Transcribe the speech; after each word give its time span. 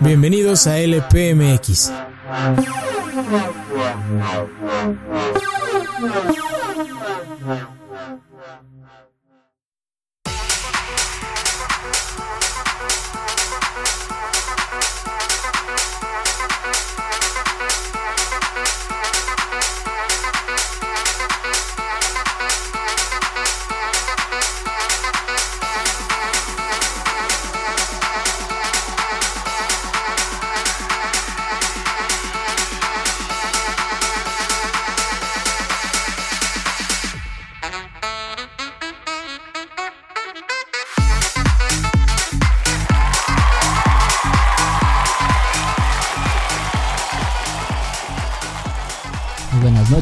Bienvenidos 0.00 0.66
a 0.66 0.78
LPMX. 0.78 1.92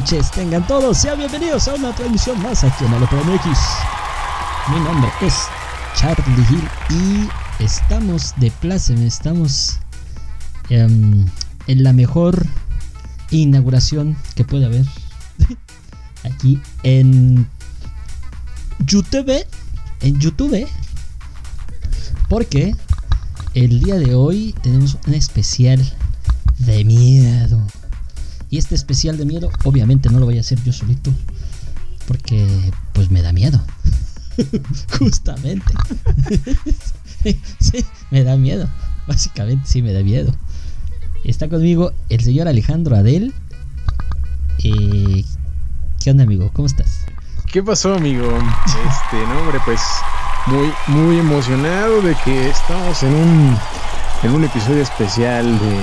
Tengan 0.03 0.65
todos, 0.65 0.97
sean 0.97 1.17
bienvenidos 1.17 1.67
a 1.67 1.75
una 1.75 1.93
transmisión 1.93 2.41
más 2.41 2.63
aquí 2.63 2.85
en 2.85 2.93
LPMX. 2.93 3.59
Mi 4.69 4.79
nombre 4.79 5.11
es 5.21 5.35
Charlie 5.95 6.45
Hill 6.49 6.69
y 6.89 7.63
estamos 7.63 8.33
de 8.37 8.49
pláceme, 8.49 9.05
estamos 9.05 9.77
em, 10.69 11.25
en 11.67 11.83
la 11.83 11.93
mejor 11.93 12.45
inauguración 13.29 14.17
que 14.35 14.43
puede 14.43 14.65
haber 14.65 14.85
aquí 16.23 16.59
en 16.81 17.47
YouTube, 18.79 19.45
en 20.01 20.19
YouTube, 20.19 20.67
porque 22.27 22.75
el 23.53 23.83
día 23.83 23.95
de 23.95 24.15
hoy 24.15 24.55
tenemos 24.63 24.97
un 25.05 25.13
especial 25.13 25.79
de 26.57 26.83
miedo. 26.85 27.61
Y 28.51 28.57
este 28.57 28.75
especial 28.75 29.17
de 29.17 29.25
miedo, 29.25 29.49
obviamente 29.63 30.09
no 30.09 30.19
lo 30.19 30.25
voy 30.25 30.37
a 30.37 30.41
hacer 30.41 30.61
yo 30.63 30.73
solito. 30.73 31.09
Porque 32.05 32.45
pues 32.91 33.09
me 33.09 33.21
da 33.21 33.31
miedo. 33.31 33.63
Justamente. 34.99 35.73
sí, 37.59 37.85
me 38.11 38.25
da 38.25 38.35
miedo. 38.35 38.69
Básicamente 39.07 39.65
sí 39.65 39.81
me 39.81 39.93
da 39.93 40.03
miedo. 40.03 40.35
Está 41.23 41.47
conmigo 41.47 41.93
el 42.09 42.21
señor 42.21 42.49
Alejandro 42.49 42.97
Adel. 42.97 43.33
Eh, 44.63 45.23
¿Qué 46.03 46.11
onda 46.11 46.25
amigo? 46.25 46.51
¿Cómo 46.53 46.65
estás? 46.65 47.05
¿Qué 47.53 47.63
pasó 47.63 47.93
amigo? 47.93 48.25
Este, 48.65 49.27
no 49.27 49.39
hombre, 49.39 49.59
pues 49.63 49.79
muy, 50.47 50.73
muy 50.87 51.19
emocionado 51.19 52.01
de 52.01 52.15
que 52.25 52.49
estamos 52.49 53.01
en 53.03 53.13
un, 53.13 53.57
en 54.23 54.31
un 54.31 54.43
episodio 54.43 54.81
especial 54.83 55.57
de 55.59 55.79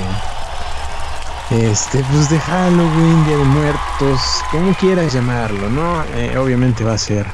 este, 1.51 2.05
pues 2.11 2.29
de 2.29 2.39
Halloween, 2.39 3.25
Día 3.27 3.39
de 3.39 3.45
Muertos, 3.45 4.21
como 4.51 4.75
quieras 4.75 5.15
llamarlo, 5.15 5.71
¿no? 5.71 6.05
Eh, 6.15 6.37
obviamente 6.37 6.85
va 6.85 6.93
a 6.93 6.99
ser 6.99 7.27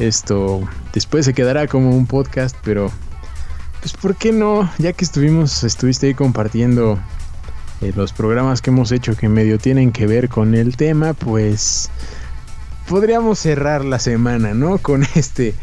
esto, 0.00 0.68
después 0.92 1.24
se 1.24 1.32
quedará 1.32 1.68
como 1.68 1.90
un 1.90 2.06
podcast, 2.06 2.56
pero 2.64 2.90
pues 3.80 3.92
¿por 3.92 4.16
qué 4.16 4.32
no? 4.32 4.68
Ya 4.78 4.92
que 4.92 5.04
estuvimos, 5.04 5.62
estuviste 5.62 6.08
ahí 6.08 6.14
compartiendo 6.14 6.98
eh, 7.82 7.92
los 7.94 8.12
programas 8.12 8.62
que 8.62 8.70
hemos 8.70 8.90
hecho 8.90 9.16
que 9.16 9.28
medio 9.28 9.58
tienen 9.58 9.92
que 9.92 10.08
ver 10.08 10.28
con 10.28 10.56
el 10.56 10.76
tema, 10.76 11.14
pues 11.14 11.88
podríamos 12.88 13.38
cerrar 13.38 13.84
la 13.84 14.00
semana, 14.00 14.54
¿no? 14.54 14.78
Con 14.78 15.04
este, 15.14 15.54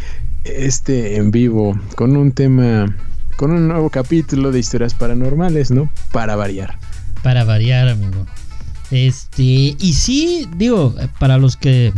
este 0.46 1.18
en 1.18 1.32
vivo, 1.32 1.78
con 1.96 2.16
un 2.16 2.32
tema, 2.32 2.96
con 3.36 3.52
un 3.52 3.68
nuevo 3.68 3.90
capítulo 3.90 4.54
de 4.54 4.60
historias 4.60 4.94
paranormales, 4.94 5.70
¿no? 5.70 5.90
Para 6.14 6.38
variar. 6.38 6.80
Para 7.24 7.44
variar, 7.44 7.90
amigo. 7.90 8.26
Este, 8.92 9.44
y 9.80 9.94
sí, 9.94 10.48
digo, 10.58 10.96
para 11.20 11.38
los 11.38 11.56
que 11.56 11.94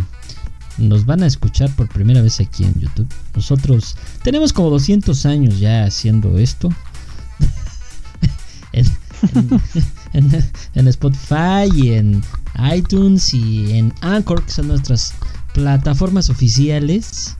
nos 0.77 1.05
van 1.05 1.23
a 1.23 1.27
escuchar 1.27 1.69
por 1.75 1.87
primera 1.87 2.21
vez 2.21 2.39
aquí 2.39 2.63
en 2.63 2.73
YouTube, 2.79 3.07
nosotros 3.35 3.95
tenemos 4.23 4.51
como 4.51 4.69
200 4.69 5.25
años 5.25 5.59
ya 5.59 5.85
haciendo 5.85 6.37
esto. 6.37 6.69
en, 10.13 10.87
Spotify 10.87 11.69
y 11.73 11.93
en 11.93 12.23
iTunes 12.73 13.33
y 13.33 13.77
en 13.77 13.93
Anchor, 14.01 14.43
que 14.43 14.51
son 14.51 14.67
nuestras 14.67 15.13
plataformas 15.53 16.29
oficiales. 16.29 17.37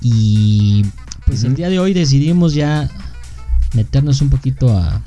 Y 0.00 0.84
pues 1.26 1.44
el 1.44 1.54
día 1.54 1.68
de 1.68 1.78
hoy 1.78 1.92
decidimos 1.92 2.54
ya 2.54 2.90
meternos 3.74 4.22
un 4.22 4.30
poquito 4.30 4.76
a, 4.76 5.02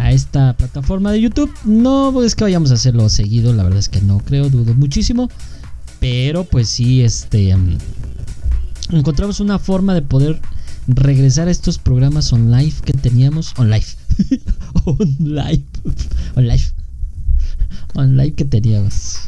a 0.00 0.12
esta 0.12 0.56
plataforma 0.56 1.12
de 1.12 1.20
YouTube. 1.20 1.52
No 1.64 2.22
es 2.22 2.34
que 2.34 2.44
vayamos 2.44 2.70
a 2.70 2.74
hacerlo 2.74 3.08
seguido, 3.08 3.52
la 3.52 3.62
verdad 3.62 3.78
es 3.78 3.88
que 3.88 4.00
no 4.00 4.18
creo, 4.18 4.48
dudo 4.48 4.74
muchísimo. 4.74 5.28
Pero 6.00 6.44
pues 6.44 6.68
sí, 6.68 7.02
este... 7.02 7.54
Mm, 7.54 7.76
encontramos 8.92 9.40
una 9.40 9.58
forma 9.58 9.94
de 9.94 10.02
poder 10.02 10.40
regresar 10.86 11.48
a 11.48 11.50
estos 11.50 11.78
programas 11.78 12.32
on 12.32 12.50
live 12.50 12.74
que 12.84 12.94
teníamos. 12.94 13.52
On 13.58 13.70
live. 13.70 13.86
on 14.84 15.16
live. 15.18 15.64
On 16.34 16.48
live. 16.48 16.64
On 17.94 18.16
live 18.16 18.32
que 18.32 18.46
teníamos. 18.46 19.18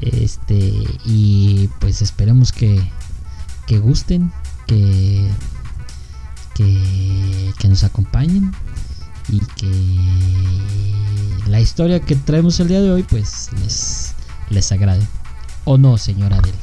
Este. 0.00 0.72
Y 1.06 1.68
pues 1.80 2.02
esperamos 2.02 2.52
que. 2.52 2.82
Que 3.66 3.78
gusten. 3.78 4.32
Que, 4.66 5.30
que 6.56 7.68
nos 7.68 7.84
acompañen 7.84 8.52
y 9.28 9.40
que 9.40 9.70
la 11.48 11.60
historia 11.60 12.00
que 12.00 12.14
traemos 12.14 12.60
el 12.60 12.68
día 12.68 12.80
de 12.80 12.90
hoy 12.90 13.02
pues 13.02 13.50
les, 13.62 14.14
les 14.50 14.72
agrade. 14.72 15.02
¿O 15.64 15.78
no, 15.78 15.98
señora 15.98 16.38
Adel? 16.38 16.54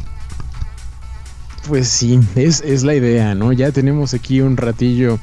Pues 1.67 1.87
sí, 1.87 2.19
es, 2.35 2.61
es 2.61 2.83
la 2.83 2.95
idea, 2.95 3.35
¿no? 3.35 3.51
Ya 3.51 3.71
tenemos 3.71 4.13
aquí 4.13 4.41
un 4.41 4.57
ratillo 4.57 5.19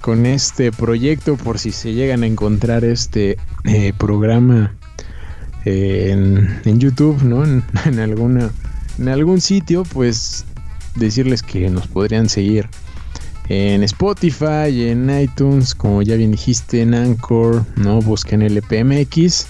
con 0.00 0.26
este 0.26 0.72
proyecto 0.72 1.36
por 1.36 1.58
si 1.58 1.72
se 1.72 1.92
llegan 1.92 2.22
a 2.22 2.26
encontrar 2.26 2.84
este 2.84 3.38
eh, 3.64 3.92
programa 3.96 4.74
eh, 5.64 6.10
en, 6.10 6.60
en, 6.64 6.80
YouTube, 6.80 7.22
¿no? 7.22 7.44
En, 7.44 7.64
en, 7.86 8.00
alguna, 8.00 8.50
en 8.98 9.08
algún 9.08 9.40
sitio, 9.40 9.84
pues 9.84 10.44
decirles 10.96 11.42
que 11.42 11.68
nos 11.70 11.86
podrían 11.86 12.28
seguir 12.28 12.68
en 13.48 13.82
Spotify, 13.82 14.88
en 14.88 15.10
iTunes, 15.10 15.74
como 15.74 16.02
ya 16.02 16.16
bien 16.16 16.30
dijiste, 16.30 16.82
en 16.82 16.94
Anchor, 16.94 17.64
¿no? 17.76 18.00
Busquen 18.00 18.42
LPMX. 18.42 19.46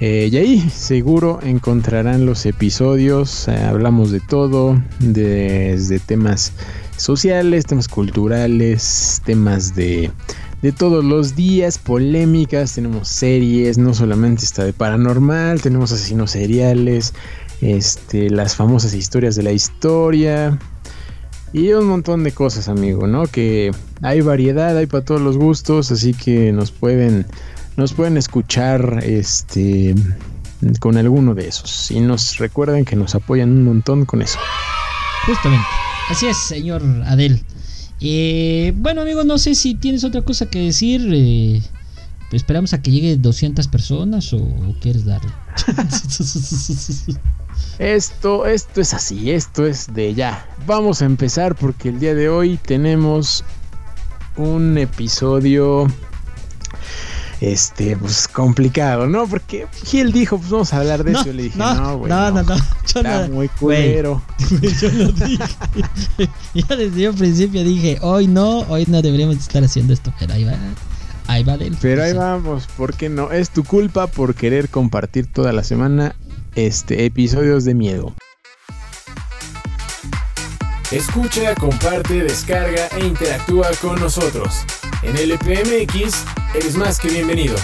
Eh, 0.00 0.28
y 0.30 0.36
ahí 0.36 0.60
seguro 0.70 1.38
encontrarán 1.42 2.26
los 2.26 2.44
episodios. 2.46 3.48
Eh, 3.48 3.56
hablamos 3.56 4.10
de 4.10 4.20
todo, 4.20 4.80
desde 4.98 5.98
temas 6.00 6.52
sociales, 6.96 7.64
temas 7.64 7.88
culturales, 7.88 9.22
temas 9.24 9.74
de, 9.74 10.10
de 10.62 10.72
todos 10.72 11.04
los 11.04 11.36
días, 11.36 11.78
polémicas. 11.78 12.74
Tenemos 12.74 13.08
series, 13.08 13.78
no 13.78 13.94
solamente 13.94 14.44
está 14.44 14.64
de 14.64 14.72
paranormal, 14.72 15.62
tenemos 15.62 15.92
asesinos 15.92 16.32
seriales, 16.32 17.14
este, 17.62 18.28
las 18.28 18.56
famosas 18.56 18.94
historias 18.94 19.36
de 19.36 19.44
la 19.44 19.52
historia. 19.52 20.58
Y 21.54 21.72
un 21.72 21.86
montón 21.86 22.24
de 22.24 22.32
cosas, 22.32 22.68
amigo, 22.68 23.06
¿no? 23.06 23.26
Que 23.26 23.70
hay 24.02 24.20
variedad, 24.22 24.76
hay 24.76 24.86
para 24.86 25.04
todos 25.04 25.20
los 25.20 25.36
gustos, 25.36 25.92
así 25.92 26.12
que 26.12 26.50
nos 26.50 26.72
pueden 26.72 27.26
nos 27.76 27.92
pueden 27.92 28.16
escuchar 28.16 29.00
este 29.04 29.94
con 30.80 30.96
alguno 30.96 31.32
de 31.34 31.46
esos 31.46 31.92
y 31.92 32.00
nos 32.00 32.38
recuerden 32.38 32.84
que 32.84 32.96
nos 32.96 33.14
apoyan 33.14 33.50
un 33.50 33.62
montón 33.62 34.04
con 34.04 34.20
eso. 34.20 34.40
Justamente. 35.26 35.66
Así 36.10 36.26
es, 36.26 36.36
señor 36.38 36.82
Adel. 37.06 37.44
Eh, 38.00 38.72
bueno, 38.74 39.02
amigo, 39.02 39.22
no 39.22 39.38
sé 39.38 39.54
si 39.54 39.76
tienes 39.76 40.02
otra 40.02 40.22
cosa 40.22 40.46
que 40.46 40.58
decir. 40.58 41.08
Eh, 41.14 41.62
esperamos 42.32 42.74
a 42.74 42.82
que 42.82 42.90
llegue 42.90 43.16
200 43.16 43.68
personas 43.68 44.32
o 44.32 44.44
quieres 44.80 45.04
darle. 45.04 45.30
Esto, 47.78 48.46
esto 48.46 48.80
es 48.80 48.94
así, 48.94 49.32
esto 49.32 49.66
es 49.66 49.92
de 49.92 50.14
ya. 50.14 50.46
Vamos 50.66 51.02
a 51.02 51.06
empezar 51.06 51.54
porque 51.54 51.88
el 51.88 52.00
día 52.00 52.14
de 52.14 52.28
hoy 52.28 52.58
tenemos 52.58 53.44
un 54.36 54.78
episodio 54.78 55.88
este, 57.40 57.96
pues 57.96 58.28
complicado, 58.28 59.06
¿no? 59.06 59.26
Porque 59.26 59.66
Gil 59.84 60.12
dijo, 60.12 60.38
pues 60.38 60.50
vamos 60.50 60.72
a 60.72 60.78
hablar 60.78 61.04
de 61.04 61.12
No, 61.12 61.20
eso. 61.20 61.30
Y 61.30 61.32
le 61.32 61.42
dije, 61.44 61.58
no, 61.58 61.98
güey. 61.98 62.10
no, 62.10 62.30
no, 62.30 62.42
no, 62.42 62.56
yo 62.56 62.62
Está 62.84 63.28
muy 63.28 63.48
culero. 63.48 64.22
yo 64.80 64.92
no 64.92 65.12
dije. 65.12 65.44
ya 66.54 66.76
desde 66.76 67.08
un 67.08 67.16
principio 67.16 67.64
dije, 67.64 67.98
hoy 68.02 68.28
no, 68.28 68.60
hoy 68.60 68.84
no 68.88 69.02
deberíamos 69.02 69.36
estar 69.36 69.62
haciendo 69.64 69.92
esto, 69.92 70.12
pero 70.18 70.34
ahí 70.34 70.44
va. 70.44 70.54
Ahí 71.26 71.42
va 71.42 71.56
del 71.56 71.76
Pero 71.80 72.02
ahí 72.02 72.12
vamos, 72.12 72.66
¿por 72.76 72.94
qué 72.94 73.08
no? 73.08 73.30
Es 73.30 73.48
tu 73.48 73.64
culpa 73.64 74.06
por 74.06 74.34
querer 74.34 74.68
compartir 74.68 75.26
toda 75.26 75.52
la 75.52 75.64
semana 75.64 76.14
este 76.54 77.04
episodios 77.04 77.64
de 77.64 77.74
miedo. 77.74 78.14
Escucha, 80.90 81.54
comparte, 81.54 82.22
descarga 82.22 82.88
e 82.96 83.06
interactúa 83.06 83.68
con 83.80 83.98
nosotros. 84.00 84.64
En 85.02 85.16
LPMX 85.16 86.24
eres 86.54 86.76
más 86.76 87.00
que 87.00 87.08
bienvenido. 87.08 87.56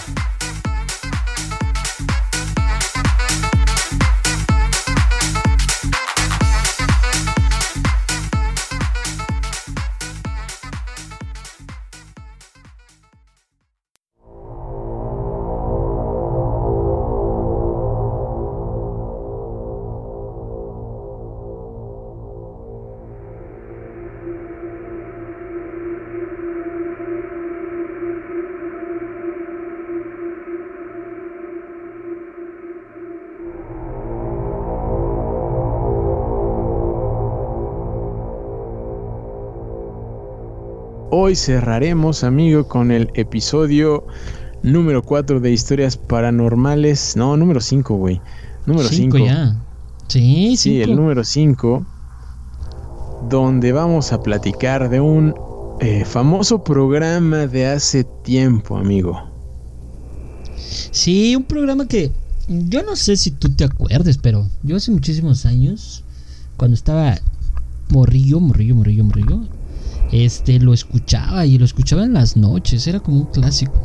Hoy 41.31 41.37
cerraremos, 41.37 42.25
amigo, 42.25 42.67
con 42.67 42.91
el 42.91 43.13
episodio 43.15 44.05
número 44.65 45.01
4 45.05 45.39
de 45.39 45.53
historias 45.53 45.97
paranormales. 45.97 47.17
No, 47.17 47.37
número 47.37 47.61
5, 47.61 47.95
güey. 47.95 48.21
Número 48.67 48.89
5. 48.89 49.17
Cinco 49.17 49.31
ya. 49.31 49.57
Sí, 50.09 50.57
Sí, 50.57 50.71
cinco. 50.81 50.91
el 50.91 50.97
número 50.97 51.23
5. 51.23 51.87
Donde 53.29 53.71
vamos 53.71 54.13
a 54.13 54.21
platicar 54.21 54.91
de 54.91 54.99
un 55.01 55.33
eh, 55.79 56.05
famoso 56.05 56.65
programa 56.65 57.47
de 57.47 57.69
hace 57.69 58.03
tiempo, 58.25 58.77
amigo. 58.77 59.31
Sí, 60.91 61.37
un 61.37 61.45
programa 61.45 61.87
que 61.87 62.11
yo 62.49 62.83
no 62.83 62.97
sé 62.97 63.17
si 63.17 63.31
tú 63.31 63.55
te 63.55 63.63
acuerdes, 63.63 64.19
pero 64.19 64.49
yo 64.65 64.75
hace 64.75 64.91
muchísimos 64.91 65.47
años, 65.47 66.03
cuando 66.57 66.75
estaba 66.75 67.21
morrillo, 67.89 68.41
morrillo, 68.41 68.75
morrillo, 68.75 69.05
morrillo, 69.05 69.60
este 70.13 70.59
lo 70.59 70.73
escuchaba 70.75 71.47
y 71.47 71.59
lo 71.59 71.65
escuchaba 71.65 72.05
en 72.05 72.15
las 72.15 72.37
noches, 72.37 72.87
era 72.87 73.01
como 73.01 73.21
un 73.21 73.27
clásico. 73.27 73.81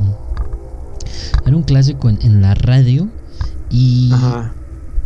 Era 1.45 1.56
un 1.56 1.63
clásico 1.63 2.10
en, 2.10 2.19
en 2.22 2.42
la 2.42 2.56
radio 2.56 3.07
y, 3.69 4.10
Ajá. 4.12 4.54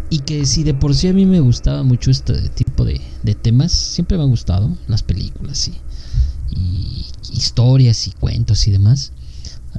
y 0.09 0.19
que 0.19 0.45
si 0.45 0.63
de 0.63 0.73
por 0.73 0.95
sí 0.95 1.07
a 1.07 1.13
mí 1.13 1.25
me 1.25 1.39
gustaba 1.39 1.83
mucho 1.83 2.09
este 2.11 2.49
tipo 2.49 2.85
de, 2.85 3.01
de 3.23 3.35
temas, 3.35 3.71
siempre 3.71 4.17
me 4.17 4.23
han 4.23 4.29
gustado 4.29 4.75
las 4.87 5.03
películas 5.03 5.67
y, 5.67 5.73
y 6.55 7.05
historias 7.31 8.07
y 8.07 8.11
cuentos 8.11 8.67
y 8.67 8.71
demás. 8.71 9.11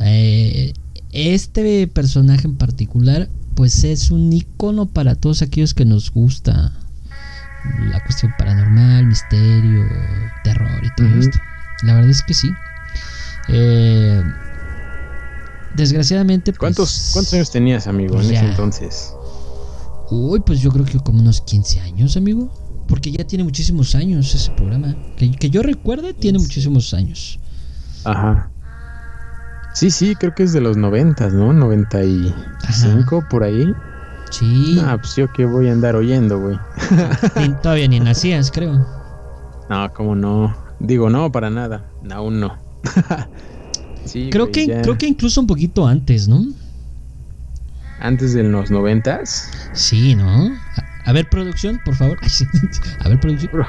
Eh, 0.01 0.73
este 1.13 1.89
personaje 1.89 2.47
en 2.47 2.57
particular, 2.57 3.29
pues 3.55 3.83
es 3.85 4.11
un 4.11 4.33
icono 4.33 4.87
para 4.87 5.15
todos 5.17 5.43
aquellos 5.43 5.75
que 5.75 5.85
nos 5.85 6.11
gusta 6.13 6.73
la 7.65 8.01
cuestión 8.01 8.33
paranormal, 8.33 9.07
misterio, 9.07 9.89
terror 10.43 10.85
y 10.85 10.91
todo 10.91 11.09
Ujú. 11.09 11.19
esto. 11.19 11.39
La 11.83 11.95
verdad 11.95 12.11
es 12.11 12.23
que 12.23 12.35
sí. 12.35 12.57
Eh, 13.49 14.23
desgraciadamente, 15.75 16.53
pues, 16.53 16.59
¿Cuántos, 16.59 17.11
¿Cuántos 17.13 17.33
años 17.35 17.51
tenías, 17.51 17.87
amigo, 17.87 18.21
en 18.21 18.29
Ya. 18.29 18.41
ese 18.41 18.47
entonces? 18.47 19.13
Uy, 20.11 20.41
pues 20.41 20.61
yo 20.61 20.71
creo 20.71 20.85
que 20.85 20.99
como 20.99 21.21
unos 21.21 21.41
15 21.41 21.81
años, 21.81 22.17
amigo. 22.17 22.51
Porque 22.89 23.13
ya 23.13 23.25
tiene 23.25 23.45
muchísimos 23.45 23.95
años 23.95 24.35
ese 24.35 24.51
programa. 24.51 24.97
Que, 25.17 25.31
que 25.31 25.49
yo 25.49 25.63
recuerde, 25.63 26.13
tiene 26.13 26.41
muchísimos 26.41 26.93
años. 26.93 27.39
Ajá. 28.05 28.51
Sí, 29.73 29.93
sí, 29.93 30.17
creo 30.17 30.35
que 30.35 30.43
es 30.43 30.53
de 30.53 30.61
los 30.61 30.77
90, 30.77 31.29
¿no? 31.31 31.53
95 31.53 33.23
por 33.29 33.45
ahí. 33.45 33.73
Sí, 34.31 34.79
Ah, 34.85 34.97
pues 34.99 35.17
yo 35.17 35.31
que 35.33 35.45
voy 35.45 35.69
a 35.69 35.73
andar 35.73 35.97
oyendo, 35.97 36.39
güey. 36.41 36.59
todavía 37.63 37.89
ni 37.89 38.01
nacías, 38.01 38.51
creo. 38.51 38.87
No, 39.69 39.93
cómo 39.93 40.15
no. 40.15 40.57
Digo, 40.79 41.11
no, 41.11 41.31
para 41.31 41.51
nada. 41.51 41.85
Aún 42.11 42.41
no. 42.41 42.57
sí, 44.05 44.31
Creo 44.31 44.47
güey, 44.47 44.53
que, 44.53 44.67
ya 44.67 44.83
creo 44.83 44.97
que 44.99 45.07
incluso 45.07 45.41
un 45.41 45.47
poquito 45.47 45.87
antes, 45.87 46.29
¿no? 46.29 46.45
Antes 47.99 48.33
de 48.33 48.43
los 48.45 48.71
noventas. 48.71 49.51
Sí, 49.75 50.15
¿no? 50.15 50.47
A, 50.77 51.11
a 51.11 51.13
ver, 51.13 51.29
producción, 51.29 51.79
por 51.85 51.97
favor. 51.97 52.19
A 53.01 53.09
ver, 53.09 53.21
producción. 53.21 53.51
Pro- 53.53 53.67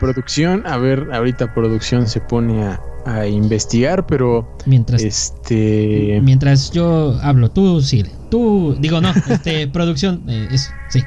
producción, 0.00 0.66
a 0.66 0.76
ver, 0.78 1.08
ahorita 1.12 1.52
producción 1.54 2.06
se 2.06 2.20
pone 2.20 2.64
a, 2.64 2.80
a 3.04 3.26
investigar, 3.26 4.06
pero 4.06 4.46
Mientras, 4.66 5.02
este... 5.02 6.20
mientras 6.22 6.70
yo 6.70 7.18
hablo, 7.22 7.50
tú 7.50 7.80
sigue. 7.80 8.10
Tú, 8.30 8.76
digo, 8.78 9.00
no, 9.00 9.12
este, 9.28 9.66
producción, 9.72 10.22
eh, 10.28 10.48
eso, 10.50 10.72
sí. 10.88 11.04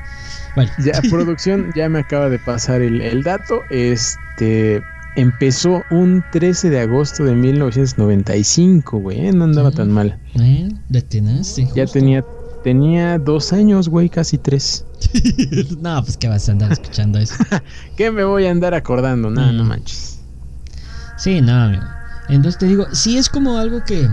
Bueno, 0.55 0.71
Ya, 0.79 1.01
producción 1.09 1.71
ya 1.75 1.87
me 1.89 1.99
acaba 1.99 2.29
de 2.29 2.39
pasar 2.39 2.81
el, 2.81 3.01
el 3.01 3.23
dato. 3.23 3.61
Este 3.69 4.81
empezó 5.15 5.85
un 5.89 6.23
13 6.31 6.69
de 6.69 6.79
agosto 6.79 7.23
de 7.25 7.35
1995, 7.35 8.99
güey. 8.99 9.27
¿eh? 9.27 9.31
No 9.33 9.43
andaba 9.45 9.71
tan 9.71 9.91
mal. 9.91 10.17
eh. 10.39 10.69
Ya 11.75 11.85
tenía, 11.85 12.23
tenía 12.63 13.17
dos 13.19 13.53
años, 13.53 13.89
güey, 13.89 14.09
casi 14.09 14.37
tres. 14.37 14.85
no, 15.81 16.01
pues 16.03 16.17
que 16.17 16.27
vas 16.27 16.47
a 16.49 16.53
andar 16.53 16.71
escuchando 16.71 17.19
eso. 17.19 17.35
¿Qué 17.97 18.11
me 18.11 18.23
voy 18.23 18.45
a 18.45 18.51
andar 18.51 18.73
acordando? 18.73 19.29
No, 19.29 19.51
no 19.51 19.63
Mm. 19.63 19.67
manches. 19.67 20.20
Sí, 21.21 21.39
no, 21.39 21.53
amigo. 21.53 21.83
Entonces 22.29 22.57
te 22.57 22.65
digo, 22.65 22.87
sí 22.93 23.15
es 23.19 23.29
como 23.29 23.59
algo 23.59 23.83
que, 23.83 24.09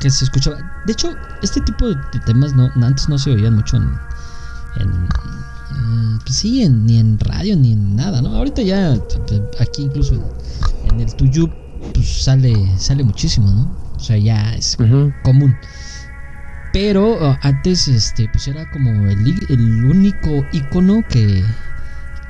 que 0.00 0.08
se 0.08 0.24
escuchaba. 0.24 0.56
De 0.86 0.92
hecho, 0.92 1.14
este 1.42 1.60
tipo 1.60 1.86
de, 1.86 1.96
temas 2.24 2.54
no, 2.54 2.70
antes 2.82 3.10
no 3.10 3.18
se 3.18 3.30
oían 3.32 3.54
mucho 3.56 3.76
en. 3.76 3.90
en 4.76 4.88
mm, 6.14 6.18
pues 6.24 6.34
sí, 6.36 6.62
en- 6.62 6.86
ni 6.86 6.98
en 6.98 7.18
radio 7.18 7.56
ni 7.56 7.72
en 7.74 7.94
nada, 7.94 8.22
¿no? 8.22 8.34
Ahorita 8.34 8.62
ya 8.62 8.94
aquí 9.60 9.82
incluso 9.82 10.14
en, 10.14 10.22
en 10.94 11.00
el 11.00 11.14
Tuyub 11.14 11.50
pues 11.92 12.08
sale, 12.24 12.54
sale 12.78 13.04
muchísimo, 13.04 13.50
¿no? 13.50 13.70
O 13.94 14.00
sea, 14.00 14.16
ya 14.16 14.54
es 14.54 14.78
común. 15.22 15.54
Pero 16.72 17.32
uh, 17.32 17.36
antes 17.42 17.86
este 17.86 18.30
pues 18.30 18.48
era 18.48 18.70
como 18.70 19.08
el, 19.10 19.46
el 19.50 19.84
único 19.84 20.46
icono 20.52 21.04
que, 21.06 21.44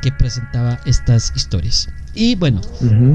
que 0.02 0.10
presentaba 0.10 0.80
estas 0.84 1.32
historias. 1.36 1.88
Y 2.14 2.36
bueno, 2.36 2.60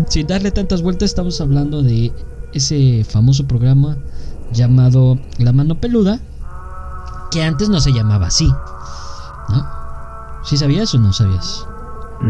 sin 0.10 0.27
darle 0.27 0.51
tantas 0.51 0.82
vueltas, 0.82 1.10
estamos 1.12 1.39
hablando 1.41 1.82
de 1.82 2.12
ese 2.53 3.06
famoso 3.08 3.48
programa 3.48 3.98
llamado 4.51 5.18
La 5.38 5.53
Mano 5.53 5.79
Peluda, 5.79 6.20
que 7.32 7.44
antes 7.44 7.70
no 7.70 7.79
se 7.79 7.94
llamaba 7.94 8.27
así, 8.27 8.48
¿no? 9.50 9.68
¿Sí 10.44 10.58
sabías 10.58 10.94
o 10.96 11.00
no 11.00 11.13
sabías? 11.13 11.65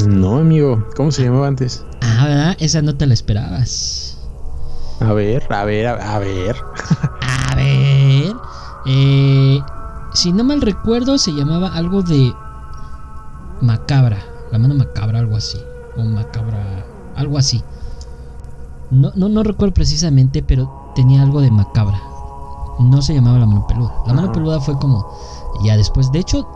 No, 0.07 0.37
amigo. 0.37 0.85
¿Cómo 0.95 1.11
se 1.11 1.23
llamaba 1.23 1.47
antes? 1.47 1.83
Ah, 2.01 2.25
¿verdad? 2.27 2.57
Esa 2.59 2.81
no 2.81 2.95
te 2.95 3.07
la 3.07 3.13
esperabas. 3.13 4.17
A 4.99 5.13
ver, 5.13 5.51
a 5.51 5.63
ver, 5.65 5.87
a, 5.87 6.15
a 6.15 6.19
ver. 6.19 6.55
A 7.21 7.55
ver. 7.55 8.33
eh, 8.85 9.59
si 10.13 10.31
no 10.31 10.43
mal 10.43 10.61
recuerdo, 10.61 11.17
se 11.17 11.31
llamaba 11.31 11.73
algo 11.73 12.03
de 12.03 12.33
macabra. 13.61 14.19
La 14.51 14.59
mano 14.59 14.75
macabra, 14.75 15.19
algo 15.19 15.35
así. 15.37 15.59
O 15.99 16.05
macabra, 16.05 16.85
algo 17.15 17.37
así. 17.37 17.61
No, 18.91 19.11
no, 19.15 19.29
no 19.29 19.43
recuerdo 19.43 19.73
precisamente, 19.73 20.41
pero 20.41 20.91
tenía 20.95 21.21
algo 21.21 21.41
de 21.41 21.51
macabra. 21.51 22.01
No 22.79 23.01
se 23.01 23.13
llamaba 23.13 23.39
la 23.39 23.45
mano 23.45 23.67
peluda. 23.67 23.93
La 24.07 24.13
mano 24.13 24.31
peluda 24.31 24.59
fue 24.61 24.77
como 24.79 25.05
ya 25.63 25.75
después. 25.75 26.11
De 26.11 26.19
hecho, 26.19 26.47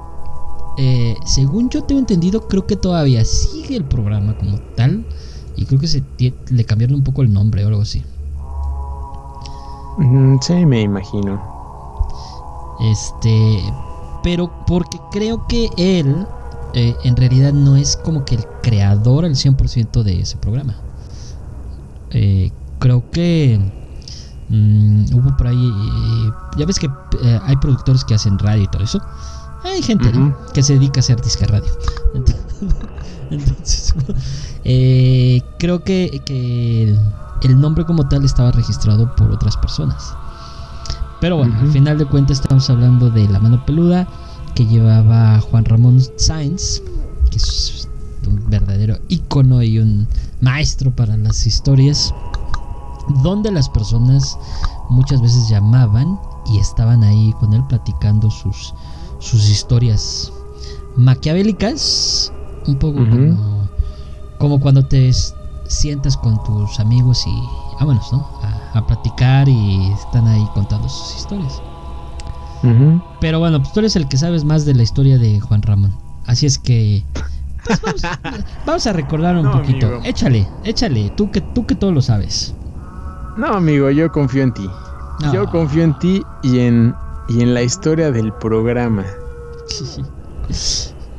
eh, 0.78 1.16
según 1.26 1.70
yo 1.70 1.84
tengo 1.84 2.00
entendido, 2.00 2.48
creo 2.48 2.66
que 2.66 2.76
todavía 2.76 3.26
sigue 3.26 3.76
el 3.76 3.86
programa 3.86 4.38
como 4.38 4.58
tal. 4.76 5.06
Y 5.56 5.66
creo 5.66 5.80
que 5.80 5.88
se 5.88 6.04
le 6.50 6.66
cambiaron 6.66 6.96
un 6.96 7.04
poco 7.04 7.22
el 7.22 7.32
nombre 7.32 7.64
o 7.64 7.68
algo 7.68 7.82
así. 7.82 8.04
Mm, 9.98 10.38
sí, 10.42 10.66
me 10.66 10.82
imagino. 10.82 11.40
Este, 12.80 13.62
pero 14.24 14.52
porque 14.66 14.98
creo 15.12 15.46
que 15.48 15.70
él 15.78 16.26
eh, 16.74 16.96
en 17.04 17.16
realidad 17.16 17.54
no 17.54 17.76
es 17.76 17.98
como 17.98 18.26
que 18.26 18.36
el 18.36 18.46
creador 18.62 19.26
al 19.26 19.36
100% 19.36 20.04
de 20.04 20.22
ese 20.22 20.38
programa. 20.38 20.76
Eh, 22.12 22.52
creo 22.80 23.10
que 23.12 23.60
Mm, 24.50 25.06
hubo 25.16 25.36
por 25.36 25.48
ahí, 25.48 25.68
eh, 25.68 26.32
ya 26.58 26.66
ves 26.68 26.78
que 26.78 26.88
hay 27.44 27.56
productores 27.58 28.04
que 28.04 28.14
hacen 28.14 28.38
radio 28.38 28.64
y 28.64 28.68
todo 28.68 28.84
eso. 28.84 29.02
Hay 29.64 29.82
gente 29.82 30.12
que 30.54 30.62
se 30.62 30.74
dedica 30.74 31.00
a 31.00 31.02
hacer 31.02 31.20
disque 31.22 31.48
radio. 31.48 31.72
Entonces, 33.32 33.96
creo 35.58 35.84
que, 35.84 36.22
que 36.26 36.84
el, 36.84 37.00
el 37.42 37.60
nombre 37.60 37.84
como 37.86 38.08
tal 38.08 38.26
estaba 38.26 38.52
registrado 38.52 39.16
por 39.16 39.32
otras 39.32 39.58
personas. 39.58 40.14
Pero 41.20 41.38
bueno, 41.38 41.58
al 41.60 41.72
final 41.72 41.98
de 41.98 42.06
cuentas 42.06 42.42
estamos 42.42 42.70
hablando 42.70 43.10
de 43.10 43.28
La 43.30 43.40
Mano 43.40 43.66
Peluda 43.66 44.08
que 44.56 44.66
llevaba 44.66 45.40
Juan 45.40 45.66
Ramón 45.66 46.02
Sáenz, 46.18 46.82
que 47.30 47.38
es 47.38 47.88
un 48.28 48.50
verdadero 48.50 48.98
ícono 49.10 49.62
y 49.64 49.80
un 49.80 50.08
maestro 50.42 50.92
para 50.92 51.18
las 51.18 51.46
historias, 51.48 52.14
donde 53.24 53.52
las 53.52 53.70
personas 53.70 54.38
muchas 54.90 55.22
veces 55.22 55.50
llamaban 55.50 56.20
y 56.46 56.60
estaban 56.60 57.04
ahí 57.04 57.34
con 57.40 57.54
él 57.54 57.64
platicando 57.68 58.30
sus, 58.30 58.74
sus 59.20 59.50
historias 59.50 60.32
maquiavélicas, 60.96 62.32
un 62.68 62.78
poco 62.78 63.00
como, 63.00 63.68
como 64.38 64.60
cuando 64.60 64.86
te 64.86 65.12
sientas 65.68 66.16
con 66.18 66.42
tus 66.44 66.80
amigos 66.80 67.26
y 67.26 67.34
vámonos, 67.80 68.12
¿no? 68.12 68.28
A, 68.42 68.78
a 68.78 68.88
platicar 68.88 69.50
y 69.50 69.92
están 69.92 70.28
ahí 70.28 70.48
contando 70.54 70.88
sus 70.88 71.16
historias. 71.16 71.62
Pero 73.20 73.40
bueno, 73.40 73.60
pues 73.62 73.74
tú 73.74 73.80
eres 73.82 73.96
el 73.96 74.08
que 74.08 74.18
sabes 74.18 74.46
más 74.46 74.66
de 74.66 74.74
la 74.74 74.84
historia 74.84 75.18
de 75.18 75.40
Juan 75.40 75.62
Ramón. 75.62 75.94
Así 76.26 76.46
es 76.46 76.58
que 76.58 77.04
pues 77.66 77.82
vamos, 77.82 78.02
vamos 78.66 78.88
a 78.88 78.94
recordar 78.94 79.36
un 79.36 79.44
No, 79.44 79.52
poquito. 79.52 79.88
amigo. 79.88 80.02
Échale, 80.06 80.48
échale, 80.64 81.12
tú 81.18 81.30
que 81.32 81.42
tú 81.42 81.66
que 81.66 81.76
todo 81.76 81.92
lo 81.92 82.02
sabes. 82.02 82.54
No, 83.36 83.48
amigo, 83.48 83.90
yo 83.90 84.12
confío 84.12 84.44
en 84.44 84.54
ti. 84.54 84.70
Yo 85.34 85.50
confío 85.50 85.84
en 85.84 85.98
ti 86.00 86.24
y 86.42 86.60
en, 86.60 86.94
y 87.30 87.42
en 87.42 87.54
la 87.54 87.62
historia 87.64 88.12
del 88.12 88.32
programa. 88.34 89.06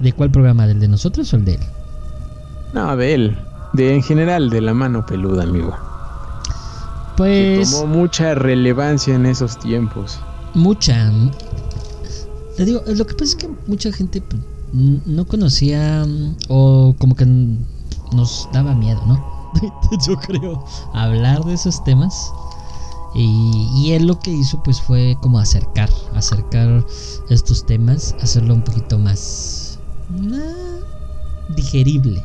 ¿De 0.01 0.13
cuál 0.13 0.31
programa? 0.31 0.67
¿Del 0.67 0.81
de 0.81 0.89
nosotros 0.89 1.33
o 1.33 1.37
el 1.37 1.45
de 1.45 1.55
él? 1.55 1.61
No, 2.73 2.97
de 2.97 3.15
él. 3.15 3.39
De 3.73 3.95
en 3.95 4.03
general, 4.03 4.51
de 4.51 4.61
la 4.61 4.75
mano 4.75 5.05
peluda, 5.07 5.43
amigo. 5.45 5.75
Que 7.17 7.57
Pues 7.59 7.71
tomó 7.71 7.87
mucha 7.87 8.35
relevancia 8.35 9.15
en 9.15 9.27
esos 9.27 9.59
tiempos. 9.59 10.21
Mucha. 10.55 11.13
Te 12.57 12.65
digo, 12.65 12.83
lo 12.87 13.07
que 13.07 13.15
pasa 13.15 13.25
es 13.25 13.37
que 13.37 13.51
mucha 13.67 13.93
gente 13.93 14.21
pues, 14.21 14.43
no 14.73 15.27
conocía 15.27 16.07
o 16.49 16.95
como 16.99 17.15
que 17.15 17.27
nos 18.13 18.49
daba 18.53 18.75
miedo, 18.75 19.01
¿no? 19.07 19.35
Yo 20.07 20.17
creo 20.17 20.65
hablar 20.93 21.45
de 21.45 21.55
esos 21.55 21.83
temas. 21.85 22.33
Y, 23.15 23.69
y 23.77 23.93
él 23.93 24.07
lo 24.09 24.19
que 24.19 24.33
hizo 24.33 24.61
pues 24.65 24.81
fue 24.81 25.17
como 25.21 25.39
acercar, 25.39 25.89
acercar 26.15 26.85
estos 27.29 27.65
temas, 27.65 28.17
hacerlo 28.21 28.55
un 28.55 28.63
poquito 28.63 28.99
más 28.99 29.79
ah, 30.33 31.55
digerible. 31.55 32.23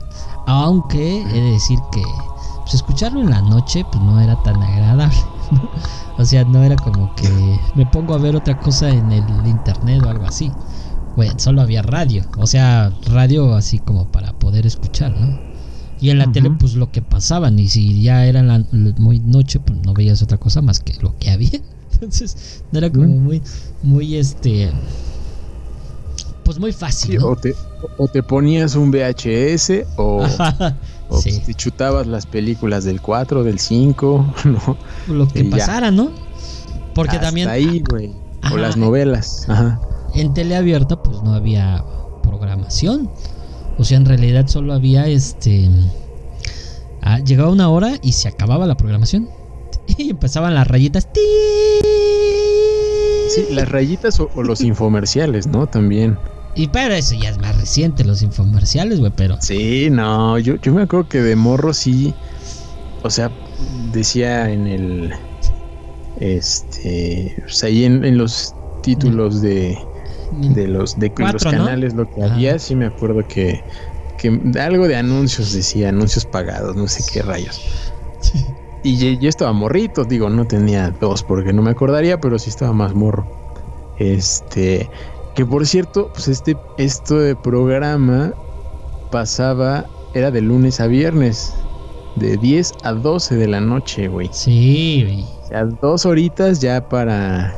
Aunque 0.48 1.22
he 1.22 1.42
de 1.42 1.52
decir 1.52 1.78
que 1.92 2.02
pues, 2.62 2.74
escucharlo 2.74 3.22
en 3.22 3.30
la 3.30 3.42
noche 3.42 3.86
pues 3.92 4.04
no 4.04 4.20
era 4.20 4.42
tan 4.42 4.62
agradable. 4.64 5.18
O 6.18 6.26
sea, 6.26 6.44
no 6.44 6.64
era 6.64 6.76
como 6.76 7.16
que 7.16 7.60
me 7.76 7.86
pongo 7.86 8.14
a 8.14 8.18
ver 8.18 8.36
otra 8.36 8.60
cosa 8.60 8.92
en 8.92 9.12
el 9.14 9.48
internet 9.48 10.04
o 10.04 10.10
algo 10.10 10.26
así. 10.26 10.52
Bueno, 11.16 11.34
solo 11.38 11.62
había 11.62 11.82
radio. 11.82 12.26
O 12.38 12.46
sea, 12.46 12.92
radio 13.06 13.56
así 13.56 13.80
como 13.80 14.06
para 14.06 14.34
poder 14.34 14.66
escuchar, 14.66 15.18
¿no? 15.18 15.40
Y 16.02 16.10
en 16.12 16.20
la 16.20 16.32
tele, 16.32 16.50
pues 16.52 16.76
lo 16.76 16.92
que 16.92 17.02
pasaban. 17.02 17.60
Y 17.60 17.68
si 17.68 18.02
ya 18.02 18.26
era 18.26 18.42
la, 18.42 18.64
muy 18.72 19.20
noche, 19.20 19.60
pues 19.60 19.80
no 19.86 19.94
veías 19.94 20.22
otra 20.22 20.38
cosa 20.38 20.62
más 20.62 20.80
que 20.80 20.94
lo 21.02 21.18
que 21.18 21.30
había. 21.30 21.62
Entonces, 21.94 22.64
no 22.72 22.80
era 22.80 22.90
como 22.90 23.08
muy, 23.08 23.42
muy 23.82 24.16
este. 24.16 24.72
Pues 26.50 26.58
muy 26.58 26.74
fácil. 26.74 27.12
Sí, 27.12 27.18
¿no? 27.20 27.28
o, 27.28 27.36
te, 27.36 27.54
o 28.00 28.08
te 28.08 28.24
ponías 28.24 28.74
un 28.74 28.90
VHS 28.90 29.86
o, 29.98 30.24
Ajá, 30.24 30.76
o 31.08 31.22
sí, 31.22 31.44
te 31.46 31.54
chutabas 31.54 32.08
las 32.08 32.26
películas 32.26 32.86
del 32.86 33.02
4, 33.02 33.44
del 33.44 33.60
5, 33.60 34.34
¿no? 34.46 34.78
lo 35.14 35.28
que 35.28 35.42
y 35.42 35.44
ya. 35.44 35.58
pasara, 35.58 35.92
¿no? 35.92 36.10
Porque 36.96 37.18
Hasta 37.18 37.28
también 37.28 37.50
ahí, 37.50 37.84
güey. 37.88 38.16
O 38.52 38.58
las 38.58 38.78
novelas. 38.78 39.48
Ajá. 39.48 39.80
en 40.16 40.34
tele 40.34 40.56
abierta 40.56 41.04
pues 41.04 41.22
no 41.22 41.36
había 41.36 41.86
programación. 42.24 43.12
O 43.78 43.84
sea, 43.84 43.98
en 43.98 44.08
realidad 44.08 44.48
solo 44.48 44.74
había 44.74 45.06
este 45.06 45.70
ah, 47.04 47.20
llegaba 47.20 47.52
una 47.52 47.70
hora 47.70 48.00
y 48.02 48.14
se 48.14 48.28
acababa 48.28 48.66
la 48.66 48.76
programación. 48.76 49.30
Y 50.00 50.10
empezaban 50.10 50.56
las 50.56 50.68
rayitas. 50.68 51.08
Sí, 51.14 51.22
las 53.52 53.70
rayitas 53.70 54.20
o, 54.20 54.32
o 54.34 54.42
los 54.42 54.62
infomerciales, 54.62 55.46
¿no? 55.46 55.68
También. 55.68 56.18
Y 56.60 56.68
pero 56.68 56.94
eso 56.94 57.16
ya 57.16 57.30
es 57.30 57.38
más 57.38 57.58
reciente, 57.58 58.04
los 58.04 58.22
infomerciales, 58.22 59.00
güey, 59.00 59.14
pero 59.16 59.38
Sí, 59.40 59.90
no, 59.90 60.38
yo, 60.40 60.56
yo 60.58 60.74
me 60.74 60.82
acuerdo 60.82 61.08
que 61.08 61.22
de 61.22 61.38
morro 61.38 61.74
sí. 61.74 62.14
O 63.02 63.10
sea, 63.10 63.32
decía 63.94 64.52
en 64.52 64.68
el. 64.68 65.14
Este. 66.16 67.34
Pues 67.44 67.64
ahí 67.64 67.86
en, 67.86 68.04
en 68.04 68.18
los 68.18 68.56
títulos 68.82 69.42
de, 69.42 69.78
de 70.32 70.68
los 70.68 71.00
de 71.00 71.14
los 71.18 71.44
canales 71.46 71.94
lo 71.94 72.08
que 72.08 72.24
había, 72.24 72.60
sí 72.60 72.76
me 72.76 72.86
acuerdo 72.88 73.26
que, 73.26 73.62
que 74.18 74.42
algo 74.60 74.90
de 74.90 74.98
anuncios 74.98 75.54
decía, 75.54 75.90
anuncios 75.90 76.26
pagados, 76.26 76.76
no 76.76 76.88
sé 76.90 77.06
qué 77.10 77.22
rayos. 77.22 77.62
Y 78.82 78.98
yo, 78.98 79.20
yo 79.20 79.30
estaba 79.30 79.54
morrito, 79.54 80.06
digo, 80.06 80.30
no 80.30 80.46
tenía 80.46 80.92
dos 80.92 81.24
porque 81.24 81.54
no 81.54 81.62
me 81.62 81.72
acordaría, 81.72 82.18
pero 82.20 82.40
sí 82.40 82.50
estaba 82.50 82.74
más 82.74 82.94
morro. 82.94 83.30
Este, 83.96 84.90
que 85.40 85.46
por 85.46 85.66
cierto, 85.66 86.10
pues 86.14 86.28
este, 86.28 86.58
esto 86.78 87.18
de 87.18 87.34
programa 87.34 88.34
pasaba, 89.10 89.86
era 90.14 90.32
de 90.32 90.42
lunes 90.42 90.82
a 90.82 90.88
viernes, 90.88 91.54
de 92.18 92.36
10 92.36 92.74
a 92.84 92.92
12 92.92 93.38
de 93.38 93.48
la 93.48 93.62
noche, 93.62 94.10
güey. 94.10 94.30
Sí, 94.34 95.02
güey. 95.06 95.24
O 95.24 95.48
sea, 95.48 95.64
dos 95.64 96.06
horitas 96.06 96.60
ya 96.60 96.90
para... 96.90 97.56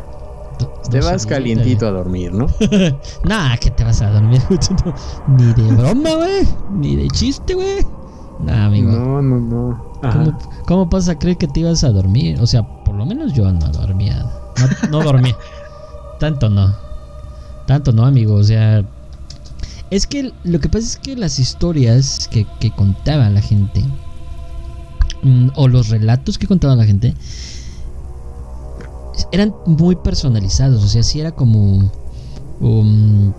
Do- 0.60 0.72
Te 0.92 1.00
vas 1.02 1.26
calientito 1.26 1.88
a 1.88 1.90
dormir, 1.90 2.32
¿no? 2.32 2.46
Nah, 3.24 3.58
que 3.58 3.72
te 3.72 3.84
vas 3.84 4.00
a 4.04 4.12
dormir. 4.12 4.40
Ni 5.28 5.46
de 5.52 5.74
broma, 5.74 6.12
güey. 6.18 6.48
Ni 6.74 6.96
de 6.98 7.08
chiste, 7.08 7.56
güey. 7.56 7.84
Nah, 8.42 8.68
amigo. 8.68 8.92
No, 8.92 9.24
no, 9.24 9.40
no. 9.40 9.92
¿Cómo, 10.04 10.38
¿Cómo 10.68 10.86
vas 10.86 11.10
a 11.10 11.18
creer 11.18 11.38
que 11.38 11.48
te 11.48 11.62
ibas 11.62 11.84
a 11.84 11.90
dormir? 11.90 12.40
O 12.42 12.46
sea, 12.46 12.62
por 12.84 12.94
lo 12.94 13.08
menos 13.08 13.34
yo 13.34 13.52
no 13.52 13.68
dormía. 13.72 14.24
No, 14.92 15.00
no 15.00 15.04
dormía. 15.04 15.36
Tanto 16.20 16.48
no. 16.48 16.91
Tanto 17.66 17.92
no, 17.92 18.06
amigo. 18.06 18.36
O 18.36 18.44
sea, 18.44 18.84
es 19.90 20.08
que 20.08 20.34
lo 20.44 20.60
que 20.60 20.70
pasa 20.70 20.86
es 20.86 20.98
que 20.98 21.16
las 21.16 21.40
historias 21.40 22.28
que, 22.30 22.46
que 22.60 22.72
contaba 22.72 23.30
la 23.30 23.42
gente, 23.42 23.84
mm, 25.24 25.50
o 25.56 25.68
los 25.68 25.90
relatos 25.90 26.38
que 26.38 26.48
contaba 26.48 26.76
la 26.76 26.86
gente, 26.86 27.14
eran 29.32 29.54
muy 29.66 29.96
personalizados. 29.96 30.84
O 30.84 30.88
sea, 30.88 31.04
sí 31.04 31.20
era 31.20 31.32
como. 31.32 31.92
um, 32.60 33.34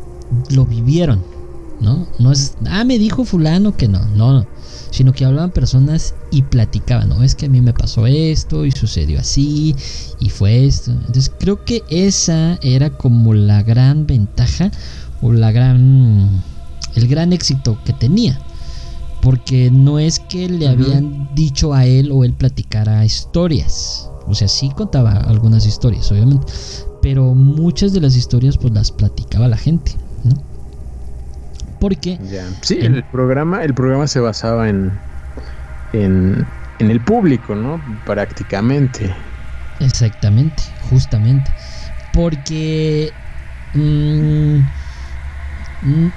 lo 0.51 0.65
vivieron, 0.67 1.23
¿no? 1.81 2.07
No 2.19 2.33
es. 2.33 2.57
Ah, 2.67 2.85
me 2.85 2.99
dijo 2.99 3.25
Fulano 3.25 3.77
que 3.77 3.89
no. 3.89 4.05
No, 4.15 4.33
no 4.33 4.52
sino 4.91 5.13
que 5.13 5.25
hablaban 5.25 5.51
personas 5.51 6.15
y 6.31 6.43
platicaban, 6.43 7.09
¿no? 7.09 7.23
Es 7.23 7.35
que 7.35 7.47
a 7.47 7.49
mí 7.49 7.61
me 7.61 7.73
pasó 7.73 8.07
esto 8.07 8.65
y 8.65 8.71
sucedió 8.71 9.21
así 9.21 9.75
y 10.21 10.29
fue 10.31 10.67
esto. 10.67 10.91
Entonces 10.93 11.31
creo 11.39 11.65
que 11.65 11.83
esa 11.89 12.59
era 12.63 12.91
como 12.91 13.35
la 13.35 13.63
gran 13.63 14.07
ventaja 14.07 14.71
o 15.21 15.33
la 15.33 15.53
gran 15.53 16.43
el 16.95 17.09
gran 17.09 17.33
éxito 17.33 17.79
que 17.85 17.93
tenía. 17.93 18.39
Porque 19.21 19.71
no 19.71 20.01
es 20.01 20.19
que 20.19 20.49
le 20.49 20.67
habían 20.67 21.29
dicho 21.35 21.75
a 21.75 21.87
él 21.87 22.11
o 22.11 22.25
él 22.25 22.35
platicara 22.35 23.05
historias. 23.05 24.11
O 24.27 24.35
sea, 24.35 24.49
sí 24.49 24.71
contaba 24.71 25.13
algunas 25.13 25.65
historias, 25.65 26.11
obviamente. 26.11 26.47
Pero 27.01 27.35
muchas 27.35 27.93
de 27.93 28.01
las 28.01 28.17
historias 28.17 28.59
pues 28.59 28.73
las 28.73 28.91
platicaba 28.91 29.47
la 29.47 29.57
gente, 29.57 29.97
¿no? 30.25 30.52
Porque 31.83 32.17
Ya. 32.31 32.49
Sí, 32.63 32.79
En- 32.81 32.95
el 32.95 33.03
programa, 33.03 33.65
el 33.65 33.75
programa 33.75 34.07
se 34.07 34.21
basaba 34.21 34.69
en, 34.69 35.01
en, 35.93 36.47
en 36.79 36.91
el 36.93 37.01
público, 37.01 37.57
¿no? 37.57 37.83
Prácticamente. 38.05 39.13
Exactamente, 39.81 40.63
justamente. 40.79 41.53
Porque 42.13 43.13
mm, 43.73 44.59
mm, 45.81 46.09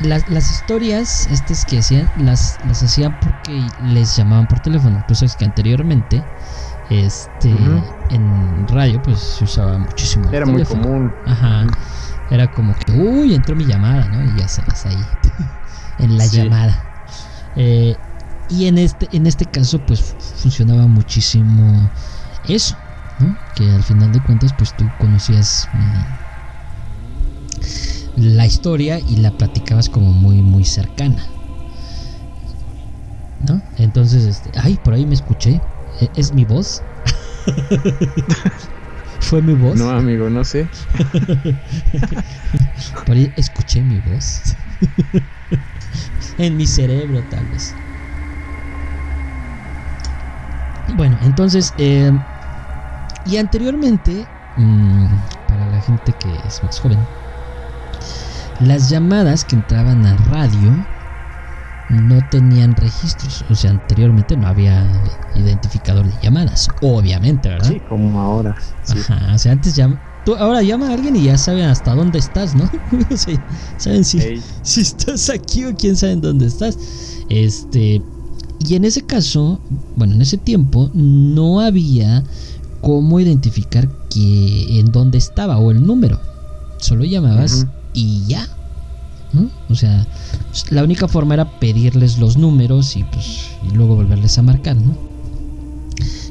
las, 0.00 0.28
las 0.28 0.50
historias 0.50 1.26
estas 1.28 1.64
que 1.64 1.78
hacían, 1.78 2.10
las, 2.14 2.58
las 2.62 2.82
hacían 2.82 3.14
porque 3.14 3.70
les 3.78 4.14
llamaban 4.16 4.46
por 4.46 4.60
teléfono. 4.60 5.02
Tú 5.08 5.14
sabes 5.14 5.34
que 5.34 5.46
anteriormente 5.46 6.24
este 6.90 7.56
en 8.10 8.68
radio 8.68 9.00
pues 9.00 9.20
se 9.20 9.44
usaba 9.44 9.78
muchísimo. 9.78 10.28
el 10.28 10.34
Era 10.34 10.44
muy 10.44 10.62
común. 10.62 11.14
Ajá. 11.24 11.66
Era 12.28 12.50
como 12.50 12.74
que, 12.74 12.92
uy, 12.92 13.34
entró 13.34 13.54
mi 13.54 13.66
llamada, 13.66 14.08
¿no? 14.08 14.24
Y 14.24 14.34
ya 14.34 14.48
sabes 14.48 14.84
ahí, 14.86 15.06
en 15.98 16.16
la 16.16 16.26
Sí. 16.26 16.36
llamada. 16.36 16.84
Eh, 17.54 17.98
y 18.48 18.66
en 18.66 18.78
este, 18.78 19.08
en 19.16 19.26
este 19.26 19.46
caso, 19.46 19.80
pues 19.86 20.00
funcionaba 20.42 20.86
muchísimo 20.86 21.90
eso. 22.44 22.76
¿no? 23.18 23.34
Que 23.54 23.72
al 23.72 23.82
final 23.82 24.12
de 24.12 24.20
cuentas, 24.20 24.52
pues 24.52 24.74
tú 24.74 24.90
conocías 24.98 25.68
mm, 25.72 26.02
la 28.16 28.46
historia 28.46 29.00
y 29.00 29.16
la 29.16 29.30
platicabas 29.30 29.88
como 29.88 30.12
muy, 30.12 30.42
muy 30.42 30.64
cercana. 30.64 31.24
¿No? 33.40 33.62
Entonces, 33.76 34.24
este, 34.24 34.50
ay, 34.58 34.78
por 34.82 34.94
ahí 34.94 35.06
me 35.06 35.14
escuché. 35.14 35.60
¿E-, 36.00 36.10
¿Es 36.14 36.32
mi 36.32 36.44
voz? 36.44 36.82
¿Fue 39.20 39.42
mi 39.42 39.54
voz? 39.54 39.78
No, 39.78 39.90
amigo, 39.90 40.30
no 40.30 40.44
sé. 40.44 40.68
por 43.06 43.16
ahí 43.16 43.32
escuché 43.36 43.82
mi 43.82 44.00
voz. 44.00 44.56
en 46.38 46.56
mi 46.56 46.66
cerebro, 46.66 47.24
tal 47.24 47.46
vez. 47.46 47.74
Bueno, 50.94 51.18
entonces, 51.20 51.74
eh, 51.76 52.12
y 53.24 53.38
anteriormente, 53.38 54.28
mmm, 54.54 55.16
para 55.46 55.66
la 55.66 55.80
gente 55.80 56.12
que 56.12 56.40
es 56.44 56.62
más 56.62 56.78
joven, 56.78 57.08
las 58.60 58.88
llamadas 58.88 59.44
que 59.44 59.56
entraban 59.56 60.06
a 60.06 60.16
radio 60.16 60.86
no 61.88 62.26
tenían 62.28 62.74
registros. 62.74 63.44
O 63.50 63.54
sea, 63.54 63.70
anteriormente 63.70 64.36
no 64.36 64.46
había 64.46 64.86
identificador 65.34 66.06
de 66.06 66.14
llamadas, 66.22 66.68
obviamente, 66.82 67.48
¿verdad? 67.48 67.68
Sí, 67.68 67.80
como 67.88 68.20
ahora. 68.20 68.56
Sí. 68.82 68.98
Ajá, 68.98 69.34
o 69.34 69.38
sea, 69.38 69.52
antes 69.52 69.76
ya 69.76 70.00
Tú 70.26 70.34
ahora 70.34 70.60
llama 70.60 70.88
a 70.88 70.94
alguien 70.94 71.14
y 71.14 71.22
ya 71.22 71.38
saben 71.38 71.66
hasta 71.66 71.94
dónde 71.94 72.18
estás, 72.18 72.56
¿no? 72.56 72.64
o 73.12 73.16
sea, 73.16 73.40
saben 73.76 74.04
si, 74.04 74.18
hey. 74.18 74.42
si 74.62 74.80
estás 74.80 75.30
aquí 75.30 75.64
o 75.64 75.76
quién 75.76 75.94
sabe 75.94 76.16
dónde 76.16 76.46
estás. 76.46 76.76
Este, 77.28 78.02
y 78.58 78.74
en 78.74 78.84
ese 78.84 79.02
caso, 79.02 79.60
bueno, 79.94 80.14
en 80.14 80.22
ese 80.22 80.36
tiempo 80.36 80.90
no 80.94 81.60
había 81.60 82.24
cómo 82.80 83.20
identificar 83.20 83.88
que 84.10 84.80
en 84.80 84.90
dónde 84.90 85.18
estaba 85.18 85.58
o 85.58 85.70
el 85.70 85.86
número. 85.86 86.20
Solo 86.78 87.04
llamabas 87.04 87.52
uh 87.52 87.66
-huh. 87.66 87.70
y 87.94 88.26
ya. 88.26 88.48
¿No? 89.36 89.50
O 89.68 89.74
sea, 89.74 90.06
la 90.70 90.82
única 90.82 91.06
forma 91.06 91.34
era 91.34 91.60
pedirles 91.60 92.18
los 92.18 92.36
números 92.36 92.96
y 92.96 93.04
pues 93.04 93.50
y 93.70 93.74
luego 93.74 93.94
volverles 93.94 94.36
a 94.38 94.42
marcar, 94.42 94.76
¿no? 94.76 94.96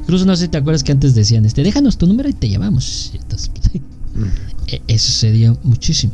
Incluso 0.00 0.24
no 0.26 0.36
sé 0.36 0.44
si 0.44 0.48
te 0.48 0.58
acuerdas 0.58 0.84
que 0.84 0.92
antes 0.92 1.14
decían, 1.14 1.46
este, 1.46 1.62
déjanos 1.62 1.98
tu 1.98 2.06
número 2.06 2.28
y 2.28 2.32
te 2.32 2.48
llamamos. 2.48 3.12
Entonces, 3.20 3.50
mm. 4.14 4.74
eso 4.86 5.12
se 5.12 5.32
dio 5.32 5.58
muchísimo. 5.64 6.12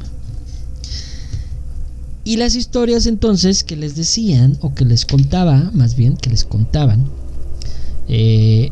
Y 2.24 2.36
las 2.36 2.54
historias 2.54 3.06
entonces 3.06 3.64
que 3.64 3.74
les 3.74 3.96
decían, 3.96 4.56
o 4.60 4.74
que 4.74 4.84
les 4.84 5.04
contaba, 5.04 5.70
más 5.74 5.96
bien, 5.96 6.16
que 6.16 6.30
les 6.30 6.44
contaban, 6.44 7.04
eh, 8.06 8.70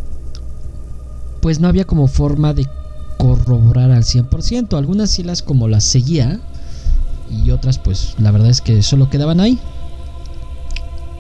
pues 1.42 1.58
no 1.58 1.66
había 1.66 1.84
como 1.84 2.06
forma 2.06 2.54
de 2.54 2.66
corroborar 3.18 3.90
al 3.90 4.04
100%. 4.04 4.78
Algunas 4.78 5.10
sí 5.10 5.24
las 5.24 5.42
como 5.42 5.66
las 5.66 5.82
seguía, 5.82 6.40
y 7.30 7.50
otras 7.50 7.78
pues 7.78 8.14
la 8.18 8.30
verdad 8.30 8.50
es 8.50 8.60
que 8.60 8.82
solo 8.82 9.10
quedaban 9.10 9.40
ahí. 9.40 9.58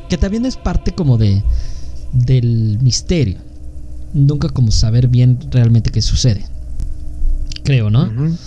Que 0.08 0.18
también 0.18 0.44
es 0.44 0.56
parte 0.56 0.92
como 0.92 1.18
de 1.18 1.42
del 2.12 2.78
misterio 2.80 3.38
nunca 4.12 4.48
como 4.48 4.70
saber 4.70 5.08
bien 5.08 5.38
realmente 5.50 5.90
qué 5.90 6.02
sucede. 6.02 6.44
Creo, 7.64 7.90
¿no? 7.90 8.04
Uh 8.04 8.06
-huh. 8.06 8.38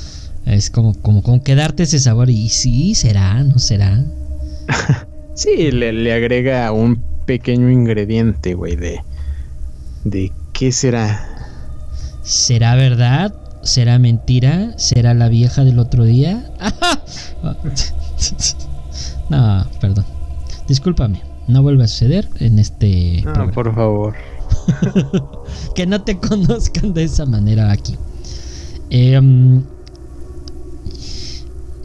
Es 0.46 0.70
como, 0.70 0.94
como, 0.94 1.24
como 1.24 1.42
quedarte 1.42 1.84
ese 1.84 2.00
sabor 2.00 2.30
y 2.30 2.50
sí, 2.50 2.96
será, 2.96 3.44
no 3.44 3.60
será. 3.60 4.04
sí, 5.36 5.72
le, 5.72 5.94
le, 5.94 6.14
agrega 6.14 6.72
un 6.72 7.02
pequeño 7.26 7.70
ingrediente, 7.70 8.54
güey, 8.54 8.76
de, 8.76 9.00
de 10.04 10.32
qué 10.52 10.72
será. 10.74 11.30
¿Será 12.24 12.76
verdad? 12.76 13.34
¿Será 13.64 14.00
mentira? 14.00 14.74
¿Será 14.78 15.14
la 15.14 15.30
vieja 15.30 15.64
del 15.64 15.80
otro 15.80 16.04
día? 16.04 16.52
no, 19.30 19.66
perdón. 19.80 20.06
Discúlpame. 20.68 21.22
No 21.48 21.62
vuelve 21.62 21.84
a 21.84 21.88
suceder 21.88 22.30
en 22.40 22.60
este. 22.60 23.18
No, 23.18 23.34
programa. 23.34 23.52
por 23.52 23.76
favor. 23.76 24.14
que 25.76 25.86
no 25.86 26.02
te 26.04 26.18
conozcan 26.18 26.94
de 26.94 27.04
esa 27.04 27.26
manera 27.26 27.72
aquí. 27.72 27.96
Eh, 28.90 29.20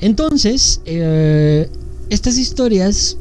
entonces, 0.01 0.81
eh, 0.85 1.69
estas 2.11 2.39
historias, 2.39 3.17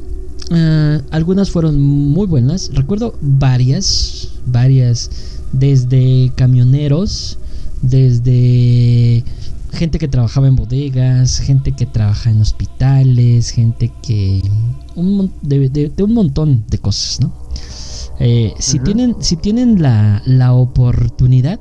eh, 0.50 1.00
algunas 1.10 1.50
fueron 1.50 1.80
muy 1.80 2.26
buenas. 2.26 2.70
Recuerdo 2.72 3.14
varias, 3.20 4.28
varias, 4.46 5.10
desde 5.52 6.32
camioneros, 6.36 7.38
desde 7.82 9.24
gente 9.72 9.98
que 9.98 10.08
trabajaba 10.08 10.48
en 10.48 10.56
bodegas, 10.56 11.38
gente 11.38 11.72
que 11.72 11.86
trabaja 11.86 12.30
en 12.30 12.40
hospitales, 12.40 13.50
gente 13.50 13.92
que... 14.02 14.42
Un, 14.94 15.32
de, 15.42 15.68
de, 15.68 15.88
de 15.90 16.02
un 16.02 16.14
montón 16.14 16.64
de 16.68 16.78
cosas, 16.78 17.20
¿no? 17.20 17.32
Eh, 18.20 18.52
si, 18.58 18.80
tienen, 18.80 19.16
si 19.20 19.36
tienen 19.36 19.80
la, 19.80 20.22
la, 20.26 20.52
oportunidad 20.52 21.60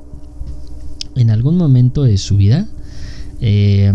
en 1.16 1.30
algún 1.30 1.56
momento 1.56 2.02
de 2.02 2.18
su 2.18 2.36
vida, 2.38 2.68
eh, 3.40 3.94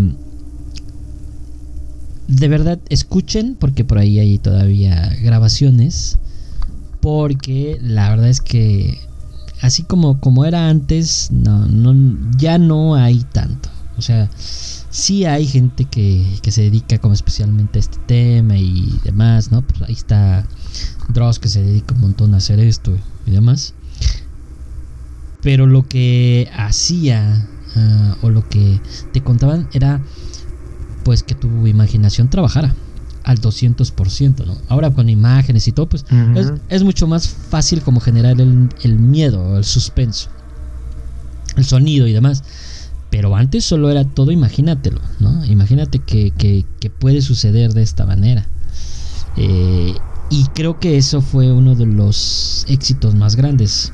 de 2.29 2.49
verdad 2.49 2.79
escuchen, 2.89 3.57
porque 3.59 3.85
por 3.85 3.99
ahí 3.99 4.21
hay 4.21 4.39
todavía 4.39 5.13
grabaciones, 5.21 6.19
porque 7.01 7.79
la 7.81 8.11
verdad 8.11 8.29
es 8.29 8.41
que 8.41 8.99
así 9.63 9.85
como, 9.85 10.21
como 10.21 10.45
era 10.45 10.69
antes, 10.69 11.31
no, 11.31 11.67
no, 11.67 11.95
ya 12.37 12.59
no 12.59 12.97
hay 12.97 13.25
tanto. 13.33 13.71
O 13.97 14.03
sea, 14.03 14.29
sí 14.37 15.25
hay 15.25 15.47
gente 15.47 15.85
que, 15.85 16.27
que 16.43 16.51
se 16.51 16.63
dedica 16.63 16.99
como 16.99 17.15
especialmente 17.15 17.79
a 17.79 17.81
este 17.81 17.99
tema 18.07 18.57
y 18.57 18.99
demás, 19.05 19.51
¿no? 19.51 19.63
Pues 19.63 19.81
ahí 19.83 19.95
está 19.95 20.45
Dross 21.09 21.39
que 21.39 21.49
se 21.49 21.63
dedica 21.63 21.95
un 21.95 22.01
montón 22.01 22.35
a 22.35 22.39
hacer 22.39 22.59
esto 22.59 22.93
y 23.27 23.31
demás. 23.31 23.75
Pero 25.41 25.67
lo 25.67 25.87
que 25.89 26.51
hacía 26.57 27.49
uh, 27.77 28.27
o 28.27 28.31
lo 28.31 28.49
que 28.49 28.81
te 29.13 29.23
contaban 29.23 29.69
era 29.73 30.01
pues 31.05 31.23
que 31.23 31.35
tu 31.35 31.67
imaginación 31.67 32.31
trabajara 32.31 32.75
al 33.25 33.41
200%, 33.41 34.47
¿no? 34.47 34.57
Ahora 34.69 34.91
con 34.91 35.09
imágenes 35.09 35.69
y 35.69 35.73
todo, 35.73 35.89
pues 35.89 36.05
uh 36.11 36.15
-huh. 36.15 36.39
es, 36.39 36.53
es, 36.69 36.83
mucho 36.83 37.07
más 37.07 37.29
fácil 37.29 37.83
como 37.83 38.01
generar 38.01 38.41
el, 38.41 38.69
el 38.83 38.97
miedo, 38.97 39.57
el 39.57 39.65
suspenso, 39.65 40.29
el 41.57 41.65
sonido 41.65 42.07
y 42.07 42.13
demás. 42.13 42.43
Pero 43.11 43.37
antes 43.37 43.65
solo 43.65 43.91
era 43.91 44.05
todo, 44.05 44.31
imagínatelo, 44.31 45.01
¿no? 45.21 45.45
Imagínate 45.45 45.99
que, 45.99 46.31
que, 46.31 46.65
que 46.81 46.89
puede 46.89 47.21
suceder 47.21 47.75
de 47.75 47.83
esta 47.83 48.07
manera. 48.07 48.47
Eh, 49.37 49.95
y 50.31 50.45
creo 50.55 50.81
que 50.81 50.97
eso 50.97 51.21
fue 51.21 51.53
uno 51.53 51.75
de 51.75 51.85
los 51.85 52.65
éxitos 52.69 53.15
más 53.15 53.37
grandes. 53.37 53.93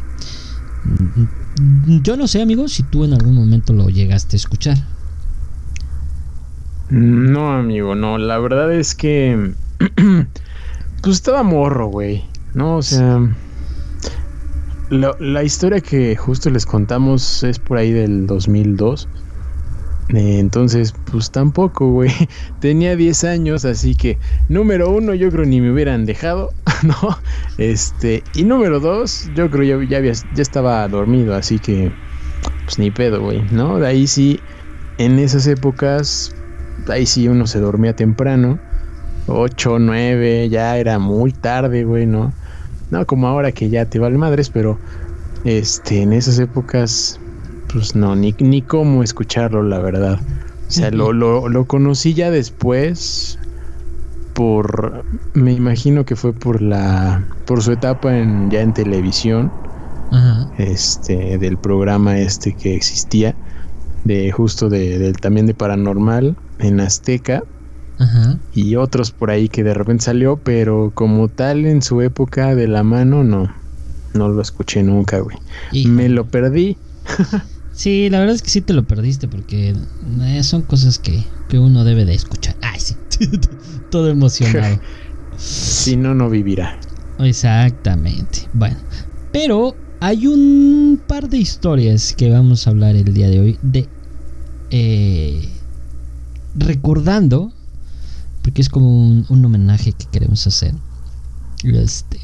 Yo 2.04 2.16
no 2.16 2.28
sé, 2.28 2.40
amigo, 2.40 2.68
si 2.68 2.84
tú 2.84 3.04
en 3.04 3.12
algún 3.12 3.34
momento 3.34 3.72
lo 3.72 3.88
llegaste 3.88 4.36
a 4.36 4.38
escuchar. 4.38 4.78
No, 6.90 7.52
amigo, 7.52 7.94
no. 7.94 8.18
La 8.18 8.38
verdad 8.38 8.72
es 8.72 8.94
que. 8.94 9.52
pues 11.02 11.16
estaba 11.16 11.42
morro, 11.42 11.88
güey. 11.88 12.24
No, 12.54 12.76
o 12.76 12.82
sea. 12.82 13.20
La, 14.90 15.14
la, 15.18 15.44
historia 15.44 15.80
que 15.82 16.16
justo 16.16 16.48
les 16.48 16.64
contamos 16.64 17.42
es 17.42 17.58
por 17.58 17.76
ahí 17.76 17.92
del 17.92 18.26
2002. 18.26 19.08
Eh, 20.14 20.38
entonces, 20.38 20.94
pues 21.10 21.30
tampoco, 21.30 21.90
güey. 21.90 22.10
Tenía 22.60 22.96
10 22.96 23.24
años, 23.24 23.64
así 23.64 23.94
que 23.94 24.18
número 24.48 24.90
uno, 24.90 25.14
yo 25.14 25.30
creo 25.30 25.44
ni 25.44 25.60
me 25.60 25.70
hubieran 25.70 26.06
dejado, 26.06 26.50
¿no? 26.82 27.18
Este, 27.58 28.22
y 28.34 28.44
número 28.44 28.80
dos, 28.80 29.30
yo 29.34 29.50
creo 29.50 29.80
ya, 29.80 29.88
ya, 29.88 29.98
había, 29.98 30.12
ya 30.12 30.42
estaba 30.42 30.88
dormido, 30.88 31.34
así 31.34 31.58
que, 31.58 31.92
pues 32.64 32.78
ni 32.78 32.90
pedo, 32.90 33.20
güey, 33.20 33.42
¿no? 33.52 33.78
De 33.78 33.86
ahí 33.86 34.06
sí, 34.06 34.40
en 34.96 35.18
esas 35.18 35.46
épocas, 35.46 36.34
ahí 36.88 37.06
sí 37.06 37.28
uno 37.28 37.46
se 37.46 37.60
dormía 37.60 37.94
temprano, 37.94 38.58
8, 39.26 39.78
9, 39.78 40.48
ya 40.48 40.76
era 40.78 40.98
muy 40.98 41.32
tarde, 41.32 41.84
güey, 41.84 42.06
¿no? 42.06 42.32
No 42.90 43.06
como 43.06 43.28
ahora 43.28 43.52
que 43.52 43.68
ya 43.68 43.84
te 43.84 43.98
vale 43.98 44.16
madres, 44.16 44.50
pero 44.50 44.78
este, 45.44 46.02
en 46.02 46.12
esas 46.12 46.38
épocas 46.38 47.20
pues 47.72 47.94
no, 47.94 48.16
ni, 48.16 48.34
ni 48.40 48.62
cómo 48.62 49.02
escucharlo, 49.02 49.62
la 49.62 49.78
verdad. 49.78 50.18
O 50.66 50.70
sea, 50.70 50.90
lo, 50.90 51.12
lo, 51.12 51.48
lo, 51.48 51.64
conocí 51.64 52.14
ya 52.14 52.30
después 52.30 53.38
por, 54.34 55.04
me 55.34 55.52
imagino 55.52 56.04
que 56.04 56.16
fue 56.16 56.32
por 56.32 56.60
la, 56.60 57.24
por 57.46 57.62
su 57.62 57.72
etapa 57.72 58.18
en, 58.18 58.50
ya 58.50 58.60
en 58.60 58.72
televisión, 58.72 59.50
este, 60.58 61.38
del 61.38 61.56
programa 61.56 62.18
este 62.18 62.54
que 62.54 62.74
existía, 62.74 63.34
de 64.04 64.30
justo 64.30 64.68
de, 64.68 64.98
de 64.98 65.12
también 65.12 65.46
de 65.46 65.54
paranormal 65.54 66.36
en 66.58 66.80
Azteca. 66.80 67.42
Ajá. 67.98 68.38
Y 68.54 68.76
otros 68.76 69.10
por 69.10 69.30
ahí 69.30 69.48
que 69.48 69.64
de 69.64 69.74
repente 69.74 70.04
salió, 70.04 70.36
pero 70.36 70.92
como 70.94 71.28
tal 71.28 71.66
en 71.66 71.82
su 71.82 72.00
época 72.00 72.54
de 72.54 72.68
la 72.68 72.84
mano, 72.84 73.24
no, 73.24 73.52
no 74.14 74.28
lo 74.28 74.40
escuché 74.40 74.82
nunca, 74.82 75.18
güey. 75.18 75.36
Me 75.86 76.08
lo 76.08 76.26
perdí. 76.26 76.76
Sí, 77.72 78.10
la 78.10 78.18
verdad 78.18 78.34
es 78.34 78.42
que 78.42 78.50
sí 78.50 78.60
te 78.60 78.72
lo 78.72 78.84
perdiste 78.84 79.28
porque 79.28 79.72
eh, 80.22 80.42
son 80.42 80.62
cosas 80.62 80.98
que, 80.98 81.24
que 81.48 81.58
uno 81.60 81.84
debe 81.84 82.04
de 82.04 82.14
escuchar. 82.14 82.56
Ay, 82.60 82.80
sí. 82.80 82.96
Todo 83.90 84.10
emocionado. 84.10 84.80
si 85.36 85.96
no, 85.96 86.14
no 86.14 86.28
vivirá. 86.28 86.78
Exactamente. 87.20 88.48
Bueno, 88.52 88.76
pero 89.32 89.76
hay 90.00 90.26
un 90.26 91.00
par 91.06 91.28
de 91.28 91.38
historias 91.38 92.14
que 92.14 92.30
vamos 92.30 92.66
a 92.66 92.70
hablar 92.70 92.96
el 92.96 93.12
día 93.14 93.28
de 93.28 93.40
hoy 93.40 93.58
de 93.62 93.88
eh, 94.70 95.48
recordando, 96.58 97.52
porque 98.42 98.62
es 98.62 98.68
como 98.68 98.88
un, 98.88 99.26
un, 99.28 99.44
homenaje 99.44 99.92
que 99.92 100.06
queremos 100.06 100.46
hacer. 100.46 100.74
Este, 101.64 102.20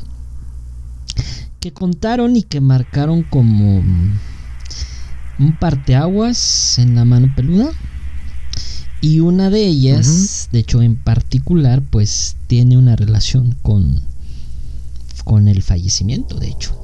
que 1.60 1.72
contaron 1.72 2.36
y 2.36 2.42
que 2.42 2.60
marcaron 2.60 3.22
como 3.22 3.82
un 5.38 5.56
parteaguas 5.58 6.78
en 6.78 6.94
la 6.94 7.04
mano 7.04 7.32
peluda. 7.34 7.70
Y 9.00 9.20
una 9.20 9.50
de 9.50 9.66
ellas, 9.66 10.48
de 10.50 10.60
hecho 10.60 10.80
en 10.80 10.96
particular, 10.96 11.82
pues 11.90 12.36
tiene 12.46 12.78
una 12.78 12.96
relación 12.96 13.54
con, 13.62 14.00
con 15.24 15.48
el 15.48 15.62
fallecimiento, 15.62 16.38
de 16.38 16.48
hecho, 16.48 16.74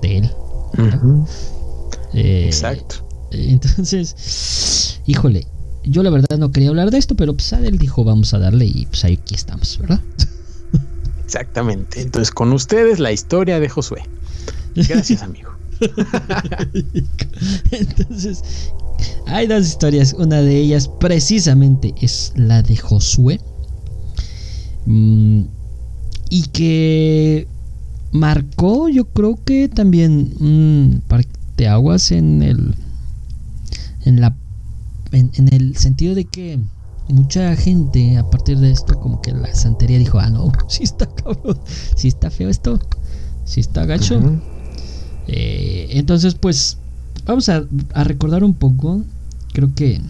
de 0.00 0.18
él. 0.18 0.30
eh, 2.14 2.44
Exacto. 2.46 3.06
Entonces, 3.30 5.00
híjole, 5.06 5.46
yo 5.86 6.02
la 6.02 6.10
verdad 6.10 6.38
no 6.38 6.50
quería 6.50 6.68
hablar 6.68 6.90
de 6.90 6.98
esto, 6.98 7.14
pero 7.16 7.34
pues 7.34 7.52
él 7.52 7.78
dijo 7.78 8.04
vamos 8.04 8.34
a 8.34 8.38
darle 8.38 8.66
y 8.66 8.86
pues 8.86 9.04
ahí 9.04 9.18
aquí 9.20 9.34
estamos, 9.34 9.78
¿verdad? 9.78 10.00
Exactamente. 11.24 12.02
Entonces, 12.02 12.30
con 12.30 12.52
ustedes 12.52 12.98
la 12.98 13.12
historia 13.12 13.58
de 13.58 13.68
Josué. 13.68 14.02
Gracias, 14.76 15.22
amigo. 15.22 15.50
Entonces, 17.70 18.42
hay 19.26 19.46
dos 19.46 19.66
historias. 19.66 20.12
Una 20.14 20.40
de 20.40 20.56
ellas 20.56 20.88
precisamente 20.88 21.94
es 22.00 22.32
la 22.36 22.62
de 22.62 22.76
Josué. 22.76 23.40
Mm, 24.86 25.42
y 26.30 26.42
que 26.48 27.48
marcó, 28.12 28.88
yo 28.88 29.06
creo 29.06 29.38
que 29.44 29.68
también 29.68 30.34
un 30.40 31.02
parteaguas 31.08 32.12
en 32.12 32.42
el. 32.42 32.74
En 34.04 34.20
la. 34.20 34.36
En, 35.12 35.30
en 35.34 35.52
el 35.52 35.76
sentido 35.76 36.14
de 36.14 36.24
que 36.24 36.58
mucha 37.08 37.54
gente 37.56 38.16
a 38.18 38.28
partir 38.28 38.58
de 38.58 38.70
esto 38.70 38.98
como 38.98 39.22
que 39.22 39.32
la 39.32 39.54
santería 39.54 39.98
dijo, 39.98 40.18
ah 40.18 40.30
no, 40.30 40.52
si 40.68 40.84
está 40.84 41.06
cabrón, 41.06 41.58
si 41.94 42.08
está 42.08 42.30
feo 42.30 42.48
esto, 42.48 42.78
si 43.44 43.60
está 43.60 43.84
gacho. 43.86 44.20
Eh, 45.28 45.88
entonces, 45.90 46.34
pues, 46.34 46.78
vamos 47.24 47.48
a, 47.48 47.64
recordar 48.04 48.44
un 48.44 48.54
poco. 48.54 49.02
Creo 49.52 49.74
que 49.74 50.00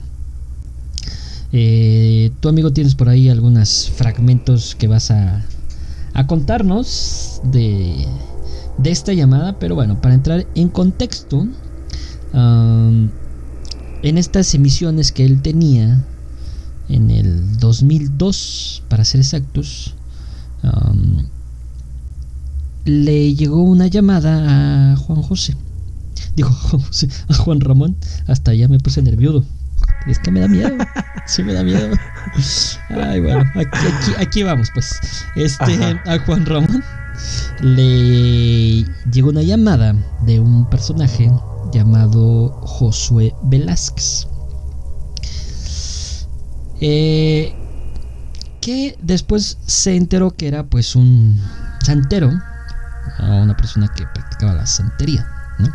eh, 1.52 2.32
tu 2.40 2.48
amigo 2.48 2.72
tienes 2.72 2.94
por 2.94 3.08
ahí 3.08 3.28
algunos 3.28 3.90
fragmentos 3.94 4.74
que 4.74 4.88
vas 4.88 5.10
a, 5.10 5.44
a 6.14 6.26
contarnos 6.26 7.40
de, 7.44 8.06
de, 8.78 8.90
esta 8.90 9.12
llamada. 9.12 9.58
Pero 9.58 9.74
bueno, 9.74 10.00
para 10.00 10.14
entrar 10.14 10.46
en 10.54 10.68
contexto, 10.68 11.46
en 14.02 14.18
estas 14.18 14.54
emisiones 14.54 15.12
que 15.12 15.24
él 15.24 15.42
tenía 15.42 16.04
en 16.88 17.10
el 17.10 17.58
2002, 17.58 18.84
para 18.88 19.04
ser 19.04 19.20
exactos, 19.20 19.94
le 22.84 23.34
llegó 23.34 23.62
una 23.62 23.86
llamada 23.88 24.92
a 24.92 24.96
Juan 24.96 25.22
José. 25.22 25.56
José, 26.42 27.08
a 27.28 27.34
Juan 27.34 27.60
Ramón. 27.60 27.96
Hasta 28.26 28.54
ya 28.54 28.68
me 28.68 28.78
puse 28.78 29.02
nervioso. 29.02 29.44
Es 30.06 30.18
que 30.18 30.30
me 30.30 30.40
da 30.40 30.48
miedo. 30.48 30.76
Sí 31.26 31.42
me 31.42 31.52
da 31.52 31.64
miedo. 31.64 31.90
Ay, 32.90 33.20
bueno, 33.20 33.42
aquí, 33.56 34.12
aquí, 34.18 34.42
vamos, 34.44 34.68
pues. 34.72 34.94
Este, 35.34 35.74
a 36.04 36.18
Juan 36.24 36.46
Ramón 36.46 36.84
le 37.60 38.84
llegó 39.10 39.30
una 39.30 39.42
llamada 39.42 39.94
de 40.24 40.38
un 40.38 40.68
personaje 40.70 41.30
llamado 41.72 42.50
Josué 42.62 43.34
Velázquez. 43.42 44.28
Eh, 46.80 47.54
que 48.60 48.98
después 49.00 49.58
se 49.66 49.96
enteró 49.96 50.32
que 50.32 50.48
era 50.48 50.66
pues 50.66 50.94
un 50.94 51.40
santero 51.82 52.30
una 53.18 53.56
persona 53.56 53.88
que 53.88 54.06
practicaba 54.06 54.54
la 54.54 54.66
santería, 54.66 55.26
¿no? 55.58 55.68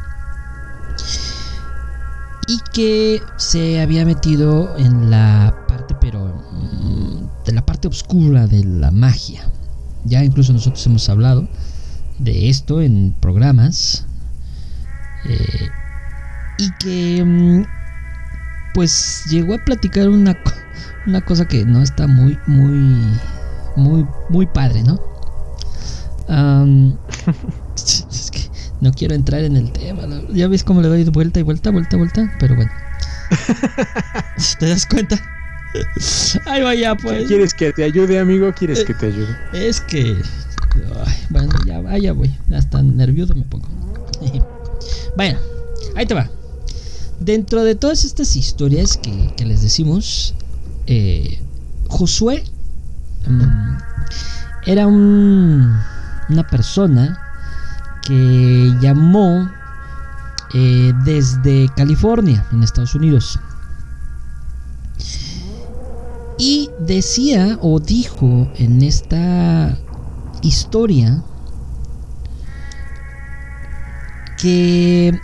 Y 2.47 2.59
que 2.73 3.21
se 3.37 3.81
había 3.81 4.05
metido 4.05 4.77
en 4.77 5.09
la 5.09 5.55
parte, 5.67 5.95
pero 5.99 6.27
mm, 6.51 7.45
de 7.45 7.53
la 7.53 7.65
parte 7.65 7.87
oscura 7.87 8.47
de 8.47 8.63
la 8.63 8.91
magia. 8.91 9.49
Ya 10.03 10.23
incluso 10.23 10.51
nosotros 10.51 10.85
hemos 10.85 11.07
hablado 11.09 11.47
de 12.19 12.49
esto 12.49 12.81
en 12.81 13.15
programas. 13.19 14.05
Eh, 15.25 15.69
y 16.61 16.71
que 16.79 17.23
mm, 17.25 17.63
pues 18.73 19.25
llegó 19.29 19.55
a 19.55 19.57
platicar 19.57 20.09
una, 20.09 20.37
una 21.07 21.21
cosa 21.21 21.47
que 21.47 21.65
no 21.65 21.81
está 21.81 22.07
muy, 22.07 22.37
muy, 22.45 23.17
muy, 23.75 24.05
muy 24.29 24.45
padre, 24.45 24.83
¿no? 24.83 24.99
es 27.75 28.31
que 28.31 28.41
no 28.79 28.91
quiero 28.91 29.15
entrar 29.15 29.43
en 29.43 29.57
el 29.57 29.71
tema. 29.71 30.03
Ya 30.29 30.47
ves 30.47 30.63
cómo 30.63 30.81
le 30.81 30.87
doy 30.87 31.03
vuelta 31.05 31.39
y 31.39 31.43
vuelta, 31.43 31.71
vuelta, 31.71 31.97
vuelta. 31.97 32.31
Pero 32.39 32.55
bueno. 32.55 32.71
¿Te 34.59 34.69
das 34.69 34.85
cuenta? 34.85 35.19
Ahí 36.45 36.61
vaya, 36.61 36.95
pues. 36.95 37.27
¿Quieres 37.27 37.53
que 37.53 37.71
te 37.73 37.83
ayude, 37.83 38.19
amigo? 38.19 38.51
¿Quieres 38.53 38.83
que 38.83 38.93
te 38.93 39.07
ayude? 39.07 39.35
Es 39.53 39.81
que. 39.81 40.15
bueno, 41.29 41.51
ya 41.65 41.81
vaya, 41.81 42.13
voy. 42.13 42.35
Hasta 42.53 42.81
nervioso 42.81 43.35
me 43.35 43.43
pongo. 43.43 43.67
bueno, 45.15 45.39
ahí 45.95 46.05
te 46.05 46.13
va. 46.13 46.29
Dentro 47.21 47.63
de 47.63 47.75
todas 47.75 48.03
estas 48.03 48.35
historias 48.35 48.97
que, 48.97 49.45
les 49.45 49.61
decimos, 49.61 50.35
eh, 50.87 51.39
Josué 51.87 52.43
mm, 53.27 53.77
era 54.65 54.87
un 54.87 55.79
una 56.31 56.47
persona 56.47 57.19
que 58.01 58.73
llamó 58.79 59.49
eh, 60.53 60.93
desde 61.05 61.69
California, 61.75 62.45
en 62.51 62.63
Estados 62.63 62.95
Unidos. 62.95 63.39
Y 66.37 66.69
decía 66.79 67.59
o 67.61 67.79
dijo 67.79 68.49
en 68.55 68.81
esta 68.81 69.77
historia 70.41 71.23
que 74.37 75.19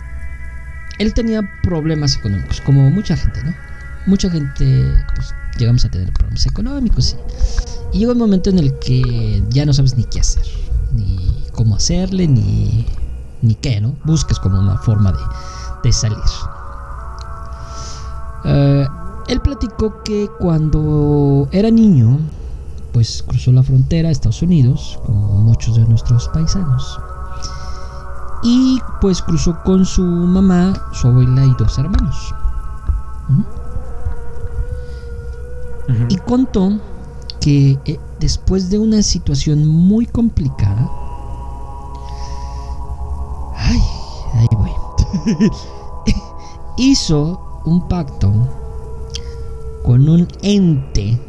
él 0.98 1.14
tenía 1.14 1.42
problemas 1.62 2.16
económicos, 2.16 2.60
como 2.60 2.90
mucha 2.90 3.16
gente, 3.16 3.42
¿no? 3.44 3.54
Mucha 4.06 4.30
gente, 4.30 4.84
pues, 5.14 5.34
llegamos 5.58 5.84
a 5.84 5.90
tener 5.90 6.12
problemas 6.12 6.46
económicos. 6.46 7.16
Y 7.92 8.00
llega 8.00 8.12
un 8.12 8.18
momento 8.18 8.50
en 8.50 8.58
el 8.58 8.78
que 8.78 9.42
ya 9.50 9.64
no 9.66 9.72
sabes 9.72 9.96
ni 9.96 10.04
qué 10.04 10.20
hacer 10.20 10.44
ni 10.92 11.44
cómo 11.52 11.76
hacerle, 11.76 12.26
ni, 12.28 12.86
ni 13.42 13.54
qué, 13.54 13.80
¿no? 13.80 13.96
Busques 14.04 14.38
como 14.38 14.58
una 14.58 14.78
forma 14.78 15.12
de, 15.12 15.18
de 15.84 15.92
salir. 15.92 16.18
Eh, 18.44 18.86
él 19.28 19.40
platicó 19.40 20.02
que 20.02 20.28
cuando 20.38 21.48
era 21.52 21.70
niño, 21.70 22.18
pues 22.92 23.22
cruzó 23.26 23.52
la 23.52 23.62
frontera 23.62 24.08
a 24.08 24.12
Estados 24.12 24.42
Unidos, 24.42 24.98
como 25.04 25.42
muchos 25.42 25.76
de 25.76 25.84
nuestros 25.84 26.28
paisanos. 26.28 26.98
Y 28.42 28.80
pues 29.00 29.22
cruzó 29.22 29.58
con 29.64 29.84
su 29.84 30.04
mamá, 30.04 30.72
su 30.92 31.08
abuela 31.08 31.44
y 31.44 31.52
dos 31.58 31.76
hermanos. 31.78 32.34
Y 36.08 36.16
contó 36.18 36.78
que 37.40 37.78
eh, 37.84 37.98
después 38.20 38.70
de 38.70 38.78
una 38.78 39.02
situación 39.02 39.66
muy 39.66 40.06
complicada, 40.06 40.88
ay, 43.54 43.82
ahí 44.34 44.46
voy, 44.52 44.70
hizo 46.76 47.40
un 47.64 47.88
pacto 47.88 48.32
con 49.84 50.08
un 50.08 50.28
ente 50.42 51.20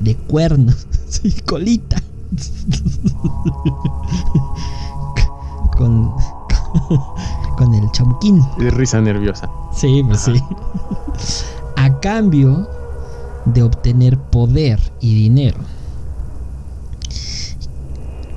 de 0.00 0.16
cuernos 0.16 0.86
y 1.22 1.32
colita. 1.42 2.02
con, 5.76 6.12
con 7.56 7.74
el 7.74 7.90
chamuquín. 7.92 8.44
De 8.58 8.70
risa 8.70 9.00
nerviosa. 9.00 9.48
Sí, 9.74 10.02
pues 10.06 10.20
sí. 10.20 10.42
A 11.76 11.98
cambio 12.00 12.68
de 13.44 13.62
obtener 13.62 14.18
poder 14.18 14.80
y 15.00 15.14
dinero. 15.14 15.58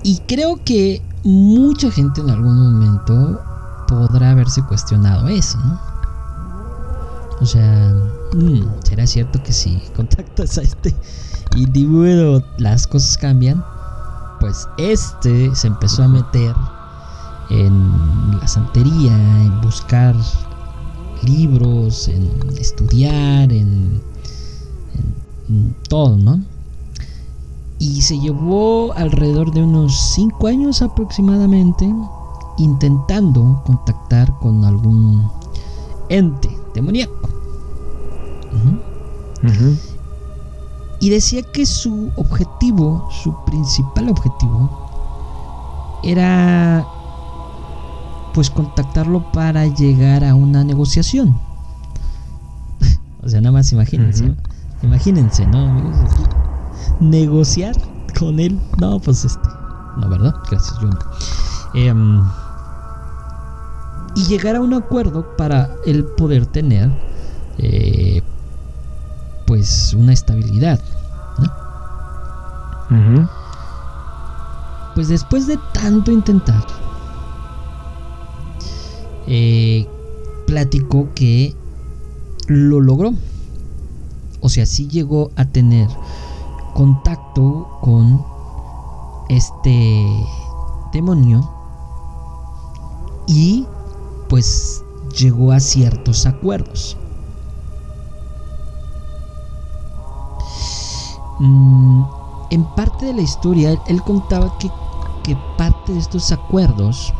Y 0.03 0.19
creo 0.27 0.59
que 0.63 1.01
mucha 1.23 1.91
gente 1.91 2.21
en 2.21 2.29
algún 2.29 2.57
momento 2.57 3.41
podrá 3.87 4.31
haberse 4.31 4.63
cuestionado 4.63 5.27
eso, 5.27 5.59
¿no? 5.59 5.79
O 7.41 7.45
sea, 7.45 7.93
mm, 8.33 8.61
¿será 8.83 9.05
cierto 9.05 9.41
que 9.43 9.51
si 9.51 9.81
contactas 9.95 10.57
a 10.57 10.61
este 10.61 10.95
individuo 11.55 12.43
las 12.57 12.87
cosas 12.87 13.17
cambian? 13.17 13.63
Pues 14.39 14.67
este 14.77 15.53
se 15.55 15.67
empezó 15.67 16.03
a 16.03 16.07
meter 16.07 16.55
en 17.49 18.20
la 18.41 18.47
santería, 18.47 19.13
en 19.13 19.61
buscar 19.61 20.15
libros, 21.23 22.07
en 22.07 22.29
estudiar, 22.57 23.53
en, 23.53 24.01
en 25.49 25.75
todo, 25.87 26.17
¿no? 26.17 26.39
Y 27.77 28.01
se 28.01 28.19
llevó 28.19 28.93
alrededor 28.93 29.51
de 29.53 29.63
unos 29.63 29.95
5 30.15 30.47
años 30.47 30.81
aproximadamente 30.81 31.91
intentando 32.57 33.61
contactar 33.65 34.37
con 34.39 34.65
algún 34.65 35.29
ente 36.09 36.49
demoníaco. 36.73 37.29
Y 40.99 41.09
decía 41.09 41.41
que 41.41 41.65
su 41.65 42.11
objetivo, 42.15 43.07
su 43.09 43.33
principal 43.45 44.09
objetivo, 44.09 44.69
era 46.03 46.87
pues 48.33 48.49
contactarlo 48.49 49.31
para 49.31 49.65
llegar 49.67 50.23
a 50.23 50.35
una 50.35 50.63
negociación. 50.63 51.37
o 53.23 53.29
sea, 53.29 53.41
nada 53.41 53.53
más 53.53 53.71
imagínense. 53.71 54.33
Imagínense, 54.83 55.45
¿no, 55.47 55.67
amigos? 55.67 55.95
Negociar 56.99 57.75
con 58.17 58.39
él. 58.39 58.59
No, 58.79 58.99
pues 58.99 59.25
este. 59.25 59.47
No, 59.97 60.09
¿verdad? 60.09 60.33
Gracias, 60.49 60.75
John. 60.79 60.97
Em, 61.73 62.21
y 64.15 64.25
llegar 64.25 64.55
a 64.55 64.61
un 64.61 64.73
acuerdo 64.73 65.35
para 65.37 65.69
el 65.85 66.03
poder 66.05 66.45
tener 66.45 66.91
eh, 67.57 68.21
pues 69.45 69.93
una 69.93 70.13
estabilidad. 70.13 70.79
Pues 74.95 75.07
después 75.07 75.47
de 75.47 75.57
tanto 75.73 76.11
intentar, 76.11 76.65
eh, 79.27 79.87
platicó 80.47 81.09
que 81.13 81.55
lo 82.47 82.79
logró. 82.79 83.13
O 84.41 84.49
sea, 84.49 84.65
sí 84.65 84.87
llegó 84.87 85.31
a 85.35 85.45
tener 85.45 85.87
contacto 86.73 87.77
con 87.81 88.23
este 89.29 90.25
demonio 90.91 91.49
y 93.27 93.65
pues 94.29 94.83
llegó 95.17 95.51
a 95.51 95.59
ciertos 95.59 96.25
acuerdos. 96.25 96.97
Mm, 101.39 102.03
en 102.51 102.63
parte 102.75 103.07
de 103.07 103.13
la 103.13 103.21
historia, 103.21 103.81
él 103.87 104.03
contaba 104.03 104.57
que, 104.59 104.69
que 105.23 105.37
parte 105.57 105.93
de 105.93 105.99
estos 105.99 106.31
acuerdos, 106.31 107.13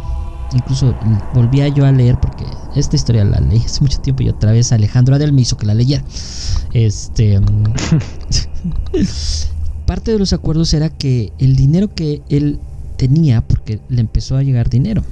incluso 0.54 0.96
volvía 1.34 1.68
yo 1.68 1.86
a 1.86 1.92
leer 1.92 2.20
porque 2.20 2.46
esta 2.76 2.96
historia 2.96 3.24
la 3.24 3.40
leí 3.40 3.60
hace 3.60 3.82
mucho 3.82 4.00
tiempo 4.00 4.24
y 4.24 4.30
otra 4.30 4.52
vez 4.52 4.72
Alejandro 4.72 5.16
Adel 5.16 5.34
me 5.34 5.42
hizo 5.42 5.58
que 5.58 5.66
la 5.66 5.74
leyera. 5.74 6.04
Este. 6.74 7.40
Mm, 7.40 7.74
parte 9.86 10.12
de 10.12 10.20
los 10.20 10.34
acuerdos 10.34 10.74
era 10.74 10.90
que 10.90 11.34
el 11.38 11.56
dinero 11.56 11.94
que 11.94 12.22
él 12.30 12.60
tenía, 12.98 13.42
porque 13.42 13.80
le 13.90 14.02
empezó 14.02 14.38
a 14.38 14.44
llegar 14.44 14.70
dinero, 14.70 15.04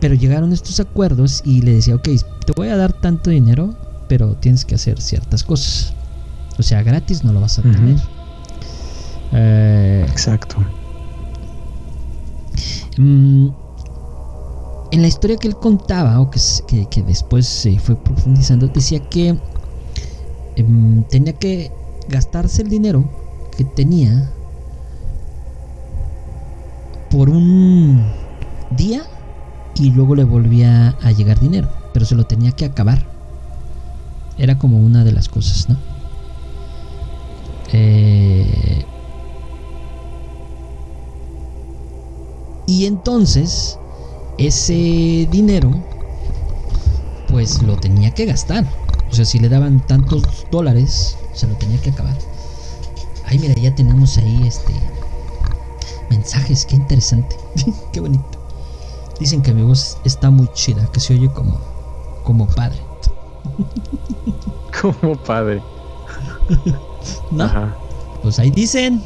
pero 0.00 0.14
llegaron 0.14 0.52
estos 0.52 0.80
acuerdos 0.80 1.42
y 1.44 1.62
le 1.62 1.74
decía, 1.74 1.94
ok, 1.94 2.08
te 2.44 2.52
voy 2.56 2.68
a 2.68 2.76
dar 2.76 2.92
tanto 2.92 3.30
dinero, 3.30 3.76
pero 4.08 4.36
tienes 4.36 4.64
que 4.64 4.74
hacer 4.74 5.00
ciertas 5.00 5.44
cosas. 5.44 5.94
O 6.58 6.62
sea, 6.62 6.82
gratis 6.82 7.24
no 7.24 7.32
lo 7.32 7.40
vas 7.40 7.58
a 7.58 7.62
tener. 7.62 7.96
Eh, 9.32 10.04
Exacto. 10.10 10.56
Mm, 12.98 13.48
en 14.92 15.02
la 15.02 15.08
historia 15.08 15.36
que 15.36 15.48
él 15.48 15.56
contaba, 15.56 16.20
o 16.20 16.30
que, 16.30 16.40
que, 16.90 17.02
después 17.02 17.46
se 17.46 17.78
fue 17.78 17.96
profundizando, 17.96 18.68
decía 18.68 19.00
que 19.08 19.36
em, 20.56 21.04
tenía 21.04 21.32
que 21.34 21.70
gastarse 22.08 22.62
el 22.62 22.68
dinero 22.68 23.04
que 23.56 23.64
tenía 23.64 24.32
por 27.10 27.30
un 27.30 28.04
día 28.76 29.02
y 29.74 29.90
luego 29.90 30.14
le 30.14 30.24
volvía 30.24 30.96
a 31.02 31.12
llegar 31.12 31.38
dinero, 31.40 31.68
pero 31.92 32.04
se 32.04 32.14
lo 32.14 32.24
tenía 32.24 32.52
que 32.52 32.64
acabar. 32.64 33.06
Era 34.38 34.58
como 34.58 34.78
una 34.78 35.04
de 35.04 35.12
las 35.12 35.28
cosas, 35.28 35.68
¿no? 35.68 35.89
Y 42.80 42.86
entonces, 42.86 43.78
ese 44.38 45.28
dinero, 45.30 45.70
pues 47.28 47.62
lo 47.62 47.76
tenía 47.76 48.10
que 48.12 48.24
gastar. 48.24 48.64
O 49.10 49.14
sea, 49.14 49.26
si 49.26 49.38
le 49.38 49.50
daban 49.50 49.86
tantos 49.86 50.22
dólares, 50.50 51.18
se 51.34 51.46
lo 51.46 51.56
tenía 51.56 51.78
que 51.82 51.90
acabar. 51.90 52.16
Ay, 53.26 53.38
mira, 53.38 53.52
ya 53.52 53.74
tenemos 53.74 54.16
ahí 54.16 54.46
este 54.46 54.72
mensajes, 56.08 56.64
qué 56.64 56.76
interesante, 56.76 57.36
qué 57.92 58.00
bonito. 58.00 58.24
Dicen 59.18 59.42
que 59.42 59.52
mi 59.52 59.60
voz 59.60 59.98
está 60.06 60.30
muy 60.30 60.48
chida, 60.54 60.90
que 60.90 61.00
se 61.00 61.12
oye 61.12 61.28
como, 61.28 61.60
como 62.24 62.46
padre. 62.46 62.80
como 64.80 65.22
padre. 65.22 65.62
¿No? 67.30 67.74
Pues 68.22 68.38
ahí 68.38 68.50
dicen. 68.50 69.02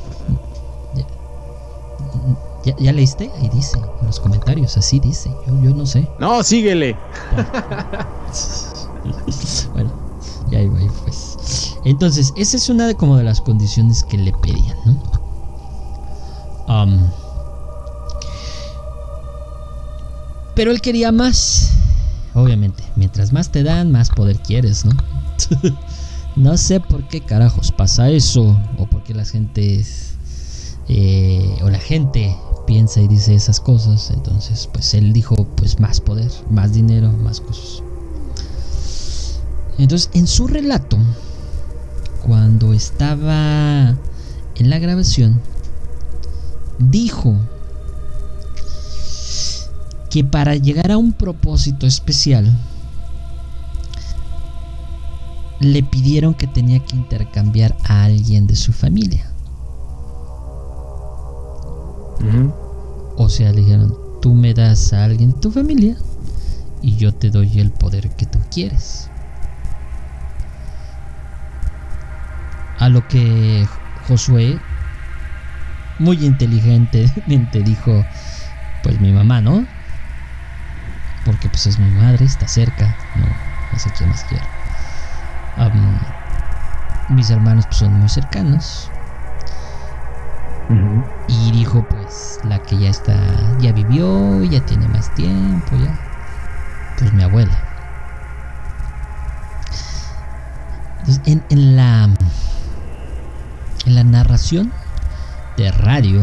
¿Ya, 2.78 2.92
leíste? 2.92 3.30
Ahí 3.40 3.48
dice, 3.50 3.78
en 4.00 4.06
los 4.06 4.20
comentarios, 4.20 4.76
así 4.76 4.98
dice. 4.98 5.30
Yo, 5.46 5.62
yo 5.62 5.74
no 5.74 5.84
sé. 5.84 6.08
No, 6.18 6.42
síguele. 6.42 6.96
bueno, 9.74 9.92
ya 10.50 10.60
iba 10.60 10.78
ahí 10.78 10.88
pues. 11.02 11.76
Entonces, 11.84 12.32
esa 12.36 12.56
es 12.56 12.70
una 12.70 12.86
de 12.86 12.94
como 12.94 13.18
de 13.18 13.24
las 13.24 13.42
condiciones 13.42 14.02
que 14.04 14.16
le 14.16 14.32
pedían, 14.32 14.76
¿no? 14.86 15.02
Um, 16.66 17.10
Pero 20.54 20.70
él 20.70 20.80
quería 20.80 21.12
más. 21.12 21.72
Obviamente, 22.32 22.82
mientras 22.96 23.32
más 23.32 23.50
te 23.50 23.62
dan, 23.62 23.92
más 23.92 24.10
poder 24.10 24.38
quieres, 24.38 24.84
¿no? 24.84 24.92
no 26.36 26.56
sé 26.56 26.80
por 26.80 27.06
qué 27.08 27.20
carajos 27.20 27.72
pasa 27.72 28.10
eso. 28.10 28.58
O 28.78 28.86
porque 28.86 29.14
la 29.14 29.24
gente 29.24 29.84
eh, 30.88 31.58
o 31.62 31.70
la 31.70 31.78
gente 31.78 32.36
piensa 32.66 33.00
y 33.00 33.08
dice 33.08 33.34
esas 33.34 33.60
cosas. 33.60 34.10
Entonces, 34.10 34.68
pues 34.72 34.94
él 34.94 35.12
dijo, 35.12 35.34
pues 35.56 35.80
más 35.80 36.00
poder, 36.00 36.30
más 36.50 36.72
dinero, 36.72 37.12
más 37.12 37.40
cosas. 37.40 37.82
Entonces, 39.78 40.10
en 40.14 40.26
su 40.26 40.46
relato, 40.46 40.98
cuando 42.22 42.72
estaba 42.72 43.96
en 44.56 44.70
la 44.70 44.78
grabación, 44.78 45.40
dijo 46.78 47.36
que 50.10 50.22
para 50.22 50.54
llegar 50.54 50.92
a 50.92 50.96
un 50.96 51.12
propósito 51.12 51.86
especial 51.86 52.56
le 55.60 55.82
pidieron 55.82 56.34
que 56.34 56.46
tenía 56.46 56.78
que 56.84 56.96
intercambiar 56.96 57.76
a 57.84 58.04
alguien 58.04 58.46
de 58.46 58.54
su 58.54 58.72
familia. 58.72 59.33
O 63.16 63.28
sea, 63.28 63.52
le 63.52 63.60
dijeron, 63.60 63.94
tú 64.22 64.34
me 64.34 64.54
das 64.54 64.92
a 64.92 65.04
alguien 65.04 65.32
de 65.32 65.38
tu 65.38 65.50
familia 65.50 65.96
y 66.82 66.96
yo 66.96 67.12
te 67.12 67.30
doy 67.30 67.60
el 67.60 67.70
poder 67.70 68.10
que 68.10 68.26
tú 68.26 68.38
quieres. 68.50 69.08
A 72.78 72.88
lo 72.88 73.06
que 73.08 73.66
Josué, 74.08 74.58
muy 75.98 76.24
inteligentemente, 76.24 77.62
dijo, 77.64 78.04
pues 78.82 79.00
mi 79.00 79.12
mamá, 79.12 79.40
¿no? 79.40 79.64
porque 81.24 81.48
pues 81.48 81.66
es 81.66 81.78
mi 81.78 81.90
madre, 81.90 82.24
está 82.24 82.46
cerca, 82.46 82.94
no, 83.16 83.26
no 83.72 83.78
sé 83.78 83.90
quién 83.96 84.10
más 84.10 84.24
quiero. 84.24 84.44
mis 87.08 87.30
hermanos 87.30 87.66
pues 87.66 87.78
son 87.78 87.94
muy 87.94 88.08
cercanos. 88.08 88.90
Y 91.28 91.52
dijo 91.52 91.84
pues 91.88 92.40
la 92.44 92.58
que 92.62 92.78
ya 92.78 92.88
está, 92.88 93.16
ya 93.60 93.72
vivió, 93.72 94.42
ya 94.44 94.64
tiene 94.64 94.88
más 94.88 95.14
tiempo, 95.14 95.76
ya. 95.76 95.98
Pues 96.98 97.12
mi 97.12 97.22
abuela. 97.22 97.56
Entonces, 101.00 101.20
en, 101.26 101.44
en 101.50 101.76
la 101.76 102.08
en 103.86 103.94
la 103.94 104.04
narración 104.04 104.72
de 105.56 105.70
radio 105.70 106.22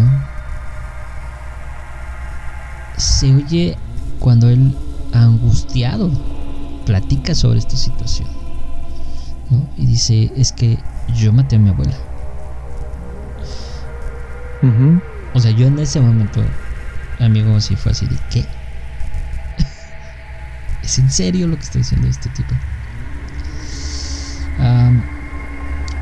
se 2.97 3.35
oye 3.35 3.77
cuando 4.19 4.49
él 4.49 4.75
angustiado 5.13 6.09
platica 6.85 7.35
sobre 7.35 7.59
esta 7.59 7.75
situación. 7.75 8.27
Y 9.77 9.85
dice, 9.85 10.31
es 10.35 10.51
que 10.51 10.79
yo 11.15 11.33
maté 11.33 11.57
a 11.57 11.59
mi 11.59 11.69
abuela. 11.69 12.10
O 15.33 15.39
sea, 15.39 15.51
yo 15.51 15.67
en 15.67 15.79
ese 15.79 15.99
momento, 15.99 16.43
amigo, 17.19 17.59
sí 17.59 17.75
fue 17.75 17.91
así 17.91 18.05
de, 18.05 18.17
¿qué? 18.29 18.45
¿Es 20.83 20.99
en 20.99 21.09
serio 21.09 21.47
lo 21.47 21.57
que 21.57 21.63
está 21.63 21.79
diciendo 21.79 22.07
este 22.07 22.29
tipo? 22.29 22.53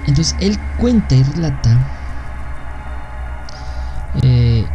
entonces 0.06 0.36
él 0.42 0.58
cuenta 0.78 1.16
y 1.16 1.24
relata 1.24 1.78
eh, 4.22 4.66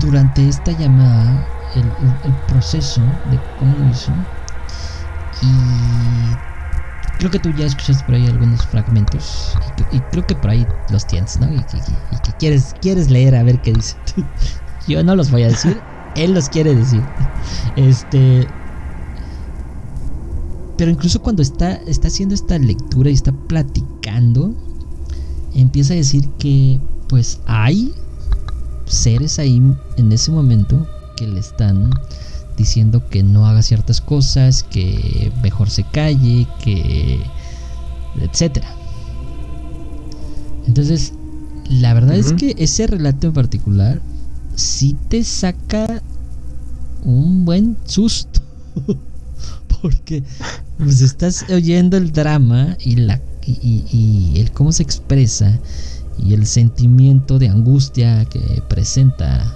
durante 0.00 0.48
esta 0.48 0.72
llamada 0.72 1.44
el, 1.74 2.32
proceso 2.46 3.00
de 3.30 3.40
cómo 3.58 3.76
lo 3.78 3.88
hizo 3.90 4.12
y 5.40 6.36
creo 7.22 7.30
que 7.30 7.38
tú 7.38 7.50
ya 7.52 7.66
escuchaste 7.66 8.02
por 8.02 8.16
ahí 8.16 8.26
algunos 8.26 8.66
fragmentos 8.66 9.56
y, 9.92 10.00
creo 10.00 10.26
que 10.26 10.34
por 10.34 10.50
ahí 10.50 10.66
los 10.90 11.06
tienes, 11.06 11.38
¿no? 11.38 11.48
Y, 11.52 11.62
que 11.62 12.32
quieres, 12.36 12.74
quieres 12.80 13.10
leer 13.10 13.36
a 13.36 13.44
ver 13.44 13.60
qué 13.60 13.72
dice. 13.72 13.96
Yo 14.88 15.04
no 15.04 15.14
los 15.14 15.30
voy 15.30 15.44
a 15.44 15.48
decir, 15.48 15.80
él 16.16 16.34
los 16.34 16.48
quiere 16.48 16.74
decir. 16.74 17.04
Este, 17.76 18.48
pero 20.76 20.90
incluso 20.90 21.22
cuando 21.22 21.42
está, 21.42 21.74
está 21.86 22.08
haciendo 22.08 22.34
esta 22.34 22.58
lectura 22.58 23.08
y 23.08 23.14
está 23.14 23.30
platicando, 23.30 24.52
empieza 25.54 25.92
a 25.92 25.98
decir 25.98 26.28
que 26.40 26.80
pues 27.08 27.38
hay 27.46 27.94
seres 28.86 29.38
ahí 29.38 29.62
en 29.96 30.10
ese 30.10 30.32
momento 30.32 30.88
que 31.16 31.28
le 31.28 31.38
están 31.38 31.88
diciendo 32.56 33.08
que 33.08 33.22
no 33.22 33.46
haga 33.46 33.62
ciertas 33.62 34.00
cosas, 34.00 34.62
que 34.62 35.32
mejor 35.42 35.70
se 35.70 35.84
calle, 35.84 36.46
que 36.62 37.20
etcétera. 38.20 38.68
Entonces, 40.66 41.12
la 41.68 41.94
verdad 41.94 42.16
es 42.16 42.32
que 42.32 42.54
ese 42.58 42.86
relato 42.86 43.28
en 43.28 43.32
particular 43.32 44.00
sí 44.54 44.96
te 45.08 45.24
saca 45.24 46.02
un 47.04 47.44
buen 47.44 47.76
susto. 47.84 48.40
Porque 49.82 50.22
pues 50.78 51.00
estás 51.00 51.44
oyendo 51.50 51.96
el 51.96 52.12
drama 52.12 52.76
y 52.84 52.96
la 52.96 53.20
y, 53.44 54.34
el 54.36 54.52
cómo 54.52 54.70
se 54.70 54.82
expresa 54.82 55.58
y 56.22 56.34
el 56.34 56.46
sentimiento 56.46 57.40
de 57.40 57.48
angustia 57.48 58.24
que 58.26 58.62
presenta 58.68 59.52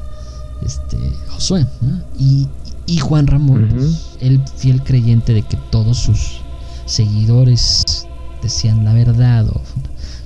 este 0.65 0.97
Josué 1.29 1.67
y, 2.19 2.49
Juan 2.99 3.27
Ramón 3.27 3.68
el 4.20 4.40
fiel 4.57 4.83
creyente 4.83 5.33
de 5.33 5.42
que 5.42 5.57
todos 5.70 5.99
sus 5.99 6.40
seguidores 6.87 8.07
decían 8.42 8.85
la 8.85 8.92
verdad 8.92 9.46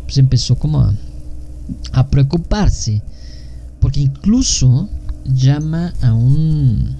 pues 0.04 0.18
empezó 0.18 0.56
como 0.56 0.80
a, 0.80 0.94
a 1.92 2.08
preocuparse 2.08 3.02
porque 3.80 4.00
incluso 4.00 4.88
llama 5.24 5.94
a 6.02 6.12
un 6.12 6.96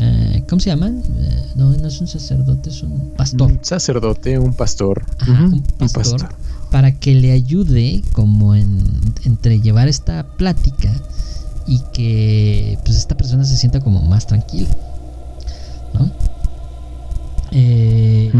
eh, 0.00 0.44
¿Cómo 0.48 0.60
se 0.60 0.70
llama? 0.70 0.88
Eh, 0.88 1.46
no, 1.56 1.72
no 1.72 1.88
es 1.88 2.00
un 2.00 2.08
sacerdote, 2.08 2.70
es 2.70 2.82
un 2.82 3.12
pastor. 3.16 3.52
Un 3.52 3.58
sacerdote, 3.62 4.38
un 4.38 4.54
pastor. 4.54 5.04
un, 5.28 5.62
pastor 5.92 6.28
Para 6.70 6.98
que 6.98 7.14
le 7.14 7.32
ayude 7.32 8.02
como 8.12 8.54
en 8.54 8.82
entre 9.24 9.60
llevar 9.60 9.88
esta 9.88 10.26
plática 10.36 10.90
y 11.66 11.80
que 11.92 12.78
pues 12.84 12.96
esta 12.96 13.16
persona 13.16 13.44
se 13.44 13.56
sienta 13.56 13.80
como 13.80 14.02
más 14.02 14.26
tranquila. 14.26 14.68
¿No? 15.94 16.10
Eh, 17.52 18.32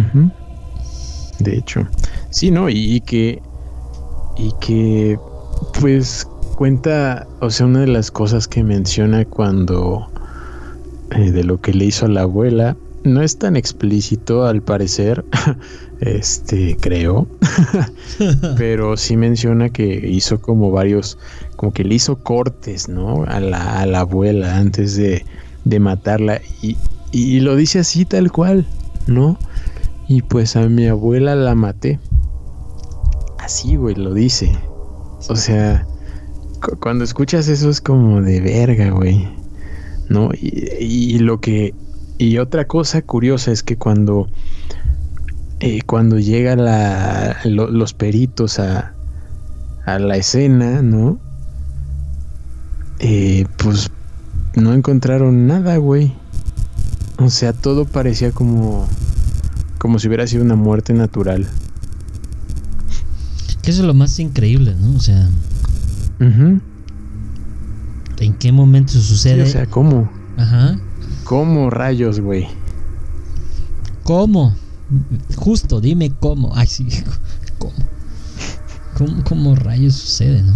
de 1.38 1.56
hecho. 1.56 1.86
Sí, 2.30 2.50
¿no? 2.50 2.68
Y, 2.68 3.00
que. 3.00 3.42
Y 4.36 4.52
que. 4.60 5.18
Pues 5.80 6.26
cuenta. 6.56 7.26
O 7.40 7.50
sea, 7.50 7.66
una 7.66 7.80
de 7.80 7.88
las 7.88 8.10
cosas 8.10 8.48
que 8.48 8.64
menciona 8.64 9.24
cuando 9.24 10.08
eh, 11.10 11.30
de 11.30 11.44
lo 11.44 11.60
que 11.60 11.74
le 11.74 11.86
hizo 11.86 12.06
a 12.06 12.08
la 12.08 12.22
abuela. 12.22 12.76
No 13.04 13.20
es 13.20 13.36
tan 13.36 13.56
explícito 13.56 14.44
al 14.46 14.62
parecer, 14.62 15.24
este 16.02 16.76
creo, 16.80 17.26
pero 18.56 18.96
sí 18.96 19.16
menciona 19.16 19.70
que 19.70 20.08
hizo 20.08 20.40
como 20.40 20.70
varios, 20.70 21.18
como 21.56 21.72
que 21.72 21.84
le 21.84 21.94
hizo 21.94 22.16
cortes, 22.22 22.88
¿no? 22.88 23.24
A 23.24 23.40
la, 23.40 23.80
a 23.80 23.86
la 23.86 24.00
abuela 24.00 24.56
antes 24.56 24.96
de, 24.96 25.24
de 25.64 25.80
matarla 25.80 26.40
y, 26.60 26.76
y 27.12 27.40
lo 27.40 27.56
dice 27.56 27.78
así 27.78 28.04
tal 28.04 28.30
cual, 28.32 28.66
¿no? 29.06 29.38
Y 30.08 30.22
pues 30.22 30.56
a 30.56 30.68
mi 30.68 30.86
abuela 30.86 31.34
la 31.36 31.54
maté. 31.54 31.98
Así, 33.38 33.76
güey, 33.76 33.94
lo 33.94 34.14
dice. 34.14 34.52
O 35.28 35.36
sea, 35.36 35.86
cuando 36.80 37.04
escuchas 37.04 37.48
eso 37.48 37.70
es 37.70 37.80
como 37.80 38.20
de 38.20 38.40
verga, 38.40 38.90
güey. 38.90 39.26
¿no? 40.12 40.30
Y, 40.34 41.18
lo 41.18 41.40
que... 41.40 41.74
Y 42.18 42.38
otra 42.38 42.66
cosa 42.66 43.02
curiosa 43.02 43.50
es 43.50 43.62
que 43.62 43.76
cuando... 43.76 44.28
Eh, 45.64 45.82
cuando 45.86 46.18
llegan 46.18 46.58
los 47.44 47.94
peritos 47.94 48.58
a, 48.58 48.94
a 49.86 50.00
la 50.00 50.16
escena, 50.16 50.82
¿no? 50.82 51.20
Eh, 52.98 53.46
pues 53.58 53.88
no 54.56 54.74
encontraron 54.74 55.46
nada, 55.46 55.76
güey. 55.76 56.14
O 57.18 57.30
sea, 57.30 57.52
todo 57.52 57.84
parecía 57.84 58.32
como 58.32 58.88
como 59.78 60.00
si 60.00 60.08
hubiera 60.08 60.26
sido 60.26 60.42
una 60.42 60.56
muerte 60.56 60.94
natural. 60.94 61.46
Que 63.62 63.70
eso 63.70 63.82
es 63.82 63.86
lo 63.86 63.94
más 63.94 64.18
increíble, 64.18 64.74
¿no? 64.74 64.96
O 64.96 65.00
sea, 65.00 65.28
¿En 66.18 66.60
qué 68.38 68.50
momento 68.50 68.94
sucede? 68.94 69.44
o 69.44 69.46
sea, 69.46 69.66
¿cómo? 69.66 70.10
Ajá. 70.36 70.76
¿Cómo 71.22 71.70
rayos, 71.70 72.18
güey? 72.18 72.48
¿Cómo? 74.02 74.56
Justo, 75.36 75.80
dime 75.80 76.10
cómo. 76.10 76.52
Ay, 76.54 76.66
sí, 76.66 76.86
¿cómo? 77.58 77.74
¿Cómo, 78.96 79.24
cómo 79.24 79.54
rayos 79.54 79.94
sucede, 79.94 80.42
no? 80.42 80.54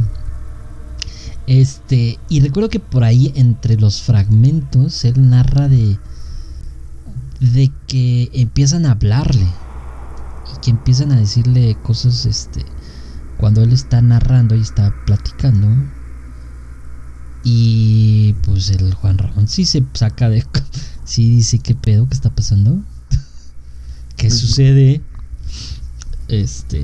Este, 1.47 2.19
y 2.29 2.41
recuerdo 2.41 2.69
que 2.69 2.81
por 2.81 3.05
ahí 3.05 3.33
entre 3.37 3.77
los 3.77 4.03
fragmentos 4.03 5.05
él 5.05 5.31
narra 5.31 5.69
de 5.69 5.99
de 7.41 7.71
que 7.87 8.31
empiezan 8.33 8.87
a 8.87 8.93
hablarle 8.93 9.47
y 9.47 10.61
que 10.61 10.71
empiezan 10.71 11.13
a 11.13 11.17
decirle 11.17 11.77
cosas 11.83 12.25
este 12.27 12.65
cuando 13.37 13.63
él 13.63 13.73
está 13.73 14.01
narrando 14.03 14.57
y 14.57 14.63
está 14.63 14.93
platicando 15.05 15.69
y 17.49 18.33
pues 18.43 18.71
el 18.71 18.93
Juan 18.93 19.19
Ramón 19.19 19.47
sí 19.47 19.67
se 19.67 19.85
saca 19.95 20.29
de... 20.29 20.45
Sí 21.05 21.31
dice, 21.31 21.61
¿qué 21.61 21.77
pedo? 21.77 22.09
¿Qué 22.09 22.15
está 22.15 22.31
pasando? 22.31 22.83
¿Qué 24.17 24.31
sucede? 24.31 25.03
Este... 26.29 26.83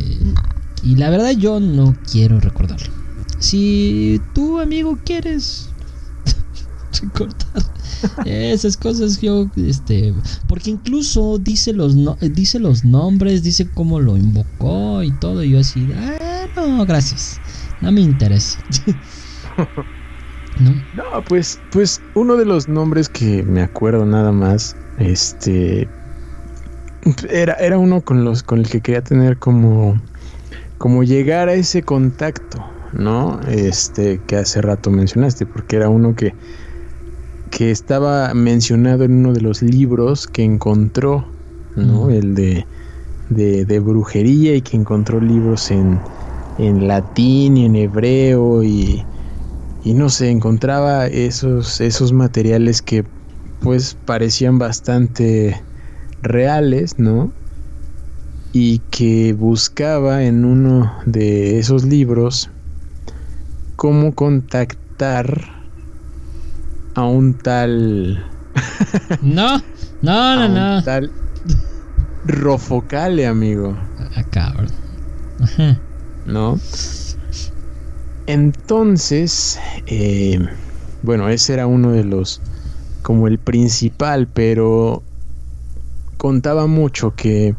Y 0.83 0.97
la 0.97 1.11
verdad 1.11 1.31
yo 1.31 1.61
no 1.61 1.97
quiero 2.11 2.40
recordarlo. 2.40 2.92
Si 3.38 4.21
tú, 4.35 4.59
amigo, 4.59 4.99
quieres 5.05 5.68
recordar 7.03 7.62
esas 8.25 8.77
cosas, 8.77 9.21
yo, 9.21 9.49
este... 9.57 10.14
Porque 10.49 10.71
incluso 10.71 11.38
dice 11.38 11.73
los, 11.73 11.97
dice 12.21 12.59
los 12.59 12.85
nombres, 12.85 13.42
dice 13.42 13.68
cómo 13.71 14.01
lo 14.01 14.16
invocó 14.16 15.03
y 15.03 15.12
todo. 15.12 15.45
Y 15.45 15.51
yo 15.51 15.61
así, 15.61 15.92
ah, 15.92 16.47
no, 16.57 16.85
gracias. 16.85 17.40
No 17.81 17.92
me 17.92 18.01
interesa. 18.01 18.62
¿no? 20.59 20.75
pues, 21.27 21.61
pues 21.71 22.03
uno 22.14 22.37
de 22.37 22.45
los 22.45 22.68
nombres 22.68 23.09
que 23.09 23.42
me 23.45 23.62
acuerdo 23.62 24.05
nada 24.05 24.33
más, 24.33 24.77
este, 24.97 25.88
era, 27.31 27.55
era 27.55 27.79
uno 27.79 28.03
con 28.03 28.25
los 28.25 28.43
con 28.43 28.61
el 28.61 28.69
que 28.69 28.81
quería 28.81 29.03
tener 29.03 29.38
como, 29.38 30.01
como 30.79 31.03
llegar 31.03 31.48
a 31.48 31.55
ese 31.55 31.83
contacto, 31.83 32.65
¿no? 32.92 33.40
Este, 33.48 34.21
que 34.27 34.37
hace 34.37 34.61
rato 34.63 34.90
mencionaste, 34.90 35.46
porque 35.46 35.77
era 35.77 35.88
uno 35.88 36.15
que, 36.15 36.35
que 37.50 37.71
estaba 37.71 38.33
mencionado 38.35 39.05
en 39.05 39.13
uno 39.13 39.33
de 39.33 39.40
los 39.40 39.63
libros 39.63 40.27
que 40.27 40.44
encontró, 40.44 41.27
¿no? 41.77 42.11
El 42.11 42.35
de, 42.35 42.67
de, 43.31 43.65
de, 43.65 43.81
brujería 43.81 44.55
y 44.55 44.63
que 44.63 44.77
encontró 44.77 45.21
libros 45.21 45.71
en, 45.71 46.00
en 46.59 46.87
latín 46.87 47.57
y 47.57 47.67
en 47.67 47.77
hebreo 47.77 48.63
y 48.63 49.05
y 49.85 49.94
no 49.94 50.11
sé, 50.11 50.31
encontraba 50.31 51.07
esos, 51.09 51.81
esos 51.81 52.13
materiales 52.13 52.83
que 52.83 53.05
pues 53.59 53.96
parecían 54.05 54.59
bastante 54.59 55.61
reales, 56.23 56.98
¿no? 56.98 57.33
Y 58.52 58.81
que 58.90 59.33
buscaba 59.33 60.25
en 60.25 60.44
uno 60.44 60.92
de 61.06 61.58
esos 61.58 61.85
libros 61.85 62.50
cómo 63.77 64.14
contactar 64.14 65.48
a 66.94 67.04
un 67.04 67.35
tal... 67.35 68.25
no, 69.23 69.58
no, 70.02 70.37
no, 70.48 70.48
no. 70.48 70.83
Tal, 70.83 71.12
Rofocale, 72.25 73.27
amigo. 73.27 73.77
Ah, 74.14 74.23
cabrón. 74.31 74.68
¿No? 76.25 76.58
Entonces, 78.27 79.58
eh, 79.87 80.38
bueno, 81.02 81.29
ese 81.29 81.54
era 81.54 81.66
uno 81.66 81.90
de 81.90 82.04
los, 82.04 82.40
como 83.02 83.27
el 83.27 83.38
principal, 83.38 84.29
pero 84.33 85.02
contaba 86.23 86.68
mucho 86.68 87.16
que, 87.16 87.56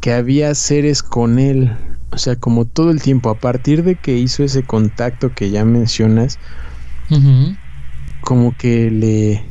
que 0.00 0.12
había 0.12 0.54
seres 0.54 1.02
con 1.02 1.40
él, 1.40 1.76
o 2.12 2.18
sea, 2.18 2.36
como 2.36 2.66
todo 2.66 2.92
el 2.92 3.02
tiempo, 3.02 3.30
a 3.30 3.38
partir 3.40 3.82
de 3.82 3.96
que 3.96 4.16
hizo 4.16 4.44
ese 4.44 4.62
contacto 4.62 5.32
que 5.32 5.50
ya 5.50 5.64
mencionas, 5.64 6.38
como 8.20 8.56
que 8.56 8.92
le, 8.92 9.44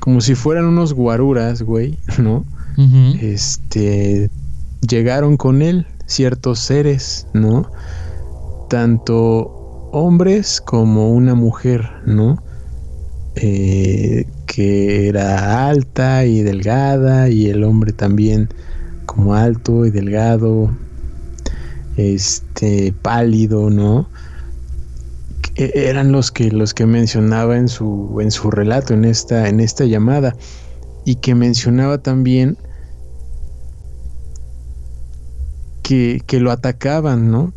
como 0.00 0.20
si 0.20 0.34
fueran 0.34 0.66
unos 0.66 0.92
guaruras, 0.92 1.62
güey, 1.62 1.98
¿no? 2.18 2.44
Este, 3.22 4.28
llegaron 4.86 5.38
con 5.38 5.62
él 5.62 5.86
ciertos 6.04 6.58
seres, 6.58 7.26
¿no? 7.32 7.70
Tanto 8.68 9.16
hombres 9.92 10.60
como 10.60 11.10
una 11.10 11.34
mujer, 11.34 11.90
¿no? 12.04 12.36
Eh, 13.42 14.26
que 14.44 15.08
era 15.08 15.66
alta 15.68 16.26
y 16.26 16.42
delgada 16.42 17.30
y 17.30 17.46
el 17.46 17.64
hombre 17.64 17.92
también 17.92 18.50
como 19.06 19.34
alto 19.34 19.86
y 19.86 19.90
delgado, 19.90 20.70
este 21.96 22.92
pálido, 23.00 23.70
¿no? 23.70 24.10
E, 25.56 25.72
eran 25.74 26.12
los 26.12 26.30
que 26.30 26.50
los 26.50 26.74
que 26.74 26.84
mencionaba 26.84 27.56
en 27.56 27.68
su 27.68 28.18
en 28.20 28.30
su 28.30 28.50
relato 28.50 28.92
en 28.92 29.06
esta 29.06 29.48
en 29.48 29.60
esta 29.60 29.86
llamada 29.86 30.36
y 31.06 31.16
que 31.16 31.34
mencionaba 31.34 31.98
también 31.98 32.58
que, 35.82 36.20
que 36.26 36.40
lo 36.40 36.52
atacaban, 36.52 37.30
¿no? 37.30 37.52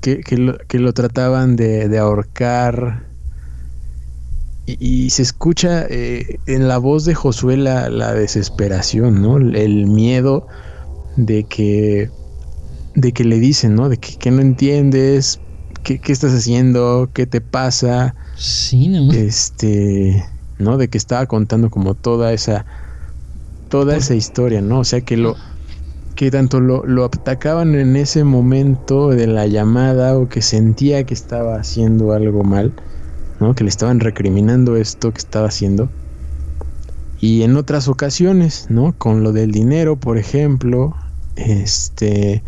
Que, 0.00 0.20
que, 0.20 0.36
lo, 0.36 0.58
que 0.68 0.78
lo, 0.78 0.92
trataban 0.92 1.56
de, 1.56 1.88
de 1.88 1.98
ahorcar. 1.98 3.05
Y, 4.66 4.76
y, 4.84 5.10
se 5.10 5.22
escucha 5.22 5.86
eh, 5.88 6.40
en 6.46 6.66
la 6.66 6.78
voz 6.78 7.04
de 7.04 7.14
Josué 7.14 7.56
la, 7.56 7.88
la, 7.88 8.12
desesperación, 8.14 9.22
¿no? 9.22 9.36
El 9.36 9.86
miedo 9.86 10.48
de 11.16 11.44
que, 11.44 12.10
de 12.96 13.12
que 13.12 13.24
le 13.24 13.38
dicen, 13.38 13.76
¿no? 13.76 13.88
De 13.88 13.98
que, 13.98 14.16
que 14.16 14.30
no 14.32 14.40
entiendes, 14.40 15.40
¿Qué, 15.86 16.00
¿qué, 16.00 16.10
estás 16.10 16.32
haciendo? 16.32 17.10
¿Qué 17.14 17.26
te 17.26 17.40
pasa? 17.40 18.16
Sí, 18.34 18.88
¿no? 18.88 19.12
Este, 19.12 20.26
¿no? 20.58 20.78
De 20.78 20.88
que 20.88 20.98
estaba 20.98 21.26
contando 21.26 21.70
como 21.70 21.94
toda 21.94 22.32
esa, 22.32 22.66
toda 23.68 23.92
Por... 23.92 24.02
esa 24.02 24.14
historia, 24.16 24.60
¿no? 24.62 24.80
O 24.80 24.84
sea 24.84 25.00
que 25.02 25.16
lo, 25.16 25.36
que 26.16 26.32
tanto 26.32 26.58
lo, 26.58 26.84
lo, 26.84 27.04
atacaban 27.04 27.76
en 27.76 27.94
ese 27.94 28.24
momento 28.24 29.10
de 29.10 29.28
la 29.28 29.46
llamada 29.46 30.18
o 30.18 30.28
que 30.28 30.42
sentía 30.42 31.04
que 31.04 31.14
estaba 31.14 31.54
haciendo 31.54 32.12
algo 32.12 32.42
mal, 32.42 32.72
¿no? 33.40 33.54
Que 33.54 33.64
le 33.64 33.70
estaban 33.70 34.00
recriminando 34.00 34.76
esto 34.76 35.12
que 35.12 35.18
estaba 35.18 35.48
haciendo. 35.48 35.88
Y 37.20 37.42
en 37.42 37.56
otras 37.56 37.88
ocasiones, 37.88 38.66
¿no? 38.68 38.94
Con 38.98 39.22
lo 39.22 39.32
del 39.32 39.50
dinero, 39.50 39.96
por 39.96 40.18
ejemplo, 40.18 40.94
este 41.36 42.42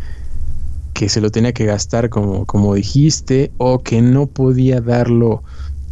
que 0.94 1.08
se 1.08 1.20
lo 1.20 1.30
tenía 1.30 1.52
que 1.52 1.64
gastar 1.64 2.08
como, 2.08 2.44
como 2.44 2.74
dijiste, 2.74 3.52
o 3.58 3.84
que 3.84 4.02
no 4.02 4.26
podía 4.26 4.80
darlo 4.80 5.44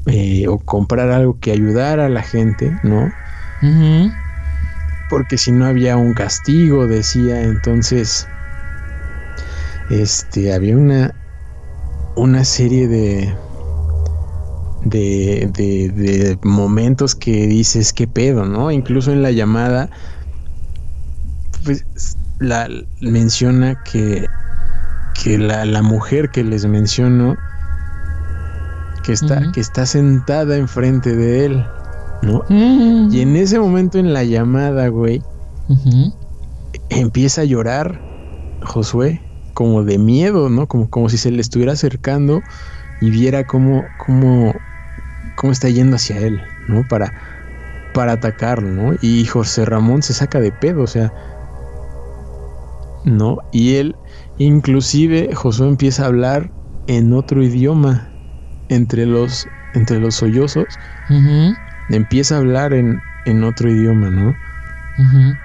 eh, 0.07 0.49
o 0.49 0.59
comprar 0.59 1.11
algo 1.11 1.39
que 1.39 1.53
ayudara 1.53 2.07
a 2.07 2.09
la 2.09 2.23
gente, 2.23 2.77
¿no? 2.83 3.05
Uh 3.63 3.67
-huh 3.67 4.27
porque 5.09 5.39
si 5.39 5.53
no 5.53 5.67
había 5.67 5.97
un 5.97 6.15
castigo, 6.15 6.87
decía, 6.87 7.43
entonces 7.43 8.29
este 9.91 10.53
había 10.53 10.77
una 10.77 11.15
una 12.17 12.45
serie 12.45 12.89
de 12.89 13.35
de, 14.91 15.51
de, 15.53 15.89
de 15.91 16.39
momentos 16.43 17.15
que 17.15 17.47
dices 17.47 17.93
qué 17.93 18.07
pedo, 18.07 18.45
¿no? 18.45 18.71
Incluso 18.71 19.13
en 19.13 19.23
la 19.23 19.31
llamada 19.31 19.89
pues 21.65 21.85
la 22.39 22.69
menciona 23.01 23.83
que 23.85 24.27
que 25.23 25.39
la, 25.39 25.65
la 25.65 25.83
mujer 25.83 26.31
que 26.31 26.45
les 26.45 26.65
menciono 26.67 27.37
que 29.03 29.13
está 29.13 29.39
uh 29.39 29.41
-huh. 29.41 29.53
que 29.53 29.61
está 29.61 29.87
sentada 29.87 30.57
enfrente 30.57 31.17
de 31.17 31.47
él 31.47 31.65
¿no? 32.23 32.45
Mm. 32.49 33.11
Y 33.13 33.21
en 33.21 33.37
ese 33.37 33.59
momento 33.59 33.99
en 33.99 34.13
la 34.13 34.25
llamada, 34.25 34.89
güey, 34.89 35.23
Uh 35.69 35.75
-huh. 35.75 36.15
empieza 36.91 37.41
a 37.43 37.45
llorar 37.45 38.01
Josué, 38.63 39.21
como 39.53 39.83
de 39.83 39.99
miedo, 39.99 40.49
¿no? 40.49 40.67
Como, 40.69 40.89
como 40.89 41.09
si 41.09 41.19
se 41.19 41.31
le 41.31 41.41
estuviera 41.41 41.73
acercando 41.73 42.41
y 43.01 43.11
viera 43.11 43.45
cómo, 43.45 43.83
cómo, 43.99 44.55
cómo 45.37 45.53
está 45.53 45.69
yendo 45.69 45.97
hacia 45.97 46.19
él, 46.19 46.43
¿no? 46.69 46.83
Para, 46.89 47.13
para 47.95 48.13
atacarlo, 48.13 48.69
¿no? 48.71 48.97
Y 49.01 49.25
José 49.27 49.65
Ramón 49.65 50.03
se 50.03 50.13
saca 50.13 50.41
de 50.41 50.51
pedo, 50.51 50.83
o 50.83 50.87
sea, 50.89 51.13
¿no? 53.05 53.39
Y 53.53 53.77
él, 53.77 53.95
inclusive, 54.39 55.33
Josué 55.35 55.69
empieza 55.69 56.03
a 56.03 56.07
hablar 56.07 56.51
en 56.89 57.13
otro 57.13 57.43
idioma 57.43 58.09
entre 58.69 59.07
los, 59.07 59.47
entre 59.75 60.01
los 60.01 60.17
sollozos. 60.17 60.67
Uh 61.09 61.15
-huh 61.15 61.57
empieza 61.89 62.37
a 62.37 62.39
hablar 62.39 62.73
en, 62.73 63.01
en 63.25 63.45
otro 63.45 63.71
idioma, 63.71 64.11
¿no? 64.11 64.31
Uh 64.99 65.03
-huh. 65.03 65.39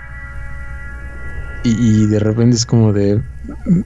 y, 1.63 2.03
y, 2.03 2.07
de 2.07 2.19
repente 2.19 2.55
es 2.55 2.65
como 2.65 2.93
de, 2.93 3.21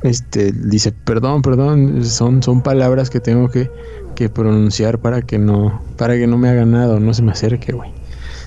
este, 0.04 0.52
dice, 0.52 0.92
perdón, 0.92 1.42
perdón, 1.42 2.04
son, 2.06 2.42
son 2.44 2.62
palabras 2.62 3.10
que 3.10 3.20
tengo 3.20 3.50
que, 3.50 3.70
que 4.16 4.30
pronunciar 4.30 5.00
para 5.00 5.22
que 5.22 5.38
no, 5.38 5.82
para 5.98 6.16
que 6.16 6.28
no 6.28 6.38
me 6.38 6.50
haga 6.50 6.66
nada 6.66 6.96
o 6.96 7.00
no 7.00 7.14
se 7.14 7.22
me 7.22 7.32
acerque, 7.32 7.74
güey. 7.74 7.92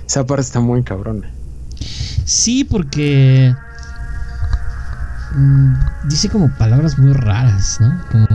Esa 0.07 0.27
parte 0.27 0.43
está 0.43 0.61
muy 0.61 0.83
cabrona. 0.83 1.31
Sí, 2.25 2.65
porque 2.65 3.55
mmm, 5.35 5.75
dice 6.09 6.29
como 6.29 6.51
palabras 6.57 6.99
muy 6.99 7.13
raras, 7.13 7.79
¿no? 7.81 8.01
Como, 8.11 8.27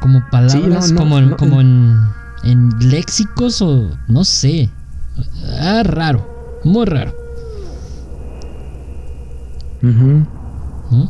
como 0.00 0.30
palabras 0.30 0.52
sí, 0.52 0.62
no, 0.66 0.94
no, 0.94 0.96
como, 0.96 1.20
no, 1.20 1.36
como 1.36 1.60
en 1.60 1.98
en 2.44 2.70
léxicos 2.90 3.60
o 3.62 3.90
no 4.06 4.24
sé. 4.24 4.70
Ah, 5.60 5.82
raro, 5.84 6.60
muy 6.64 6.84
raro. 6.86 7.14
Uh 9.82 9.86
-huh. 9.86 10.26
¿Mm? 10.90 11.08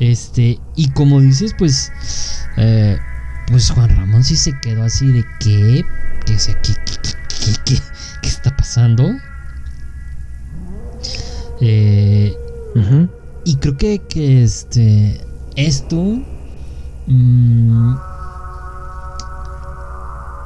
Este, 0.00 0.58
y 0.76 0.90
como 0.90 1.20
dices, 1.20 1.54
pues, 1.58 1.92
eh, 2.56 2.98
pues 3.50 3.70
Juan 3.70 3.94
Ramón 3.96 4.22
sí 4.22 4.36
se 4.36 4.58
quedó 4.60 4.84
así 4.84 5.10
de 5.10 5.24
qué, 5.40 5.84
¿qué, 6.24 6.36
qué, 6.36 6.74
qué, 6.84 7.52
qué, 7.64 7.82
qué 8.22 8.28
está 8.28 8.56
pasando. 8.56 9.10
Eh, 11.60 12.34
uh 12.74 12.78
-huh. 12.78 13.10
Y 13.44 13.56
creo 13.56 13.76
que, 13.76 13.98
que 13.98 14.42
este, 14.44 15.20
esto 15.56 15.96
mmm, 17.06 17.94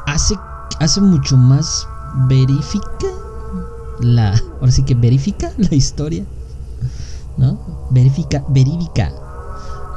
hace, 0.06 0.34
hace 0.80 1.00
mucho 1.00 1.36
más 1.36 1.86
verifica 2.28 3.06
la. 4.00 4.40
Ahora 4.60 4.72
sí 4.72 4.82
que 4.84 4.94
verifica 4.94 5.52
la 5.58 5.74
historia. 5.74 6.24
¿No? 7.36 7.88
Verifica, 7.90 8.44
verídica. 8.48 9.12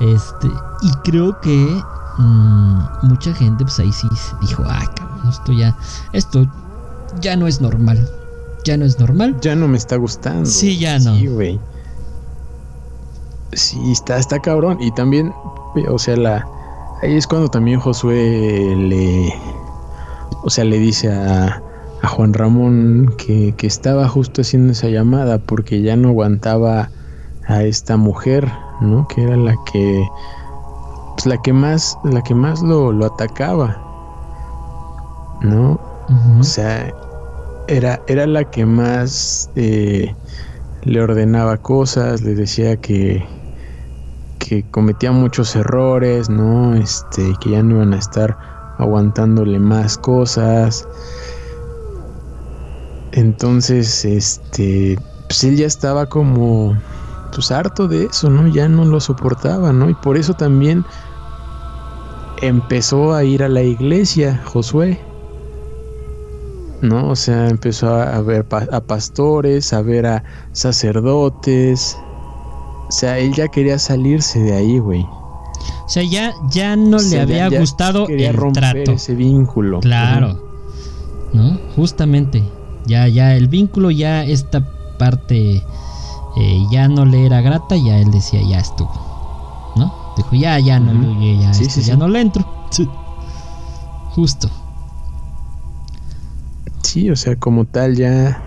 Este. 0.02 0.48
Y 0.82 0.92
creo 1.04 1.40
que 1.40 1.82
mmm, 2.18 2.80
mucha 3.04 3.34
gente, 3.34 3.64
pues 3.64 3.80
ahí 3.80 3.92
sí 3.92 4.08
dijo, 4.42 4.64
ah, 4.66 4.86
cabrón, 4.96 5.30
esto 5.30 5.52
ya. 5.54 5.78
Esto 6.14 6.46
ya 7.22 7.36
no 7.36 7.48
es 7.48 7.62
normal. 7.62 8.10
Ya 8.64 8.78
no 8.78 8.86
es 8.86 9.00
normal. 9.00 9.38
Ya 9.42 9.56
no 9.56 9.68
me 9.68 9.78
está 9.78 9.96
gustando. 9.96 10.46
Sí, 10.46 10.78
ya 10.78 11.00
no. 11.00 11.16
Sí, 11.16 11.28
güey. 11.28 11.60
Sí, 13.54 13.80
está, 13.92 14.18
está 14.18 14.40
cabrón. 14.40 14.78
Y 14.82 14.92
también, 14.92 15.34
o 15.90 16.00
sea, 16.00 16.18
la. 16.18 16.48
Ahí 17.02 17.16
es 17.16 17.28
cuando 17.28 17.48
también 17.48 17.80
Josué 17.80 18.76
le 18.76 19.32
o 20.44 20.50
sea, 20.50 20.64
le 20.64 20.80
dice 20.80 21.12
a, 21.12 21.62
a 22.02 22.08
Juan 22.08 22.34
Ramón 22.34 23.14
que, 23.18 23.54
que, 23.58 23.68
estaba 23.68 24.08
justo 24.08 24.42
haciendo 24.42 24.72
esa 24.72 24.88
llamada 24.88 25.40
porque 25.40 25.82
ya 25.82 25.96
no 25.96 26.10
aguantaba 26.10 26.90
a 27.46 27.64
esta 27.64 27.98
mujer, 27.98 28.50
¿no? 28.82 29.08
Que 29.08 29.24
era 29.24 29.38
la 29.38 29.56
que, 29.72 30.08
pues 31.18 31.26
la 31.26 31.42
que 31.42 31.52
más, 31.52 31.98
la 32.04 32.22
que 32.22 32.36
más 32.36 32.62
lo, 32.62 32.92
lo 32.92 33.08
atacaba, 33.08 33.76
¿no? 35.42 35.80
Uh 36.10 36.14
-huh. 36.14 36.40
O 36.42 36.44
sea, 36.44 36.94
era, 37.68 38.00
era 38.06 38.28
la 38.28 38.44
que 38.44 38.68
más 38.68 39.50
eh, 39.56 40.14
le 40.84 41.02
ordenaba 41.02 41.58
cosas, 41.58 42.22
le 42.22 42.36
decía 42.36 42.78
que, 42.78 43.26
que 44.38 44.64
cometía 44.70 45.12
muchos 45.12 45.56
errores, 45.56 46.30
¿no? 46.30 46.76
Este, 46.76 47.34
que 47.42 47.50
ya 47.50 47.64
no 47.64 47.78
iban 47.78 47.94
a 47.96 47.98
estar 47.98 48.38
aguantándole 48.78 49.58
más 49.58 49.98
cosas. 49.98 50.88
Entonces, 53.14 54.06
este, 54.06 55.00
pues 55.28 55.44
él 55.44 55.58
ya 55.58 55.66
estaba 55.66 56.06
como 56.06 56.78
pues 57.38 57.52
harto 57.52 57.88
de 57.88 58.06
eso, 58.06 58.32
¿no? 58.32 58.48
Ya 58.48 58.68
no 58.68 58.84
lo 58.84 59.00
soportaba, 59.00 59.72
¿no? 59.72 59.92
Y 59.92 59.94
por 59.94 60.18
eso 60.18 60.34
también 60.34 60.84
empezó 62.42 63.14
a 63.14 63.24
ir 63.24 63.44
a 63.44 63.48
la 63.48 63.62
iglesia, 63.62 64.42
Josué. 64.44 65.00
¿No? 66.82 67.10
O 67.10 67.16
sea, 67.16 67.48
empezó 67.48 67.94
a 67.94 68.20
ver 68.22 68.44
a 68.72 68.82
pastores, 68.82 69.72
a 69.72 69.84
ver 69.84 70.08
a 70.08 70.24
sacerdotes. 70.52 71.96
O 72.88 72.92
sea, 72.92 73.20
él 73.20 73.36
ya 73.36 73.48
quería 73.50 73.78
salirse 73.78 74.40
de 74.40 74.56
ahí, 74.56 74.80
güey. 74.80 75.04
O 75.04 75.90
sea, 75.90 76.02
ya, 76.02 76.34
ya 76.50 76.76
no 76.76 76.98
le 76.98 77.22
había 77.22 77.50
gustado 77.50 78.08
el 78.08 78.36
trato. 78.52 78.94
ese 78.94 79.14
vínculo. 79.14 79.82
Claro. 79.82 80.44
¿No? 81.34 81.60
Justamente. 81.76 82.44
Ya, 82.88 83.08
ya, 83.08 83.36
el 83.36 83.48
vínculo, 83.48 83.92
ya 83.92 84.24
esta 84.24 84.68
parte 84.98 85.64
eh, 86.40 86.68
ya 86.70 86.88
no 86.88 87.04
le 87.04 87.26
era 87.26 87.42
grata, 87.42 87.76
ya 87.76 87.98
él 87.98 88.12
decía, 88.12 88.40
ya 88.44 88.60
estuvo. 88.60 88.92
¿No? 89.76 89.92
Dijo, 90.16 90.36
ya, 90.36 90.60
ya 90.60 90.80
no, 90.80 91.20
ya, 91.20 91.52
ya 91.52 91.98
no 91.98 92.08
le 92.08 92.22
entro. 92.22 92.46
Justo. 94.12 94.48
Sí, 96.84 97.10
o 97.10 97.16
sea, 97.16 97.36
como 97.36 97.66
tal, 97.66 97.96
ya. 97.96 98.44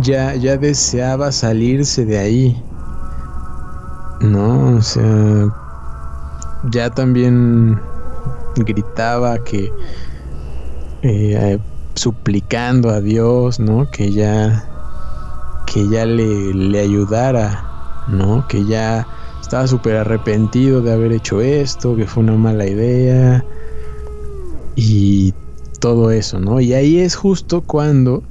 Ya, 0.00 0.34
ya 0.36 0.56
deseaba 0.56 1.32
salirse 1.32 2.04
de 2.04 2.18
ahí. 2.18 2.62
No, 4.20 4.76
o 4.76 4.82
sea. 4.82 5.48
Ya 6.70 6.90
también 6.90 7.80
gritaba 8.54 9.42
que. 9.42 9.72
Eh, 11.02 11.58
suplicando 11.96 12.90
a 12.90 13.00
Dios, 13.00 13.58
¿no? 13.58 13.90
Que 13.90 14.12
ya 14.12 14.71
que 15.72 15.88
ya 15.88 16.04
le, 16.04 16.52
le 16.52 16.80
ayudara, 16.80 18.04
¿no? 18.08 18.46
Que 18.48 18.64
ya 18.64 19.06
estaba 19.40 19.66
súper 19.66 19.96
arrepentido 19.96 20.82
de 20.82 20.92
haber 20.92 21.12
hecho 21.12 21.40
esto, 21.40 21.96
que 21.96 22.06
fue 22.06 22.22
una 22.22 22.34
mala 22.34 22.66
idea 22.66 23.44
y 24.76 25.34
todo 25.80 26.10
eso, 26.10 26.38
¿no? 26.38 26.60
Y 26.60 26.74
ahí 26.74 26.98
es 26.98 27.16
justo 27.16 27.62
cuando 27.62 28.22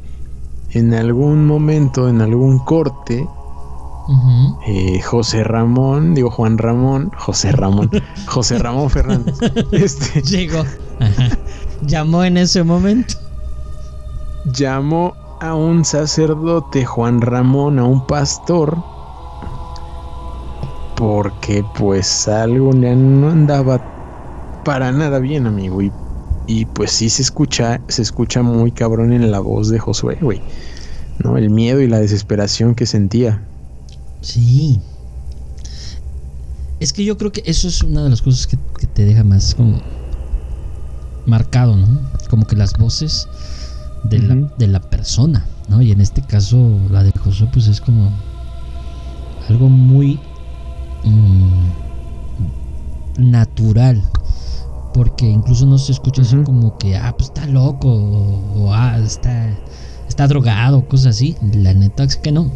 en 0.71 0.93
algún 0.93 1.45
momento, 1.45 2.07
en 2.07 2.21
algún 2.21 2.59
corte, 2.59 3.27
eh, 4.67 5.01
José 5.01 5.43
Ramón, 5.43 6.15
digo 6.15 6.31
Juan 6.31 6.57
Ramón, 6.57 7.11
José 7.17 7.51
Ramón, 7.51 7.89
José 8.27 8.57
Ramón 8.57 8.89
Fernández, 8.89 9.37
este, 9.71 10.21
llegó, 10.21 10.63
llamó 11.85 12.23
en 12.23 12.37
ese 12.37 12.63
momento, 12.63 13.15
llamó 14.45 15.13
a 15.41 15.55
un 15.55 15.83
sacerdote, 15.83 16.85
Juan 16.85 17.19
Ramón, 17.19 17.79
a 17.79 17.83
un 17.83 18.05
pastor, 18.05 18.77
porque 20.95 21.65
pues 21.79 22.27
algo 22.27 22.71
no 22.73 23.29
andaba 23.29 23.81
para 24.63 24.91
nada 24.91 25.17
bien, 25.17 25.47
amigo. 25.47 25.81
Y, 25.81 25.91
y, 26.45 26.65
pues 26.65 26.91
sí 26.91 27.09
se 27.09 27.23
escucha, 27.23 27.81
se 27.87 28.03
escucha 28.03 28.43
muy 28.43 28.71
cabrón 28.71 29.13
en 29.13 29.31
la 29.31 29.39
voz 29.39 29.69
de 29.69 29.79
Josué, 29.79 30.19
güey. 30.21 30.41
¿No? 31.23 31.37
El 31.37 31.49
miedo 31.49 31.81
y 31.81 31.87
la 31.87 31.99
desesperación 31.99 32.75
que 32.75 32.85
sentía. 32.85 33.43
Sí. 34.21 34.79
Es 36.79 36.93
que 36.93 37.03
yo 37.03 37.17
creo 37.17 37.31
que 37.31 37.41
eso 37.47 37.67
es 37.67 37.81
una 37.81 38.03
de 38.03 38.11
las 38.11 38.21
cosas 38.21 38.45
que, 38.45 38.59
que 38.77 38.85
te 38.85 39.05
deja 39.05 39.23
más 39.23 39.55
como 39.55 39.81
marcado, 41.25 41.75
¿no? 41.75 41.99
Como 42.29 42.45
que 42.45 42.55
las 42.55 42.73
voces 42.73 43.27
de, 44.03 44.19
la, 44.19 44.35
de 44.57 44.67
la 44.67 44.79
persona, 44.81 45.45
¿no? 45.69 45.81
Y 45.81 45.91
en 45.91 46.01
este 46.01 46.21
caso 46.21 46.79
la 46.89 47.03
de 47.03 47.11
José 47.11 47.47
pues 47.51 47.67
es 47.67 47.81
como 47.81 48.11
algo 49.49 49.69
muy 49.69 50.19
mm, 51.03 51.69
natural, 53.17 54.01
porque 54.93 55.29
incluso 55.29 55.65
no 55.65 55.77
se 55.77 55.91
escucha 55.91 56.21
así 56.21 56.37
como 56.43 56.77
que, 56.77 56.95
ah, 56.95 57.13
pues 57.17 57.29
está 57.29 57.45
loco, 57.47 57.89
o, 57.89 58.73
ah, 58.73 58.99
está, 58.99 59.49
está 60.07 60.27
drogado, 60.27 60.87
cosas 60.87 61.15
así. 61.15 61.35
La 61.53 61.73
neta 61.73 62.03
es 62.03 62.17
que 62.17 62.31
no. 62.31 62.51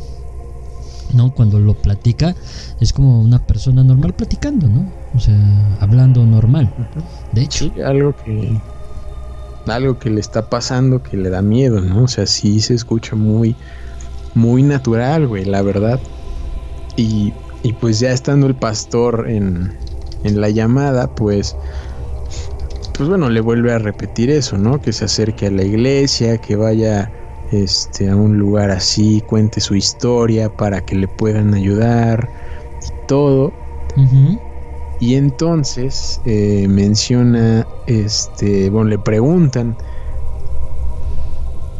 ¿no? 1.13 1.33
Cuando 1.33 1.59
lo 1.59 1.75
platica 1.75 2.35
es 2.79 2.91
como 2.91 3.21
una 3.21 3.45
persona 3.45 3.83
normal 3.83 4.13
platicando, 4.13 4.67
¿no? 4.67 4.91
O 5.15 5.19
sea, 5.19 5.37
hablando 5.79 6.25
normal. 6.25 6.73
De 7.31 7.43
hecho. 7.43 7.71
algo 7.85 8.13
que 8.23 8.59
algo 9.67 9.97
que 9.99 10.09
le 10.09 10.19
está 10.21 10.49
pasando 10.49 11.01
que 11.03 11.17
le 11.17 11.29
da 11.29 11.41
miedo, 11.41 11.81
¿no? 11.81 12.03
O 12.03 12.07
sea, 12.07 12.25
sí 12.27 12.59
se 12.61 12.73
escucha 12.75 13.15
muy, 13.15 13.57
muy 14.33 14.63
natural, 14.63 15.27
güey, 15.27 15.45
la 15.45 15.61
verdad. 15.63 16.03
Y, 16.95 17.39
y 17.61 17.73
pues 17.73 17.99
ya 17.99 18.11
estando 18.13 18.47
el 18.47 18.57
pastor 18.57 19.29
en, 19.29 19.79
en 20.23 20.41
la 20.41 20.49
llamada, 20.51 21.13
pues, 21.15 21.57
pues 22.95 23.09
bueno, 23.09 23.29
le 23.29 23.41
vuelve 23.41 23.73
a 23.73 23.79
repetir 23.79 24.29
eso, 24.29 24.57
¿no? 24.57 24.79
Que 24.81 24.93
se 24.93 25.05
acerque 25.05 25.47
a 25.47 25.51
la 25.51 25.63
iglesia, 25.63 26.37
que 26.39 26.55
vaya 26.55 27.11
este, 27.45 28.09
a 28.09 28.15
un 28.15 28.37
lugar 28.37 28.71
así, 28.71 29.21
cuente 29.21 29.59
su 29.61 29.75
historia 29.75 30.49
para 30.49 30.81
que 30.81 30.95
le 30.95 31.07
puedan 31.07 31.53
ayudar 31.53 32.31
y 32.81 32.91
todo. 33.05 33.59
Y 34.99 35.15
entonces 35.15 36.21
eh, 36.25 36.67
menciona, 36.69 37.67
este, 37.85 38.69
bueno, 38.69 38.89
le 38.89 38.99
preguntan 38.99 39.75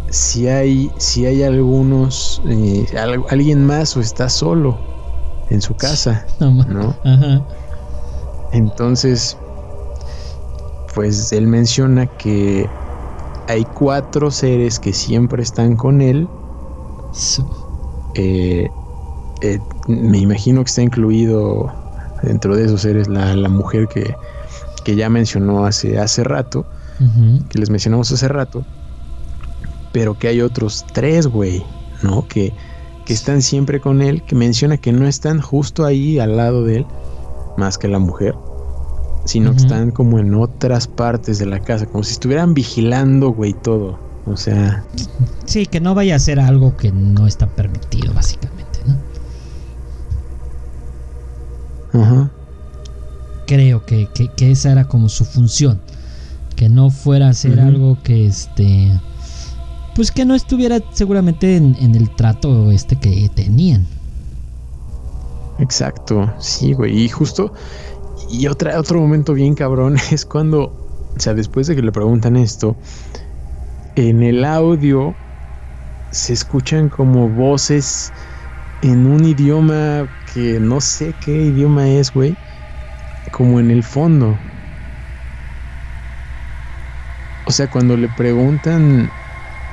si 0.09 0.47
hay, 0.47 0.91
si 0.97 1.26
hay 1.26 1.43
algunos, 1.43 2.41
eh, 2.47 2.86
alguien 3.30 3.66
más 3.66 3.95
o 3.97 4.01
está 4.01 4.30
solo 4.30 4.78
en 5.49 5.61
su 5.61 5.76
casa, 5.76 6.26
¿no? 6.39 6.95
Entonces, 8.51 9.38
pues 10.93 11.32
él 11.32 11.47
menciona 11.47 12.05
que 12.18 12.70
hay 13.47 13.66
cuatro 13.74 14.32
seres 14.32 14.80
que 14.80 14.93
siempre 14.93 15.43
están 15.43 15.76
con 15.76 16.01
él. 16.01 16.28
Eh, 18.13 18.70
me 19.88 20.18
imagino 20.18 20.63
que 20.63 20.70
está 20.70 20.82
incluido 20.82 21.85
dentro 22.26 22.56
de 22.56 22.66
esos 22.66 22.82
seres 22.82 23.08
la, 23.08 23.36
la 23.36 23.50
mujer 23.50 23.88
que, 23.88 24.16
que, 24.84 24.96
ya 24.96 25.10
mencionó 25.10 25.66
hace, 25.66 26.00
hace 26.00 26.24
rato, 26.24 26.66
que 27.50 27.60
les 27.60 27.70
mencionamos 27.70 28.12
hace 28.12 28.28
rato, 28.28 28.66
pero 29.92 30.18
que 30.18 30.28
hay 30.28 30.42
otros 30.42 30.86
tres, 30.94 31.28
güey, 31.28 31.64
¿no? 32.04 32.28
Que, 32.28 32.54
que 33.06 33.14
están 33.14 33.42
siempre 33.42 33.80
con 33.80 34.02
él, 34.02 34.24
que 34.24 34.36
menciona 34.36 34.78
que 34.78 34.92
no 34.92 35.08
están 35.08 35.40
justo 35.40 35.86
ahí 35.86 36.20
al 36.20 36.38
lado 36.38 36.64
de 36.64 36.78
él, 36.78 36.86
más 37.58 37.78
que 37.78 37.88
la 37.88 38.00
mujer, 38.00 38.36
sino 39.26 39.52
que 39.52 39.58
están 39.58 39.92
como 39.92 40.20
en 40.20 40.34
otras 40.36 40.88
partes 40.88 41.40
de 41.40 41.46
la 41.46 41.60
casa, 41.60 41.86
como 41.86 42.04
si 42.04 42.14
estuvieran 42.14 42.54
vigilando, 42.54 43.30
güey, 43.30 43.54
todo. 43.54 44.00
O 44.26 44.38
sea... 44.38 44.84
Sí, 45.46 45.66
que 45.68 45.80
no 45.80 45.94
vaya 45.94 46.16
a 46.16 46.20
ser 46.20 46.40
algo 46.40 46.76
que 46.78 46.92
no 46.92 47.28
está 47.28 47.48
permitido, 47.48 48.14
básicamente. 48.14 48.45
Creo 53.48 53.86
que, 53.86 54.10
esa 54.39 54.72
era 54.72 54.88
como 54.88 55.10
su 55.10 55.26
función. 55.26 55.80
Que 56.56 56.70
no 56.70 56.89
fuera 56.89 57.30
a 57.30 57.34
ser 57.34 57.60
algo 57.60 57.98
que 58.02 58.26
este. 58.26 59.00
Pues 59.93 60.12
que 60.12 60.26
no 60.26 60.36
estuviera 60.36 60.80
seguramente 60.91 61.58
en, 61.58 61.96
el 61.96 62.14
trato 62.16 62.72
este 62.72 62.96
que 62.96 63.30
tenían. 63.34 63.86
Exacto, 65.60 66.34
sí, 66.39 66.74
güey. 66.74 67.04
Y 67.04 67.10
justo. 67.10 67.54
Y 68.32 68.48
otra, 68.48 68.80
otro 68.80 69.00
momento 69.00 69.34
bien 69.34 69.54
cabrón 69.54 69.98
es 70.12 70.26
cuando. 70.26 70.74
O 71.16 71.20
sea, 71.20 71.34
después 71.34 71.68
de 71.68 71.76
que 71.76 71.82
le 71.82 71.91
preguntan 71.91 72.36
esto. 72.36 72.76
En 73.96 74.24
el 74.24 74.43
audio 74.43 75.16
se 76.12 76.34
escuchan 76.34 76.89
como 76.89 77.30
voces 77.30 78.12
en 78.82 79.06
un 79.06 79.24
idioma 79.26 80.08
que 80.36 80.60
no 80.60 80.82
sé 80.82 81.16
qué 81.22 81.32
idioma 81.32 81.90
es, 81.92 82.12
güey. 82.12 82.36
Como 83.32 83.62
en 83.62 83.72
el 83.72 83.84
fondo. 83.84 84.38
O 87.46 87.52
sea, 87.52 87.70
cuando 87.70 87.96
le 87.96 88.10
preguntan 88.10 89.10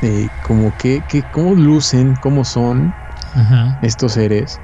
eh, 0.03 0.29
como 0.41 0.77
que, 0.77 1.03
que, 1.09 1.25
cómo 1.33 1.57
lucen, 1.57 2.15
cómo 2.15 2.45
son 2.45 2.95
estos 3.83 4.13
seres. 4.13 4.61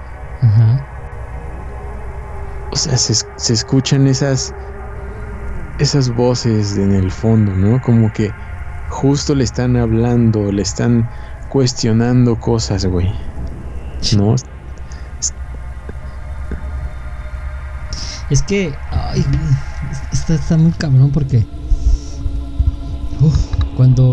O 2.71 2.77
sea, 2.77 2.97
se, 2.97 3.15
se, 3.37 3.53
escuchan 3.53 4.07
esas 4.07 4.53
esas 5.79 6.11
voces 6.11 6.79
en 6.79 6.93
el 6.93 7.11
fondo, 7.11 7.57
¿no? 7.57 7.81
Como 7.81 8.13
que 8.13 8.31
justo 8.89 9.35
le 9.35 9.43
están 9.43 9.77
hablando, 9.77 10.53
le 10.53 10.63
están 10.63 11.09
cuestionando 11.49 12.37
cosas, 12.37 12.87
güey. 12.87 13.13
¿No? 14.17 14.37
Es 18.31 18.43
que. 18.43 18.79
Ay, 18.91 19.25
está, 20.13 20.35
está 20.35 20.57
muy 20.57 20.73
cabrón 20.73 21.11
porque. 21.13 21.47
cuando. 23.77 24.13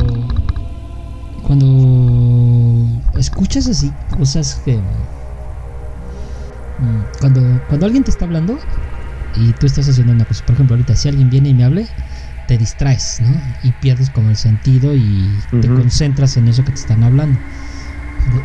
Cuando 1.41 3.03
escuchas 3.20 3.68
así 3.68 3.93
cosas 4.09 4.55
que... 4.66 4.78
Mm, 6.80 7.03
cuando, 7.20 7.61
cuando 7.68 7.86
alguien 7.86 8.03
te 8.03 8.09
está 8.09 8.26
hablando 8.26 8.59
y 9.36 9.53
tú 9.53 9.68
estás 9.68 9.88
haciendo 9.88 10.11
una 10.13 10.26
cosa, 10.26 10.43
por 10.43 10.55
ejemplo, 10.55 10.74
ahorita 10.74 10.95
si 10.95 11.07
alguien 11.07 11.30
viene 11.30 11.49
y 11.49 11.53
me 11.53 11.63
hable, 11.63 11.88
te 12.47 12.57
distraes, 12.57 13.20
¿no? 13.22 13.39
Y 13.61 13.74
pierdes 13.74 14.09
como 14.09 14.30
el 14.30 14.38
sentido 14.38 14.95
y 14.95 15.43
te 15.61 15.68
concentras 15.68 16.38
en 16.38 16.47
eso 16.47 16.63
que 16.63 16.72
te 16.72 16.80
están 16.80 17.03
hablando. 17.03 17.39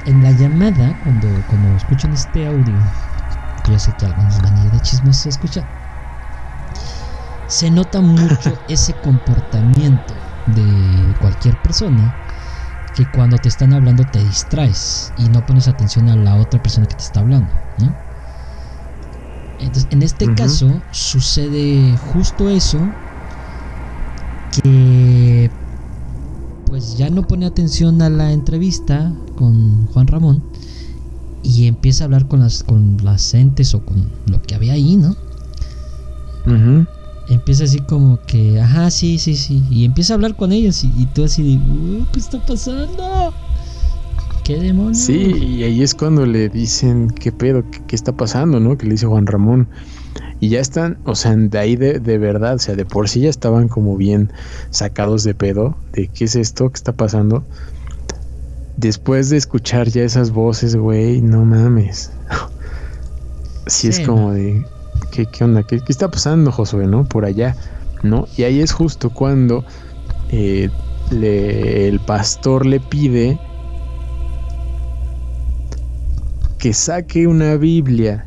En 0.05 0.23
la 0.23 0.33
llamada, 0.33 0.99
cuando, 0.99 1.43
cuando 1.47 1.75
escuchan 1.77 2.13
este 2.13 2.47
audio, 2.47 2.83
que 3.63 3.73
yo 3.73 3.79
sé 3.79 3.93
que 3.93 4.07
algunos 4.07 4.41
van 4.41 4.57
a 4.57 4.61
ir 4.61 4.71
de 4.71 4.81
chismos 4.81 5.17
se 5.17 5.29
escucha, 5.29 5.65
se 7.47 7.71
nota 7.71 8.01
mucho 8.01 8.59
ese 8.69 8.95
comportamiento 8.95 10.15
de 10.47 11.15
cualquier 11.19 11.61
persona 11.61 12.15
que 12.95 13.07
cuando 13.07 13.39
te 13.39 13.49
están 13.49 13.73
hablando 13.73 14.05
te 14.05 14.19
distraes 14.19 15.13
y 15.17 15.29
no 15.29 15.45
pones 15.47 15.69
atención 15.69 16.09
a 16.09 16.17
la 16.17 16.37
otra 16.37 16.61
persona 16.63 16.87
que 16.87 16.97
te 16.97 17.05
está 17.05 17.21
hablando, 17.21 17.53
¿no? 17.79 17.95
Entonces, 19.59 19.87
en 19.91 20.03
este 20.03 20.35
caso 20.35 20.83
sucede 20.91 21.97
justo 21.97 22.49
eso 22.49 22.81
que 24.51 25.51
pues 26.65 26.97
ya 26.97 27.11
no 27.11 27.27
pone 27.27 27.47
atención 27.47 28.01
a 28.01 28.09
la 28.09 28.33
entrevista 28.33 29.13
con 29.37 29.87
Juan 29.89 30.07
Ramón 30.07 30.43
y 31.43 31.67
empieza 31.67 32.05
a 32.05 32.07
hablar 32.07 32.27
con 32.27 32.41
las 32.41 32.63
con 32.63 32.97
las 33.03 33.35
entes 33.35 33.75
o 33.75 33.85
con 33.85 34.11
lo 34.27 34.43
que 34.43 34.55
había 34.55 34.75
ahí, 34.75 34.97
¿no? 34.97 35.17
Empieza 37.29 37.65
así 37.65 37.79
como 37.81 38.19
que, 38.27 38.61
ajá, 38.61 38.91
sí, 38.91 39.19
sí, 39.19 39.37
sí, 39.37 39.63
y 39.71 39.85
empieza 39.85 40.15
a 40.15 40.17
hablar 40.17 40.37
con 40.37 40.53
ellos 40.53 40.83
y, 40.83 41.07
tú 41.15 41.25
así 41.25 41.61
¿qué 42.13 42.19
está 42.19 42.45
pasando? 42.45 43.33
¿Qué 44.43 44.59
demonios? 44.59 44.99
Sí, 44.99 45.15
y 45.15 45.63
ahí 45.63 45.83
es 45.83 45.95
cuando 45.95 46.27
le 46.27 46.49
dicen, 46.49 47.09
¿qué 47.11 47.31
pedo? 47.31 47.63
¿Qué, 47.71 47.83
qué 47.87 47.95
está 47.95 48.13
pasando, 48.13 48.59
no? 48.59 48.77
Que 48.77 48.87
le 48.87 48.93
dice 48.93 49.07
Juan 49.07 49.27
Ramón. 49.27 49.69
Y 50.41 50.49
ya 50.49 50.61
están, 50.61 50.99
o 51.05 51.15
sea, 51.15 51.37
de 51.37 51.59
ahí 51.59 51.77
de, 51.77 52.01
de, 52.01 52.19
verdad, 52.19 52.55
o 52.55 52.59
sea, 52.59 52.75
de 52.75 52.87
por 52.87 53.09
sí 53.09 53.21
ya 53.21 53.29
estaban 53.29 53.69
como 53.69 53.97
bien 53.97 54.33
sacados 54.71 55.23
de 55.23 55.35
pedo, 55.35 55.77
de 55.93 56.09
qué 56.09 56.25
es 56.25 56.35
esto, 56.35 56.71
qué 56.71 56.77
está 56.77 56.93
pasando. 56.93 57.45
Después 58.81 59.29
de 59.29 59.37
escuchar 59.37 59.89
ya 59.89 60.05
esas 60.05 60.31
voces, 60.31 60.75
güey, 60.75 61.21
no 61.21 61.45
mames. 61.45 62.13
sí, 63.67 63.89
es 63.89 64.01
como 64.01 64.33
de, 64.33 64.65
¿qué, 65.13 65.27
qué 65.27 65.45
onda? 65.45 65.63
¿Qué, 65.65 65.81
¿Qué, 65.81 65.93
está 65.93 66.11
pasando, 66.11 66.51
Josué, 66.51 66.87
no? 66.87 67.05
Por 67.05 67.27
allá, 67.27 67.55
¿no? 68.03 68.27
Y 68.39 68.45
ahí 68.45 68.63
es 68.63 68.73
justo 68.73 69.11
cuando 69.11 69.67
eh, 70.31 70.71
le, 71.11 71.89
el 71.89 72.01
pastor 72.01 72.65
le 72.65 72.81
pide 72.81 73.39
que 76.59 76.73
saque 76.73 77.27
una 77.27 77.57
Biblia 77.57 78.27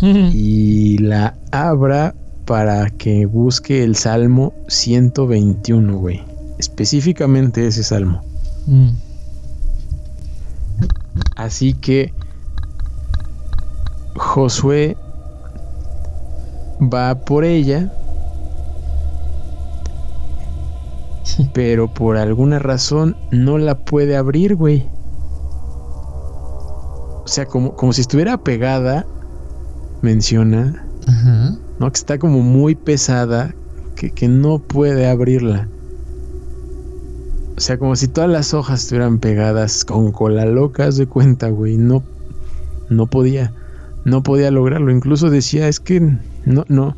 y 0.00 0.98
la 0.98 1.36
abra 1.50 2.14
para 2.44 2.88
que 2.90 3.26
busque 3.26 3.82
el 3.82 3.96
Salmo 3.96 4.54
121, 4.68 5.98
güey. 5.98 6.22
Específicamente 6.60 7.66
ese 7.66 7.82
salmo. 7.82 8.22
Mm. 8.66 8.90
Así 11.36 11.74
que 11.74 12.12
Josué 14.16 14.96
va 16.80 17.14
por 17.14 17.44
ella, 17.44 17.92
pero 21.52 21.92
por 21.92 22.16
alguna 22.16 22.58
razón 22.58 23.16
no 23.30 23.58
la 23.58 23.76
puede 23.76 24.16
abrir, 24.16 24.56
güey. 24.56 24.86
O 27.24 27.26
sea, 27.26 27.46
como, 27.46 27.74
como 27.74 27.92
si 27.92 28.02
estuviera 28.02 28.36
pegada 28.36 29.06
menciona, 30.02 30.84
¿no? 31.78 31.90
Que 31.90 31.96
está 31.96 32.18
como 32.18 32.40
muy 32.40 32.74
pesada, 32.74 33.54
que, 33.96 34.28
no 34.28 34.58
puede 34.58 35.08
abrirla. 35.08 35.68
O 37.56 37.60
sea, 37.60 37.78
como 37.78 37.94
si 37.94 38.08
todas 38.08 38.28
las 38.28 38.52
hojas 38.52 38.82
estuvieran 38.82 39.18
pegadas 39.18 39.84
con 39.84 40.10
cola 40.10 40.44
locas 40.44 40.96
de 40.96 41.06
cuenta, 41.06 41.50
güey. 41.50 41.76
No, 41.76 42.02
no 42.88 43.06
podía, 43.06 43.52
no 44.04 44.22
podía 44.22 44.50
lograrlo. 44.50 44.90
Incluso 44.90 45.30
decía, 45.30 45.68
es 45.68 45.78
que 45.78 46.00
no, 46.00 46.64
no. 46.68 46.96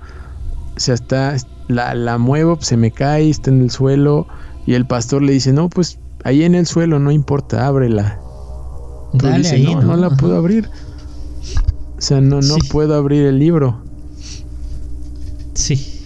O 0.76 0.80
sea, 0.80 0.94
está, 0.94 1.36
la, 1.68 1.94
la 1.94 2.16
muevo, 2.16 2.58
se 2.60 2.76
me 2.76 2.90
cae, 2.90 3.28
está 3.28 3.50
en 3.50 3.62
el 3.62 3.70
suelo. 3.70 4.26
Y 4.66 4.74
el 4.74 4.86
pastor 4.86 5.22
le 5.22 5.32
dice, 5.32 5.52
no, 5.52 5.68
pues 5.68 5.98
ahí 6.24 6.42
en 6.42 6.54
el 6.54 6.66
suelo, 6.66 6.98
no 6.98 7.10
importa, 7.10 7.66
ábrela. 7.66 8.18
Pero 9.18 9.36
dice, 9.36 9.58
no, 9.58 9.82
no, 9.82 9.96
la 9.96 10.10
puedo 10.10 10.36
abrir. 10.36 10.68
O 11.98 12.00
sea, 12.00 12.20
no, 12.20 12.40
no 12.40 12.56
puedo 12.70 12.94
abrir 12.94 13.26
el 13.26 13.38
libro. 13.38 13.82
Sí. 15.54 16.02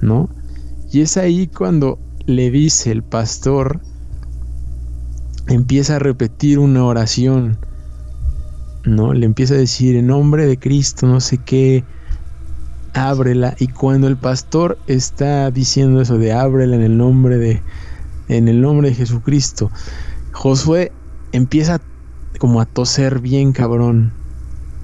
¿No? 0.00 0.28
Y 0.90 1.02
es 1.02 1.16
ahí 1.16 1.48
cuando 1.48 1.98
le 2.28 2.50
dice 2.50 2.92
el 2.92 3.02
pastor, 3.02 3.80
empieza 5.46 5.96
a 5.96 5.98
repetir 5.98 6.58
una 6.58 6.84
oración. 6.84 7.56
¿No? 8.84 9.14
Le 9.14 9.24
empieza 9.24 9.54
a 9.54 9.56
decir, 9.58 9.96
en 9.96 10.08
nombre 10.08 10.46
de 10.46 10.58
Cristo, 10.58 11.06
no 11.06 11.20
sé 11.20 11.38
qué, 11.38 11.84
ábrela. 12.92 13.56
Y 13.58 13.68
cuando 13.68 14.08
el 14.08 14.18
pastor 14.18 14.78
está 14.86 15.50
diciendo 15.50 16.02
eso 16.02 16.18
de 16.18 16.32
ábrela 16.32 16.76
en 16.76 16.82
el 16.82 16.98
nombre 16.98 17.38
de, 17.38 17.62
en 18.28 18.48
el 18.48 18.60
nombre 18.60 18.90
de 18.90 18.94
Jesucristo, 18.94 19.70
Josué 20.32 20.92
empieza 21.32 21.80
como 22.38 22.60
a 22.60 22.66
toser 22.66 23.20
bien 23.20 23.52
cabrón. 23.52 24.12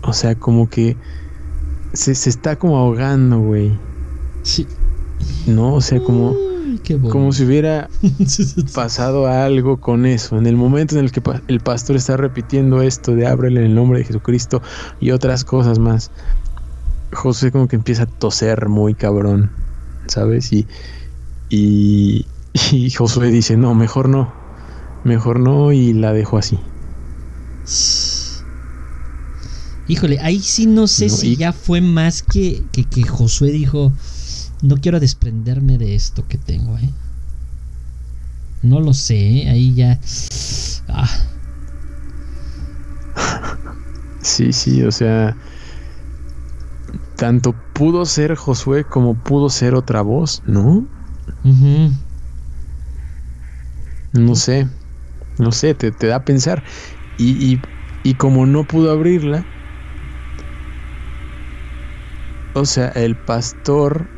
O 0.03 0.15
sea, 0.15 0.35
como 0.35 0.71
que 0.71 0.97
se, 1.93 2.13
está 2.13 2.57
como 2.57 2.79
ahogando, 2.79 3.39
güey. 3.39 3.79
Sí. 4.45 4.67
No, 5.47 5.75
o 5.75 5.81
sea, 5.83 6.01
como, 6.01 6.35
como 7.11 7.33
si 7.33 7.45
hubiera 7.45 7.89
pasado 8.75 9.27
algo 9.27 9.81
con 9.81 10.07
eso. 10.07 10.37
En 10.37 10.47
el 10.47 10.57
momento 10.57 10.97
en 10.97 11.05
el 11.05 11.13
que 11.13 11.23
el 11.49 11.61
pastor 11.61 11.97
está 11.97 12.17
repitiendo 12.17 12.83
esto 12.83 13.15
de 13.15 13.27
ábrele 13.27 13.61
en 13.61 13.67
el 13.67 13.75
nombre 13.75 13.99
de 13.99 14.05
Jesucristo 14.05 14.63
y 15.01 15.11
otras 15.11 15.45
cosas 15.45 15.79
más, 15.79 16.11
José 17.13 17.51
como 17.51 17.69
que 17.69 17.77
empieza 17.77 18.05
a 18.05 18.07
toser 18.07 18.69
muy 18.69 18.95
cabrón, 18.95 19.51
¿sabes? 20.07 20.53
Y, 20.53 20.67
y, 21.49 22.27
y 22.73 22.91
Josué 22.91 23.31
dice, 23.31 23.57
no, 23.57 23.75
mejor 23.75 24.09
no, 24.09 24.33
mejor 25.05 25.41
no 25.41 25.73
y 25.73 25.93
la 25.93 26.13
dejo 26.13 26.39
así. 26.39 26.59
Híjole, 29.87 30.19
ahí 30.21 30.41
sí 30.41 30.67
no 30.67 30.87
sé 30.87 31.11
si 31.11 31.37
ya 31.37 31.53
fue 31.53 31.81
más 31.83 32.23
que, 32.23 32.63
que, 32.73 33.03
Josué 33.03 33.51
dijo, 33.53 33.93
no 34.63 34.77
quiero 34.77 35.01
desprenderme 35.01 35.79
de 35.79 35.95
esto 35.95 36.27
que 36.27 36.39
tengo, 36.39 36.77
¿eh? 36.79 36.91
No 38.63 38.81
lo 38.81 38.95
sé, 38.95 39.43
¿eh? 39.43 39.51
ahí 39.51 39.75
ya... 39.75 40.01
Ah. 40.89 41.11
Sí, 44.21 44.55
sí, 44.55 44.83
o 44.83 44.91
sea, 44.91 45.37
tanto 47.17 47.55
pudo 47.73 48.05
ser 48.07 48.35
Josué 48.35 48.85
como 48.85 49.15
pudo 49.19 49.49
ser 49.49 49.75
otra 49.75 50.03
voz, 50.03 50.43
¿no? 50.45 50.87
No 54.13 54.35
sé, 54.35 54.69
no 55.39 55.53
sé, 55.53 55.75
te, 55.75 55.91
da 55.91 56.17
a 56.17 56.25
pensar. 56.25 56.65
Y, 57.17 57.55
y, 57.55 57.63
y 58.03 58.15
como 58.17 58.47
no 58.47 58.67
pudo 58.67 58.91
abrirla, 58.93 59.47
o 62.55 62.65
sea, 62.65 62.89
el 62.89 63.17
pastor 63.17 64.14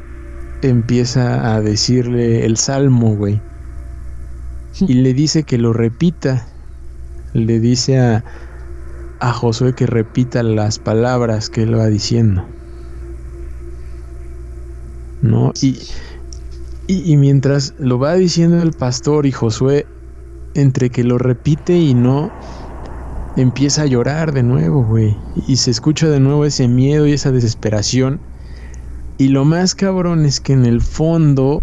empieza 0.68 1.54
a 1.54 1.60
decirle 1.60 2.44
el 2.44 2.56
salmo, 2.56 3.14
güey. 3.16 3.40
Y 4.80 4.94
le 4.94 5.14
dice 5.14 5.44
que 5.44 5.58
lo 5.58 5.72
repita. 5.72 6.46
Le 7.32 7.60
dice 7.60 7.98
a, 7.98 8.24
a 9.20 9.32
Josué 9.32 9.74
que 9.74 9.86
repita 9.86 10.42
las 10.42 10.78
palabras 10.78 11.50
que 11.50 11.62
él 11.62 11.78
va 11.78 11.86
diciendo. 11.86 12.46
¿No? 15.22 15.52
Y, 15.60 15.78
y, 16.86 17.12
y, 17.12 17.16
mientras 17.16 17.74
lo 17.78 17.98
va 17.98 18.14
diciendo 18.14 18.62
el 18.62 18.72
pastor 18.72 19.26
y 19.26 19.32
Josué, 19.32 19.86
entre 20.54 20.90
que 20.90 21.04
lo 21.04 21.18
repite 21.18 21.76
y 21.76 21.94
no, 21.94 22.30
empieza 23.36 23.82
a 23.82 23.86
llorar 23.86 24.32
de 24.32 24.42
nuevo, 24.42 24.84
güey. 24.84 25.16
Y 25.46 25.56
se 25.56 25.70
escucha 25.70 26.08
de 26.08 26.20
nuevo 26.20 26.44
ese 26.44 26.68
miedo 26.68 27.06
y 27.06 27.12
esa 27.12 27.30
desesperación. 27.30 28.20
Y 29.18 29.28
lo 29.28 29.44
más 29.44 29.74
cabrón 29.74 30.24
es 30.26 30.40
que 30.40 30.52
en 30.52 30.66
el 30.66 30.80
fondo 30.80 31.62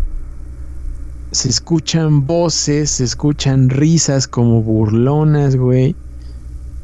se 1.31 1.49
escuchan 1.49 2.25
voces, 2.25 2.91
se 2.91 3.03
escuchan 3.03 3.69
risas 3.69 4.27
como 4.27 4.61
burlonas, 4.61 5.55
güey. 5.55 5.95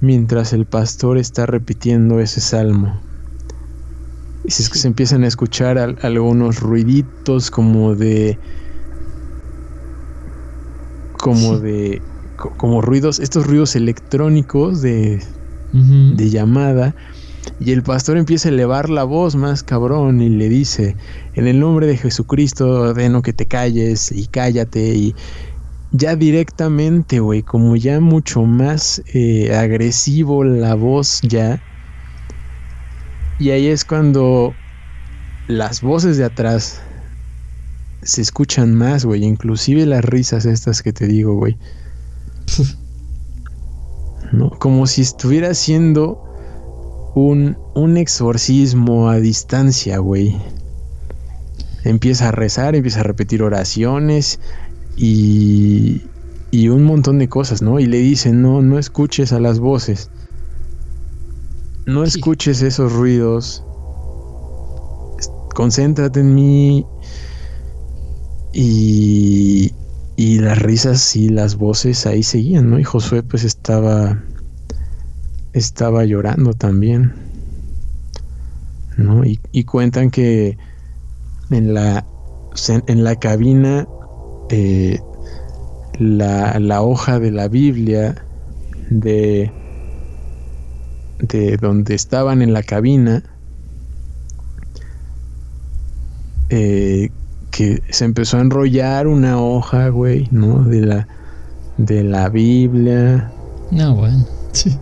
Mientras 0.01 0.53
el 0.53 0.65
pastor 0.65 1.17
está 1.17 1.45
repitiendo 1.45 2.19
ese 2.19 2.39
salmo. 2.39 3.01
Y 4.45 4.51
se, 4.51 4.63
se 4.63 4.87
empiezan 4.87 5.23
a 5.23 5.27
escuchar 5.27 5.97
algunos 6.01 6.59
ruiditos 6.59 7.51
como 7.51 7.95
de... 7.95 8.39
Como 11.17 11.59
de 11.59 12.01
como 12.57 12.81
ruidos, 12.81 13.19
estos 13.19 13.45
ruidos 13.45 13.75
electrónicos 13.75 14.81
de, 14.81 15.21
de 15.71 16.29
llamada. 16.29 16.95
Y 17.59 17.71
el 17.71 17.83
pastor 17.83 18.17
empieza 18.17 18.49
a 18.49 18.51
elevar 18.51 18.89
la 18.89 19.03
voz 19.03 19.35
más 19.35 19.63
cabrón 19.63 20.21
y 20.21 20.29
le 20.29 20.49
dice, 20.49 20.95
en 21.33 21.47
el 21.47 21.59
nombre 21.59 21.87
de 21.87 21.97
Jesucristo 21.97 22.67
ordeno 22.67 23.21
que 23.21 23.33
te 23.33 23.45
calles 23.45 24.11
y 24.11 24.27
cállate 24.27 24.95
y 24.95 25.15
ya 25.91 26.15
directamente, 26.15 27.19
güey, 27.19 27.41
como 27.41 27.75
ya 27.75 27.99
mucho 27.99 28.43
más 28.43 29.01
eh, 29.13 29.55
agresivo 29.55 30.43
la 30.43 30.75
voz 30.75 31.19
ya. 31.21 31.61
Y 33.39 33.49
ahí 33.51 33.67
es 33.67 33.85
cuando 33.85 34.55
las 35.47 35.81
voces 35.81 36.17
de 36.17 36.25
atrás 36.25 36.81
se 38.03 38.21
escuchan 38.21 38.75
más, 38.75 39.05
güey, 39.05 39.23
inclusive 39.23 39.85
las 39.85 40.05
risas 40.05 40.45
estas 40.45 40.83
que 40.83 40.93
te 40.93 41.07
digo, 41.07 41.35
güey. 41.35 41.57
¿No? 44.31 44.51
Como 44.51 44.85
si 44.85 45.01
estuviera 45.01 45.49
haciendo 45.49 46.28
un, 47.15 47.57
un 47.75 47.97
exorcismo 47.97 49.09
a 49.09 49.17
distancia, 49.17 49.97
güey. 49.97 50.35
Empieza 51.83 52.29
a 52.29 52.31
rezar, 52.31 52.75
empieza 52.75 52.99
a 52.99 53.03
repetir 53.03 53.41
oraciones 53.41 54.39
y, 54.97 56.01
y 56.51 56.69
un 56.69 56.83
montón 56.83 57.19
de 57.19 57.29
cosas, 57.29 57.61
¿no? 57.61 57.79
Y 57.79 57.85
le 57.85 57.99
dice, 57.99 58.31
no, 58.31 58.61
no 58.61 58.77
escuches 58.77 59.31
a 59.33 59.39
las 59.39 59.59
voces. 59.59 60.09
No 61.85 62.03
escuches 62.03 62.61
esos 62.61 62.93
ruidos. 62.93 63.63
Concéntrate 65.55 66.19
en 66.19 66.35
mí. 66.35 66.85
Y, 68.53 69.73
y 70.15 70.39
las 70.39 70.59
risas 70.59 71.15
y 71.15 71.29
las 71.29 71.55
voces 71.55 72.05
ahí 72.05 72.23
seguían, 72.23 72.69
¿no? 72.69 72.79
Y 72.79 72.83
Josué 72.83 73.23
pues 73.23 73.43
estaba 73.43 74.21
estaba 75.53 76.05
llorando 76.05 76.53
también, 76.53 77.13
¿no? 78.97 79.25
Y, 79.25 79.39
y 79.51 79.63
cuentan 79.63 80.11
que 80.11 80.57
en 81.49 81.73
la 81.73 82.05
en 82.87 83.03
la 83.03 83.15
cabina 83.15 83.87
eh, 84.49 84.99
la, 85.99 86.59
la, 86.59 86.81
hoja 86.81 87.19
de 87.19 87.31
la 87.31 87.47
Biblia 87.47 88.15
de, 88.89 89.51
de 91.19 91.57
donde 91.57 91.93
estaban 91.95 92.41
en 92.41 92.53
la 92.53 92.63
cabina, 92.63 93.23
eh, 96.49 97.09
que 97.51 97.81
se 97.89 98.05
empezó 98.05 98.37
a 98.37 98.41
enrollar 98.41 99.07
una 99.07 99.39
hoja, 99.39 99.89
güey, 99.89 100.27
¿no? 100.31 100.63
De 100.63 100.81
la, 100.81 101.07
de 101.77 102.03
la 102.03 102.29
Biblia. 102.29 103.31
No, 103.71 103.95
bueno, 103.95 104.25
sí. 104.51 104.77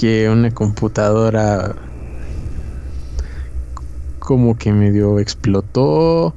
Que 0.00 0.30
una 0.30 0.50
computadora 0.50 1.76
como 4.18 4.56
que 4.56 4.72
medio 4.72 5.18
explotó 5.18 6.34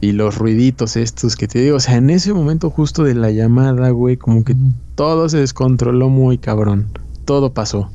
y 0.00 0.10
los 0.10 0.36
ruiditos 0.36 0.96
estos 0.96 1.36
que 1.36 1.46
te 1.46 1.60
digo, 1.60 1.76
o 1.76 1.80
sea, 1.80 1.94
en 1.94 2.10
ese 2.10 2.32
momento 2.32 2.70
justo 2.70 3.04
de 3.04 3.14
la 3.14 3.30
llamada, 3.30 3.90
güey, 3.90 4.16
como 4.16 4.42
que 4.42 4.56
todo 4.96 5.28
se 5.28 5.38
descontroló 5.38 6.08
muy 6.08 6.38
cabrón. 6.38 6.88
Todo 7.24 7.54
pasó. 7.54 7.92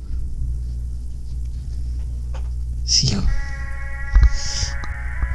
Sí. 2.85 3.13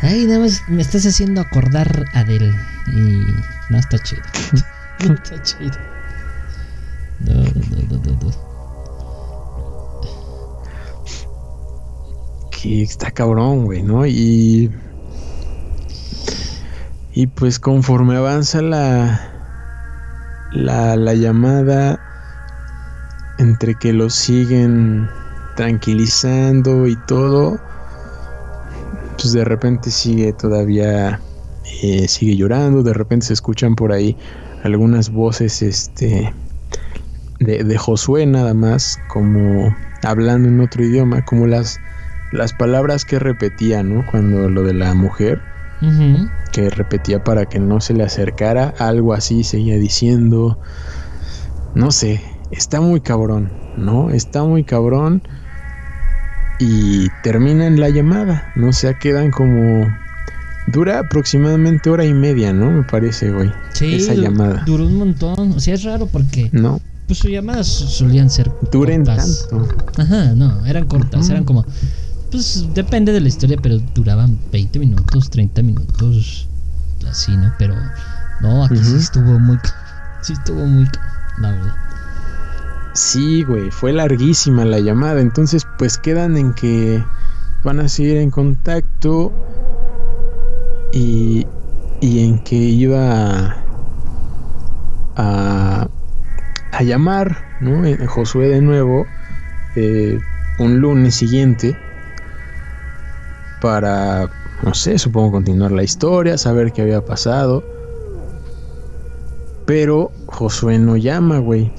Ay, 0.01 0.25
nada 0.25 0.41
más 0.41 0.63
me 0.67 0.81
estás 0.81 1.05
haciendo 1.05 1.43
acordar 1.43 2.07
a 2.15 2.21
Adele 2.21 2.55
y 2.87 3.23
no 3.69 3.79
está 3.79 3.99
chido. 3.99 4.23
no 5.07 5.13
está 5.13 5.43
chido. 5.43 5.77
No, 7.21 7.35
no, 7.35 7.43
no, 7.43 7.99
no, 7.99 8.13
no. 8.23 8.54
Que 12.65 12.81
está 12.81 13.11
cabrón, 13.11 13.67
güey, 13.67 13.83
¿no? 13.83 14.07
Y 14.07 14.71
y 17.13 17.27
pues 17.27 17.59
conforme 17.59 18.17
avanza 18.17 18.63
la, 18.63 19.21
la, 20.51 20.97
la 20.97 21.13
llamada, 21.13 22.01
entre 23.37 23.75
que 23.75 23.93
lo 23.93 24.09
siguen 24.09 25.11
tranquilizando 25.57 26.87
y 26.87 26.97
todo, 27.07 27.61
pues 29.19 29.35
de 29.35 29.45
repente 29.45 29.91
sigue 29.91 30.33
todavía, 30.33 31.21
eh, 31.83 32.09
sigue 32.09 32.35
llorando, 32.35 32.83
de 32.83 32.95
repente 32.95 33.27
se 33.27 33.35
escuchan 33.35 33.75
por 33.75 33.93
ahí 33.93 34.17
algunas 34.63 35.11
voces 35.11 35.61
este, 35.61 36.33
de, 37.41 37.63
de 37.63 37.77
Josué 37.77 38.25
nada 38.25 38.55
más, 38.55 38.99
como 39.09 39.77
hablando 40.03 40.49
en 40.49 40.61
otro 40.61 40.83
idioma, 40.83 41.23
como 41.27 41.47
las, 41.47 41.79
las 42.35 42.53
palabras 42.53 43.05
que 43.05 43.19
repetía, 43.19 43.83
¿no? 43.83 44.05
Cuando 44.11 44.51
lo 44.51 44.63
de 44.65 44.75
la 44.75 44.93
mujer 44.95 45.41
que 46.53 46.71
repetía 46.71 47.23
para 47.23 47.45
que 47.45 47.59
no 47.59 47.81
se 47.81 47.95
le 47.95 48.05
acercara, 48.05 48.73
algo 48.79 49.13
así 49.13 49.45
seguía 49.45 49.77
diciendo, 49.77 50.59
no 51.75 51.91
sé, 51.91 52.23
está 52.51 52.81
muy 52.81 53.01
cabrón, 53.01 53.53
¿no? 53.77 54.11
Está 54.11 54.45
muy 54.45 54.65
cabrón 54.65 55.23
y 56.59 57.09
termina 57.23 57.67
en 57.67 57.79
la 57.79 57.91
llamada, 57.91 58.53
no 58.57 58.73
sé, 58.73 58.97
quedan 58.99 59.31
como... 59.31 59.87
Dura 60.67 61.01
aproximadamente 61.01 61.91
hora 61.91 62.07
y 62.07 62.15
media, 62.15 62.55
¿no? 62.55 62.71
Me 62.71 62.85
parece, 62.85 63.31
güey. 63.31 63.53
Sí, 63.75 63.97
esa 63.97 64.15
llamada. 64.15 64.63
Duró 64.65 64.87
un 64.87 64.97
montón. 64.97 65.53
O 65.53 65.61
sea, 65.61 65.75
es 65.75 65.85
raro 65.85 66.07
porque. 66.07 66.49
No. 66.53 66.81
Pues 67.07 67.19
sus 67.19 67.31
llamadas 67.31 67.67
solían 67.67 68.31
ser. 68.31 68.51
Duren 68.73 69.05
cortas. 69.05 69.47
tanto. 69.51 69.69
Ajá, 69.99 70.35
no, 70.35 70.65
eran 70.65 70.87
cortas. 70.87 71.29
Eran 71.29 71.45
como 71.45 71.67
pues 72.35 72.67
depende 72.75 73.13
de 73.13 73.21
la 73.21 73.29
historia, 73.29 73.57
pero 73.63 73.79
duraban 73.95 74.37
20 74.51 74.81
minutos, 74.81 75.31
30 75.31 75.63
minutos, 75.63 76.49
así, 77.09 77.37
¿no? 77.37 77.55
Pero 77.61 77.77
no, 78.41 78.65
aquí 78.65 78.77
sí 78.77 78.97
estuvo 78.97 79.39
muy. 79.39 79.57
Sí 80.21 80.33
estuvo 80.33 80.67
muy. 80.67 80.89
La 81.39 81.53
verdad. 81.53 81.75
Sí, 82.93 83.45
güey, 83.45 83.71
fue 83.71 83.93
larguísima 83.93 84.65
la 84.65 84.81
llamada. 84.81 85.21
Entonces, 85.21 85.65
pues 85.79 85.97
quedan 85.97 86.37
en 86.37 86.55
que 86.55 87.05
van 87.63 87.79
a 87.79 87.87
seguir 87.87 88.17
en 88.17 88.33
contacto 88.33 89.33
y, 90.93 91.47
y 92.01 92.27
en 92.27 92.41
que 92.41 92.57
iba 92.57 93.55
a, 95.15 95.89
a, 96.73 96.83
llamar, 96.83 97.45
¿no? 97.61 97.85
Eh, 97.85 98.05
Josué 98.09 98.49
de 98.49 98.61
nuevo, 98.61 99.07
eh, 99.77 100.19
un 100.59 100.81
lunes 100.81 101.15
siguiente 101.15 101.79
para, 103.65 104.29
no 104.63 104.75
sé, 104.75 104.99
supongo 104.99 105.33
continuar 105.33 105.73
la 105.73 105.83
historia, 105.83 106.37
saber 106.37 106.71
qué 106.71 106.83
había 106.83 107.03
pasado. 107.03 107.65
Pero 109.65 110.11
Josué 110.27 110.79
no 110.79 110.99
llama, 110.99 111.39
güey. 111.39 111.73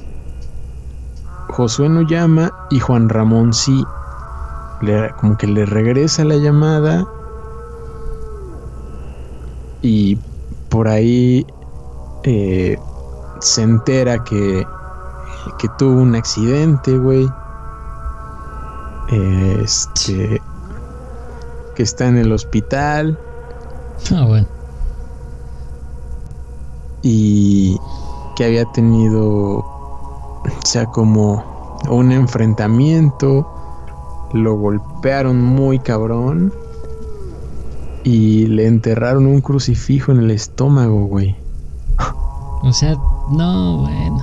Josué 1.49 1.87
no 1.87 2.01
llama 2.01 2.51
y 2.71 2.79
Juan 2.79 3.07
Ramón 3.07 3.53
sí. 3.53 3.85
Le, 4.81 5.11
como 5.21 5.37
que 5.37 5.45
le 5.45 5.63
regresa 5.67 6.25
la 6.25 6.37
llamada. 6.37 7.05
Y 9.83 10.17
por 10.69 10.87
ahí 10.87 11.45
eh, 12.23 12.79
se 13.41 13.61
entera 13.61 14.23
que, 14.23 14.65
que 15.59 15.67
tuvo 15.77 16.01
un 16.01 16.15
accidente, 16.15 16.97
güey. 16.97 17.29
Este 19.11 20.41
que 21.75 21.83
está 21.83 22.07
en 22.07 22.17
el 22.17 22.31
hospital. 22.31 23.19
Ah, 24.13 24.25
bueno. 24.25 24.47
Y 27.03 27.77
que 28.35 28.45
había 28.45 28.65
tenido, 28.71 29.57
o 29.57 30.43
sea, 30.63 30.85
como 30.87 31.79
un 31.89 32.11
enfrentamiento. 32.11 33.51
Lo 34.33 34.55
golpearon 34.55 35.41
muy 35.41 35.79
cabrón. 35.79 36.51
Y 38.03 38.45
le 38.47 38.67
enterraron 38.67 39.25
un 39.25 39.41
crucifijo 39.41 40.11
en 40.11 40.19
el 40.19 40.31
estómago, 40.31 41.05
güey. 41.05 41.35
O 42.61 42.71
sea, 42.71 42.95
no, 43.31 43.77
bueno. 43.79 44.17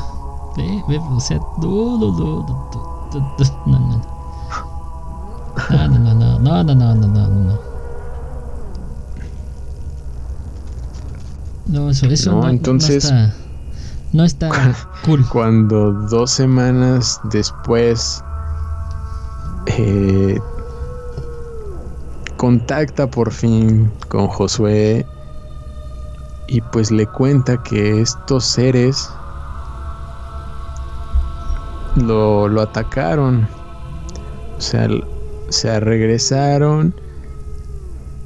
Ve, 0.57 0.85
ve, 0.89 0.99
o 0.99 1.21
sea, 1.21 1.39
no, 1.61 1.99
no, 1.99 2.13
no, 2.13 2.47
no, 2.47 2.57
no, 3.13 3.79
no. 3.79 4.13
No, 5.71 5.89
no, 5.89 5.99
no, 5.99 5.99
no, 5.99 5.99
no, 5.99 5.99
no, 5.99 5.99
no, 5.99 5.99
no, 5.99 5.99
no, 5.99 6.15
no. 6.15 6.22
No, 11.67 11.89
eso, 11.89 12.07
eso 12.07 12.33
no, 12.33 12.43
no, 12.43 12.49
entonces, 12.49 13.11
no 14.13 14.25
está, 14.25 14.49
no 14.49 14.55
está 14.55 14.77
cool. 15.05 15.27
Cuando 15.29 15.93
dos 15.93 16.31
semanas 16.33 17.21
después 17.31 18.23
eh, 19.67 20.39
contacta 22.37 23.07
por 23.07 23.31
fin 23.31 23.91
con 24.09 24.27
Josué 24.27 25.07
y 26.49 26.61
pues 26.61 26.91
le 26.91 27.07
cuenta 27.07 27.63
que 27.63 28.01
estos 28.03 28.45
seres 28.45 29.09
lo, 31.97 32.49
lo 32.49 32.61
atacaron. 32.61 33.49
O 34.59 34.61
sea, 34.61 34.89
se 35.53 35.79
regresaron 35.81 36.95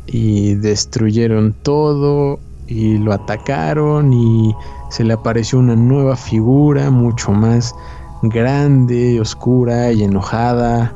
y 0.06 0.54
destruyeron 0.54 1.54
todo 1.62 2.38
y 2.66 2.98
lo 2.98 3.12
atacaron 3.12 4.12
y 4.12 4.54
se 4.90 5.04
le 5.04 5.12
apareció 5.12 5.58
una 5.58 5.76
nueva 5.76 6.16
figura 6.16 6.90
mucho 6.90 7.32
más 7.32 7.74
grande, 8.22 9.20
oscura 9.20 9.92
y 9.92 10.04
enojada. 10.04 10.94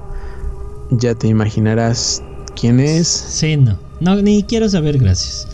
Ya 0.90 1.14
te 1.14 1.28
imaginarás 1.28 2.22
quién 2.58 2.80
es. 2.80 3.06
Sí, 3.08 3.56
no. 3.56 3.78
No, 4.00 4.16
ni 4.16 4.42
quiero 4.42 4.68
saber, 4.68 4.98
gracias. 4.98 5.46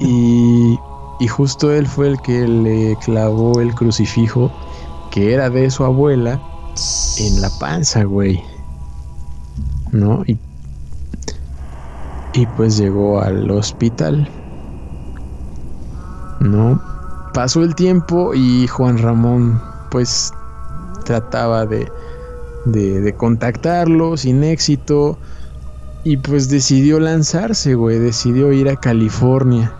y, 0.00 0.78
y 1.20 1.28
justo 1.28 1.72
él 1.72 1.86
fue 1.86 2.08
el 2.08 2.20
que 2.20 2.46
le 2.46 2.96
clavó 3.04 3.60
el 3.60 3.74
crucifijo 3.74 4.52
que 5.10 5.32
era 5.32 5.50
de 5.50 5.70
su 5.70 5.84
abuela 5.84 6.40
en 7.18 7.40
la 7.40 7.50
panza, 7.58 8.04
güey. 8.04 8.42
¿No? 9.92 10.24
Y, 10.26 10.38
y 12.32 12.46
pues 12.56 12.76
llegó 12.76 13.20
al 13.20 13.50
hospital. 13.50 14.28
¿No? 16.40 16.82
Pasó 17.32 17.62
el 17.62 17.74
tiempo 17.74 18.34
y 18.34 18.66
Juan 18.66 18.98
Ramón 18.98 19.60
pues 19.90 20.32
trataba 21.04 21.66
de, 21.66 21.90
de, 22.64 23.14
contactarlo 23.14 24.16
sin 24.16 24.44
éxito 24.44 25.18
y 26.04 26.16
pues 26.16 26.48
decidió 26.48 26.98
lanzarse, 26.98 27.74
güey, 27.74 27.98
decidió 27.98 28.52
ir 28.52 28.68
a 28.68 28.76
California. 28.76 29.72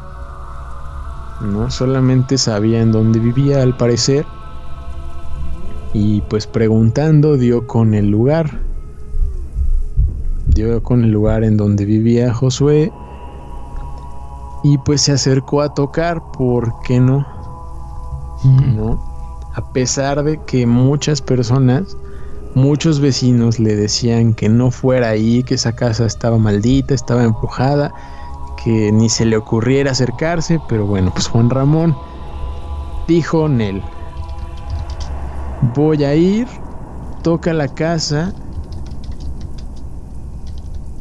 No 1.41 1.71
solamente 1.71 2.39
sabía 2.39 2.81
en 2.81 2.93
dónde 2.93 3.19
vivía 3.19 3.63
al 3.63 3.77
parecer 3.77 4.25
y 5.93 6.21
pues 6.23 6.47
preguntando 6.47 7.37
dio 7.37 7.67
con 7.67 7.95
el 7.95 8.09
lugar. 8.09 8.61
Dio 10.55 10.83
con 10.83 11.05
el 11.05 11.11
lugar 11.11 11.45
en 11.45 11.57
donde 11.57 11.85
vivía 11.85 12.33
Josué 12.33 12.93
y 14.63 14.79
pues 14.79 15.03
se 15.03 15.13
acercó 15.13 15.63
a 15.63 15.75
tocar, 15.75 16.23
¿por 16.33 16.73
qué 16.83 17.01
no? 17.01 17.27
¿No? 18.45 19.13
a 19.55 19.73
pesar 19.73 20.23
de 20.23 20.41
que 20.47 20.67
muchas 20.67 21.21
personas, 21.21 21.97
muchos 22.55 23.01
vecinos 23.01 23.59
le 23.59 23.77
decían 23.77 24.35
que 24.35 24.49
no 24.49 24.71
fuera 24.71 25.11
ahí, 25.11 25.43
que 25.43 25.55
esa 25.55 25.75
casa 25.75 26.07
estaba 26.07 26.39
maldita, 26.39 26.95
estaba 26.95 27.23
empujada, 27.25 27.93
que 28.63 28.91
ni 28.93 29.09
se 29.09 29.25
le 29.25 29.37
ocurriera 29.37 29.91
acercarse, 29.91 30.59
pero 30.69 30.87
bueno, 30.87 31.11
pues 31.13 31.29
Juan 31.29 31.51
Ramón 31.51 31.95
dijo 33.07 33.49
Nel, 33.49 33.83
voy 35.75 36.05
a 36.05 36.15
ir, 36.15 36.47
toca 37.23 37.53
la 37.53 37.69
casa 37.69 38.33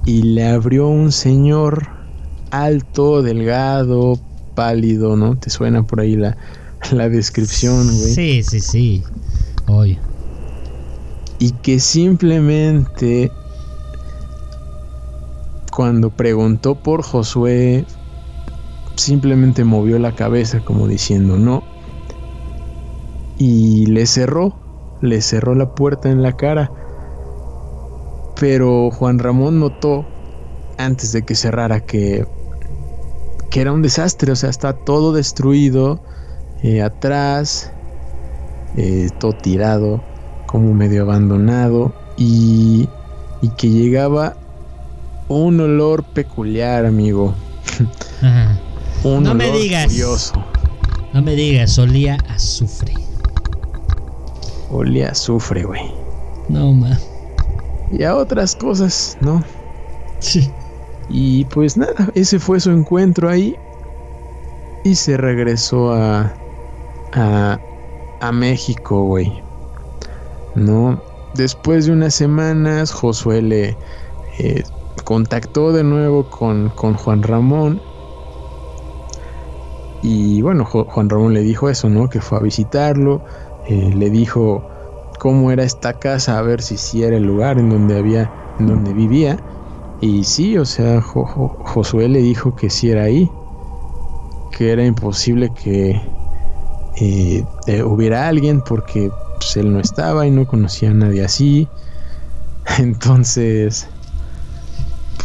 y 0.05 0.23
le 0.23 0.47
abrió 0.47 0.87
un 0.87 1.11
señor 1.11 1.87
alto, 2.49 3.21
delgado, 3.21 4.19
pálido, 4.55 5.15
¿no? 5.15 5.37
¿Te 5.37 5.49
suena 5.49 5.83
por 5.83 6.01
ahí 6.01 6.15
la, 6.15 6.37
la 6.91 7.09
descripción, 7.09 7.87
güey. 7.87 8.13
Sí, 8.13 8.43
sí, 8.43 8.59
sí. 8.59 9.03
Hoy. 9.67 9.97
Y 11.39 11.51
que 11.51 11.79
simplemente 11.79 13.31
cuando 15.71 16.09
preguntó 16.09 16.75
por 16.75 17.01
Josué, 17.01 17.85
simplemente 18.95 19.63
movió 19.63 19.97
la 19.99 20.13
cabeza 20.13 20.59
como 20.59 20.87
diciendo 20.87 21.37
no. 21.37 21.63
Y 23.39 23.87
le 23.87 24.05
cerró, 24.05 24.59
le 25.01 25.21
cerró 25.21 25.55
la 25.55 25.73
puerta 25.73 26.11
en 26.11 26.21
la 26.21 26.33
cara. 26.33 26.71
Pero 28.41 28.89
Juan 28.89 29.19
Ramón 29.19 29.59
notó, 29.59 30.03
antes 30.79 31.11
de 31.11 31.21
que 31.21 31.35
cerrara, 31.35 31.79
que, 31.79 32.25
que 33.51 33.61
era 33.61 33.71
un 33.71 33.83
desastre, 33.83 34.31
o 34.31 34.35
sea, 34.35 34.49
está 34.49 34.73
todo 34.73 35.13
destruido 35.13 35.99
eh, 36.63 36.81
atrás, 36.81 37.71
eh, 38.77 39.09
todo 39.19 39.33
tirado, 39.33 40.01
como 40.47 40.73
medio 40.73 41.03
abandonado 41.03 41.93
y, 42.17 42.89
y 43.43 43.49
que 43.49 43.69
llegaba 43.69 44.35
un 45.27 45.59
olor 45.59 46.03
peculiar, 46.03 46.87
amigo. 46.87 47.35
un 49.03 49.23
no 49.23 49.33
olor 49.33 49.35
me 49.35 49.51
digas. 49.51 49.85
Curioso. 49.85 50.33
No 51.13 51.21
me 51.21 51.35
digas, 51.35 51.77
olía 51.77 52.17
azufre. 52.27 52.95
Olía 54.71 55.09
azufre, 55.09 55.63
güey. 55.63 55.93
No, 56.49 56.73
ma. 56.73 56.97
Y 57.91 58.03
a 58.03 58.15
otras 58.15 58.55
cosas, 58.55 59.17
¿no? 59.21 59.43
Sí. 60.19 60.49
Y 61.09 61.45
pues 61.45 61.75
nada, 61.75 62.09
ese 62.15 62.39
fue 62.39 62.59
su 62.59 62.71
encuentro 62.71 63.29
ahí. 63.29 63.55
Y 64.83 64.95
se 64.95 65.17
regresó 65.17 65.93
a, 65.93 66.33
a, 67.11 67.59
a 68.21 68.31
México, 68.31 69.03
güey. 69.03 69.43
¿No? 70.55 71.01
Después 71.33 71.85
de 71.85 71.93
unas 71.93 72.13
semanas, 72.13 72.91
Josué 72.91 73.41
le 73.41 73.77
eh, 74.39 74.63
contactó 75.03 75.71
de 75.71 75.83
nuevo 75.83 76.29
con, 76.29 76.69
con, 76.69 76.93
Juan 76.93 77.23
Ramón. 77.23 77.81
Y 80.01 80.41
bueno, 80.41 80.65
Juan 80.65 81.09
Ramón 81.09 81.33
le 81.33 81.41
dijo 81.41 81.69
eso, 81.69 81.89
¿no? 81.89 82.09
Que 82.09 82.21
fue 82.21 82.37
a 82.37 82.41
visitarlo. 82.41 83.21
Eh, 83.67 83.91
le 83.95 84.09
dijo 84.09 84.63
cómo 85.21 85.51
era 85.51 85.63
esta 85.63 85.93
casa, 85.99 86.39
a 86.39 86.41
ver 86.41 86.63
si 86.63 86.77
sí 86.77 87.03
era 87.03 87.17
el 87.17 87.27
lugar 87.27 87.59
en 87.59 87.69
donde 87.69 87.95
había, 87.95 88.33
en 88.57 88.65
donde 88.65 88.91
vivía. 88.91 89.37
Y 89.99 90.23
sí, 90.23 90.57
o 90.57 90.65
sea, 90.65 90.99
Josué 90.99 92.09
le 92.09 92.23
dijo 92.23 92.55
que 92.55 92.71
sí 92.71 92.89
era 92.89 93.03
ahí. 93.03 93.29
Que 94.57 94.71
era 94.71 94.83
imposible 94.83 95.51
que, 95.53 96.01
eh, 96.99 97.45
hubiera 97.83 98.27
alguien 98.27 98.61
porque 98.61 99.11
pues, 99.37 99.57
él 99.57 99.71
no 99.71 99.79
estaba 99.79 100.25
y 100.25 100.31
no 100.31 100.47
conocía 100.47 100.89
a 100.89 100.95
nadie 100.95 101.23
así. 101.23 101.67
Entonces, 102.79 103.85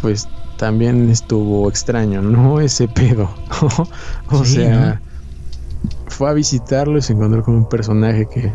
pues 0.03 0.29
también 0.59 1.09
estuvo 1.09 1.71
extraño, 1.71 2.21
¿no? 2.21 2.61
Ese 2.61 2.87
pedo. 2.87 3.31
o 4.31 4.45
sea, 4.45 5.01
fue 6.09 6.29
a 6.29 6.35
visitarlo 6.35 6.99
y 6.99 7.03
se 7.03 7.15
encontró 7.15 7.43
con 7.43 7.55
un 7.55 7.67
personaje 7.67 8.27
que 8.27 8.53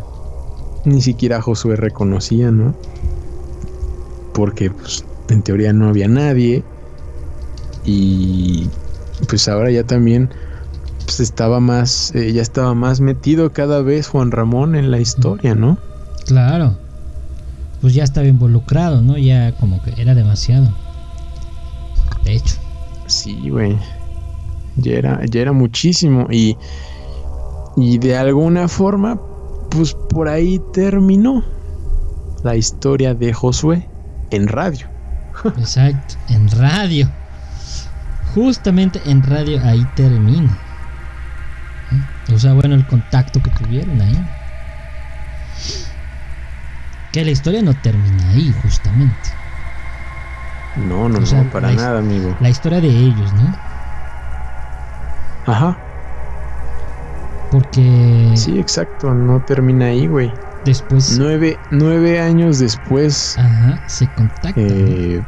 ni 0.85 1.01
siquiera 1.01 1.41
Josué 1.41 1.75
reconocía, 1.75 2.51
¿no? 2.51 2.75
Porque 4.33 4.71
pues, 4.71 5.05
en 5.29 5.41
teoría 5.41 5.73
no 5.73 5.89
había 5.89 6.07
nadie. 6.07 6.63
Y 7.83 8.67
pues 9.27 9.47
ahora 9.47 9.71
ya 9.71 9.83
también 9.83 10.29
pues, 11.05 11.19
estaba 11.19 11.59
más, 11.59 12.13
eh, 12.15 12.31
ya 12.33 12.41
estaba 12.41 12.73
más 12.73 13.01
metido 13.01 13.51
cada 13.51 13.81
vez 13.81 14.07
Juan 14.07 14.31
Ramón 14.31 14.75
en 14.75 14.91
la 14.91 14.99
historia, 14.99 15.55
¿no? 15.55 15.77
Claro. 16.25 16.77
Pues 17.81 17.93
ya 17.93 18.03
estaba 18.03 18.27
involucrado, 18.27 19.01
¿no? 19.01 19.17
Ya 19.17 19.53
como 19.53 19.81
que 19.81 19.99
era 19.99 20.13
demasiado. 20.13 20.69
De 22.23 22.35
hecho. 22.35 22.55
Sí, 23.07 23.49
güey. 23.49 23.75
Ya 24.77 24.93
era, 24.93 25.25
ya 25.25 25.41
era 25.41 25.51
muchísimo. 25.51 26.27
Y, 26.29 26.55
y 27.75 27.97
de 27.97 28.15
alguna 28.15 28.67
forma, 28.67 29.19
pues 29.71 29.95
por 30.09 30.27
ahí 30.27 30.59
terminó 30.73 31.43
la 32.43 32.55
historia 32.55 33.15
de 33.15 33.33
Josué 33.33 33.89
en 34.29 34.47
radio. 34.47 34.87
Exacto, 35.57 36.15
en 36.29 36.49
radio. 36.51 37.09
Justamente 38.35 39.01
en 39.09 39.23
radio 39.23 39.61
ahí 39.63 39.85
termina. 39.95 40.57
O 42.33 42.37
sea, 42.37 42.53
bueno, 42.53 42.75
el 42.75 42.85
contacto 42.85 43.41
que 43.41 43.49
tuvieron 43.51 44.01
ahí. 44.01 44.17
Que 47.11 47.25
la 47.25 47.31
historia 47.31 47.61
no 47.61 47.73
termina 47.73 48.29
ahí, 48.29 48.53
justamente. 48.53 49.29
No, 50.77 51.09
no, 51.09 51.19
no, 51.19 51.49
para 51.49 51.71
nada, 51.73 51.99
amigo. 51.99 52.37
La 52.39 52.49
historia 52.49 52.79
de 52.79 52.87
ellos, 52.87 53.33
¿no? 53.33 53.53
Ajá. 55.45 55.90
Porque. 57.51 58.33
Sí, 58.35 58.57
exacto, 58.57 59.13
no 59.13 59.41
termina 59.41 59.87
ahí, 59.87 60.07
güey. 60.07 60.33
Después. 60.63 61.17
Nueve, 61.19 61.59
nueve 61.69 62.19
años 62.19 62.57
después. 62.59 63.37
Ajá, 63.37 63.83
se 63.87 64.07
contactan. 64.07 64.53
Eh, 64.55 65.21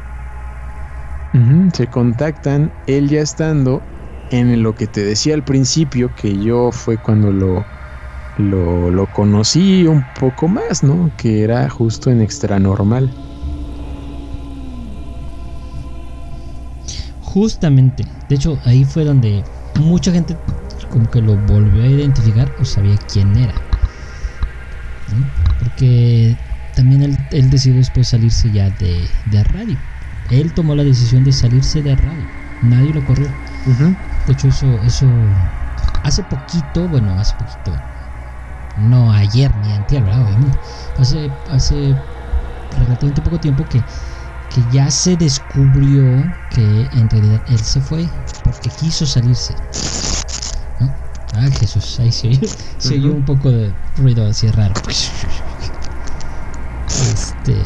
se 1.74 1.88
contactan, 1.88 2.72
él 2.86 3.10
ya 3.10 3.22
estando 3.22 3.82
en 4.30 4.64
lo 4.64 4.74
que 4.74 4.88
te 4.88 5.04
decía 5.04 5.34
al 5.34 5.44
principio, 5.44 6.14
que 6.16 6.40
yo 6.40 6.72
fue 6.72 6.98
cuando 6.98 7.32
lo, 7.32 7.66
lo, 8.38 9.08
conocí 9.08 9.86
un 9.86 10.04
poco 10.20 10.48
más, 10.48 10.84
¿no? 10.84 11.12
Que 11.18 11.42
era 11.42 11.70
justo 11.70 12.10
en 12.10 12.22
extra 12.22 12.60
normal. 12.60 13.12
Justamente, 17.22 18.06
de 18.30 18.36
hecho 18.36 18.60
ahí 18.66 18.86
fue 18.86 19.04
donde 19.04 19.44
mucha 19.80 20.12
gente 20.12 20.38
como 20.94 21.10
que 21.10 21.22
lo 21.22 21.38
volvió 21.38 21.82
a 21.84 21.88
identificar 21.88 22.54
o 22.60 22.66
sabía 22.66 22.96
quién 23.12 23.36
era. 23.36 23.56
Porque 25.58 26.38
también 26.76 27.02
él, 27.02 27.18
él 27.32 27.50
decidió 27.50 27.78
después 27.78 28.08
salirse 28.08 28.52
ya 28.52 28.70
de, 28.70 29.10
de 29.26 29.44
radio. 29.44 29.80
Él 30.30 30.54
tomó 30.54 30.76
la 30.76 30.84
decisión 30.84 31.24
de 31.24 31.32
salirse 31.32 31.82
de 31.82 31.96
radio. 31.96 32.28
Nadie 32.62 32.94
lo 32.94 33.04
corrió. 33.04 33.28
De 34.28 34.34
hecho, 34.34 34.48
eso, 34.48 34.84
eso 34.84 35.08
hace 36.04 36.22
poquito, 36.22 36.88
bueno, 36.88 37.18
hace 37.18 37.34
poquito, 37.40 37.74
no 38.78 39.12
ayer 39.12 39.56
ni 39.58 39.74
antes, 39.74 40.00
¿verdad? 40.00 40.24
Obviamente. 40.24 40.60
Hace, 41.00 41.32
hace 41.50 41.96
relativamente 42.78 43.24
poco 43.24 43.40
tiempo 43.40 43.66
que, 43.66 43.84
que 44.48 44.62
ya 44.70 44.92
se 44.92 45.18
descubrió 45.18 46.32
que 46.50 46.88
en 46.92 47.10
realidad 47.10 47.42
él 47.48 47.62
se 47.62 47.82
fue 47.82 48.12
porque 48.44 48.70
quiso 48.70 49.08
salirse. 49.08 49.56
Ah, 51.34 51.50
Jesús, 51.60 52.00
ahí 52.00 52.12
se 52.12 52.28
oyó, 52.30 52.40
se 52.78 52.94
oyó 52.96 53.12
un 53.12 53.26
poco 53.26 53.50
de 53.52 53.74
ruido 53.98 54.26
así 54.28 54.48
raro. 54.50 54.74
Este. 57.14 57.64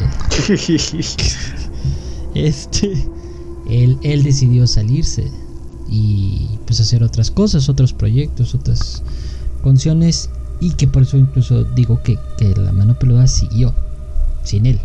este. 2.34 3.08
Él, 3.68 3.98
él 4.02 4.22
decidió 4.22 4.66
salirse 4.66 5.30
y 5.88 6.58
pues 6.66 6.80
hacer 6.80 7.02
otras 7.02 7.30
cosas, 7.30 7.68
otros 7.68 7.92
proyectos, 7.92 8.54
otras 8.54 9.02
canciones 9.62 10.30
y 10.60 10.70
que 10.70 10.86
por 10.86 11.02
eso 11.02 11.16
incluso 11.18 11.64
digo 11.64 12.02
que, 12.02 12.18
que 12.36 12.54
la 12.56 12.72
mano 12.72 12.98
peluda 12.98 13.26
siguió 13.26 13.74
sin 14.42 14.66
él. 14.66 14.80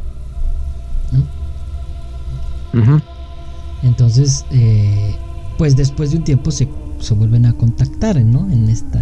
Entonces, 3.84 4.46
eh, 4.52 5.16
pues 5.58 5.76
después 5.76 6.12
de 6.12 6.18
un 6.18 6.24
tiempo 6.24 6.52
se, 6.52 6.68
se 7.04 7.14
vuelven 7.14 7.46
a 7.46 7.54
contactar, 7.54 8.24
¿no? 8.24 8.50
En 8.52 8.70
esta, 8.70 9.02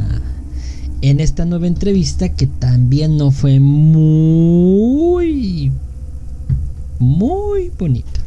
en 1.01 1.19
esta 1.19 1.45
nueva 1.45 1.67
entrevista 1.67 2.29
que 2.29 2.47
también 2.47 3.17
no 3.17 3.31
fue 3.31 3.59
muy, 3.59 4.91
muy 6.99 7.71
bonita. 7.77 8.19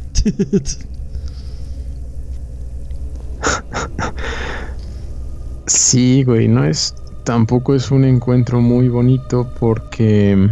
Sí, 5.67 6.23
güey, 6.23 6.47
no 6.47 6.63
es. 6.63 6.95
Tampoco 7.23 7.73
es 7.75 7.91
un 7.91 8.05
encuentro 8.05 8.61
muy 8.61 8.87
bonito 8.87 9.49
porque. 9.59 10.49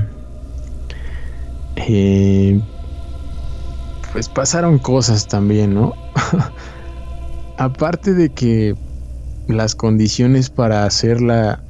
eh, 1.75 2.61
pues 4.11 4.29
pasaron 4.29 4.77
cosas 4.79 5.27
también, 5.27 5.73
¿no? 5.73 5.93
Aparte 7.57 8.13
de 8.13 8.29
que 8.31 8.75
las 9.47 9.75
condiciones 9.75 10.49
para 10.49 10.85
hacerla 10.85 11.63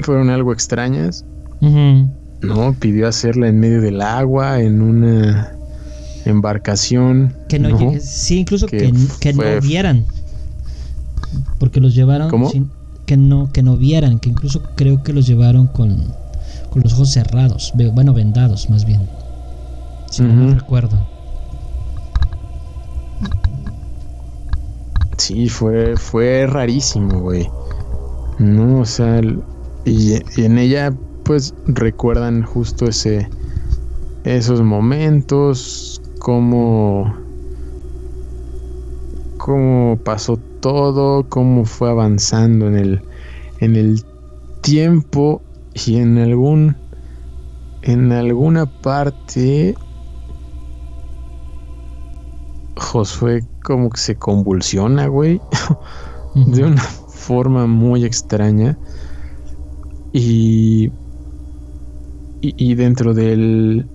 fueron 0.00 0.30
algo 0.30 0.52
extrañas. 0.52 1.24
¿no? 1.60 2.74
Pidió 2.78 3.08
hacerla 3.08 3.48
en 3.48 3.58
medio 3.58 3.80
del 3.80 4.00
agua, 4.00 4.60
en 4.60 4.80
una 4.80 5.52
embarcación. 6.24 7.34
Que 7.48 7.58
no, 7.58 7.70
¿no? 7.70 7.92
sí, 8.00 8.38
incluso 8.40 8.66
Que 8.66 8.78
que, 8.78 8.92
que 9.20 9.32
fue- 9.34 9.56
no 9.56 9.60
vieran. 9.60 10.04
Porque 11.58 11.80
los 11.80 11.94
llevaron 11.94 12.30
¿Cómo? 12.30 12.50
sin- 12.50 12.70
que 13.06 13.16
no 13.16 13.50
que 13.52 13.62
no 13.62 13.76
vieran, 13.76 14.18
que 14.18 14.28
incluso 14.28 14.62
creo 14.76 15.02
que 15.02 15.12
los 15.12 15.26
llevaron 15.26 15.66
con, 15.66 15.96
con 16.70 16.82
los 16.82 16.92
ojos 16.92 17.10
cerrados, 17.10 17.72
bueno, 17.74 18.12
vendados 18.12 18.68
más 18.70 18.84
bien. 18.84 19.00
Si 20.10 20.22
no 20.22 20.34
mal 20.34 20.48
Ujú. 20.50 20.58
recuerdo. 20.60 20.98
Sí, 25.18 25.48
fue, 25.48 25.96
fue 25.96 26.46
rarísimo, 26.46 27.20
güey. 27.20 27.48
No, 28.38 28.80
o 28.80 28.84
sea, 28.86 29.20
y 29.84 30.14
en 30.42 30.58
ella, 30.58 30.96
pues 31.24 31.54
recuerdan 31.66 32.42
justo 32.44 32.86
ese, 32.86 33.28
esos 34.24 34.62
momentos, 34.62 36.00
cómo, 36.20 37.14
cómo 39.36 39.98
pasó 40.04 40.40
todo, 40.60 41.28
cómo 41.28 41.64
fue 41.64 41.90
avanzando 41.90 42.68
en 42.68 42.76
el, 42.76 43.02
en 43.60 43.76
el 43.76 44.04
tiempo 44.62 45.42
y 45.74 45.96
en 45.96 46.18
algún, 46.18 46.76
en 47.82 48.12
alguna 48.12 48.66
parte, 48.66 49.74
Josué 52.76 53.42
como 53.68 53.90
que 53.90 54.00
se 54.00 54.18
convulsiona, 54.18 55.06
güey, 55.08 55.42
de 56.34 56.64
una 56.64 56.82
forma 56.82 57.66
muy 57.66 58.04
extraña. 58.04 58.80
Y, 60.12 60.92
y, 62.40 62.54
y 62.56 62.74
dentro 62.74 63.14
del, 63.14 63.90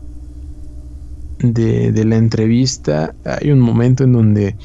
de, 1.40 1.92
de 1.92 2.06
la 2.06 2.16
entrevista 2.18 3.16
hay 3.24 3.52
un 3.52 3.60
momento 3.60 4.04
en 4.04 4.14
donde 4.14 4.58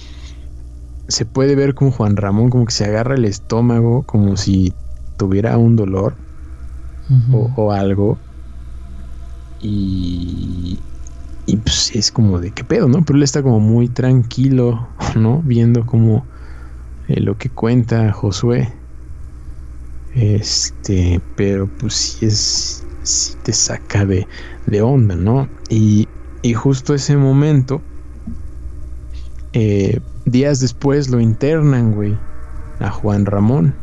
se 1.08 1.26
puede 1.26 1.54
ver 1.54 1.74
como 1.74 1.90
Juan 1.92 2.16
Ramón 2.16 2.50
como 2.50 2.64
que 2.66 2.72
se 2.72 2.84
agarra 2.84 3.14
el 3.14 3.24
estómago 3.24 4.04
como 4.04 4.36
si 4.36 4.74
tuviera 5.16 5.58
un 5.58 5.76
dolor 5.76 6.18
o 7.56 7.72
algo. 7.72 8.22
Y, 9.58 10.87
y 11.48 11.56
pues 11.56 11.90
es 11.94 12.12
como 12.12 12.40
de 12.40 12.50
qué 12.50 12.62
pedo, 12.62 12.88
¿no? 12.88 13.02
Pero 13.06 13.16
él 13.16 13.22
está 13.22 13.42
como 13.42 13.58
muy 13.58 13.88
tranquilo, 13.88 14.86
¿no? 15.16 15.40
Viendo 15.42 15.86
como 15.86 16.28
eh, 17.08 17.20
lo 17.20 17.38
que 17.38 17.48
cuenta 17.48 18.12
Josué. 18.12 18.70
Este, 20.12 21.22
pero 21.36 21.66
pues 21.78 21.94
sí 21.94 22.26
es, 22.26 22.86
sí 23.02 23.34
te 23.42 23.54
saca 23.54 24.04
de, 24.04 24.28
de 24.66 24.82
onda, 24.82 25.16
¿no? 25.16 25.48
Y, 25.70 26.06
y 26.42 26.52
justo 26.52 26.94
ese 26.94 27.16
momento, 27.16 27.80
eh, 29.54 30.00
días 30.26 30.60
después 30.60 31.08
lo 31.08 31.18
internan, 31.18 31.92
güey, 31.92 32.18
a 32.78 32.90
Juan 32.90 33.24
Ramón 33.24 33.74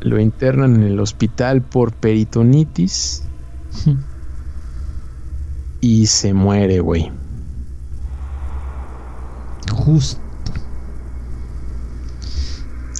lo 0.00 0.20
internan 0.20 0.76
en 0.76 0.82
el 0.84 1.00
hospital 1.00 1.62
por 1.62 1.92
peritonitis 1.96 3.22
y 5.80 6.06
se 6.06 6.34
muere, 6.34 6.80
güey. 6.80 7.10
Justo. 9.72 10.20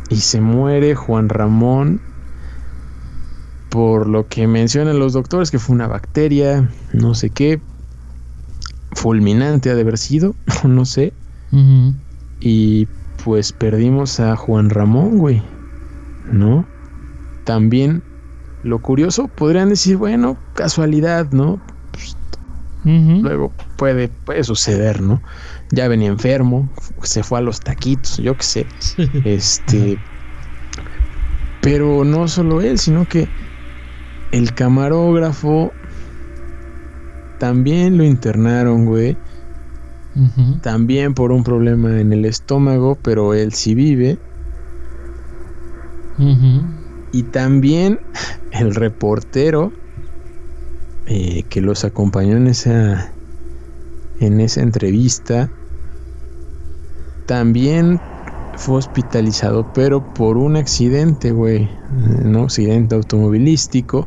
Y 0.09 0.17
se 0.17 0.41
muere 0.41 0.95
Juan 0.95 1.29
Ramón 1.29 2.01
por 3.71 4.09
lo 4.09 4.27
que 4.27 4.47
mencionan 4.47 4.99
los 4.99 5.13
doctores, 5.13 5.51
que 5.51 5.61
fue 5.61 5.77
una 5.77 5.87
bacteria, 5.87 6.69
no 6.93 7.15
sé 7.15 7.31
qué, 7.31 7.61
fulminante 8.93 9.71
ha 9.71 9.75
de 9.75 9.83
haber 9.83 9.97
sido, 9.97 10.35
no 10.65 10.85
sé. 10.85 11.13
Y 12.41 12.87
pues 13.25 13.53
perdimos 13.53 14.21
a 14.21 14.37
Juan 14.37 14.71
Ramón, 14.71 15.19
güey. 15.19 15.43
¿No? 16.33 16.67
También 17.45 18.03
lo 18.63 18.81
curioso, 18.81 19.29
podrían 19.29 19.69
decir, 19.69 19.97
bueno, 19.97 20.37
casualidad, 20.55 21.31
¿no? 21.33 21.61
Luego 22.85 23.53
puede, 23.77 24.09
puede 24.09 24.43
suceder, 24.45 25.03
¿no? 25.03 25.23
Ya 25.71 25.89
venía 25.89 26.09
enfermo, 26.09 26.69
se 27.03 27.23
fue 27.23 27.39
a 27.39 27.43
los 27.43 27.61
taquitos, 27.61 28.19
yo 28.19 28.37
qué 28.37 28.45
sé. 28.45 28.67
Este. 29.25 29.99
Pero 31.61 32.05
no 32.05 32.27
solo 32.29 32.63
él, 32.63 32.79
sino 32.79 33.07
que 33.07 33.29
el 34.33 34.55
camarógrafo 34.55 35.75
también 37.39 37.99
lo 37.99 38.05
internaron, 38.05 38.87
güey. 38.87 39.17
También 40.63 41.15
por 41.15 41.33
un 41.33 41.45
problema 41.45 42.01
en 42.01 42.13
el 42.13 42.25
estómago, 42.25 42.99
pero 43.03 43.35
él 43.35 43.53
sí 43.53 43.75
vive. 43.75 44.19
Y 47.13 47.23
también 47.25 47.99
el 48.53 48.75
reportero 48.75 49.73
eh, 51.13 51.43
que 51.51 51.61
los 51.61 51.85
acompañó 51.85 52.37
en 52.37 52.47
esa 52.47 53.13
en 54.21 54.41
esa 54.41 54.63
entrevista 54.63 55.51
también 57.27 57.99
fue 58.57 58.77
hospitalizado, 58.77 59.73
pero 59.75 60.15
por 60.15 60.37
un 60.37 60.55
accidente, 60.55 61.33
güey, 61.33 61.69
un 62.25 62.37
accidente 62.37 62.95
automovilístico 62.95 64.07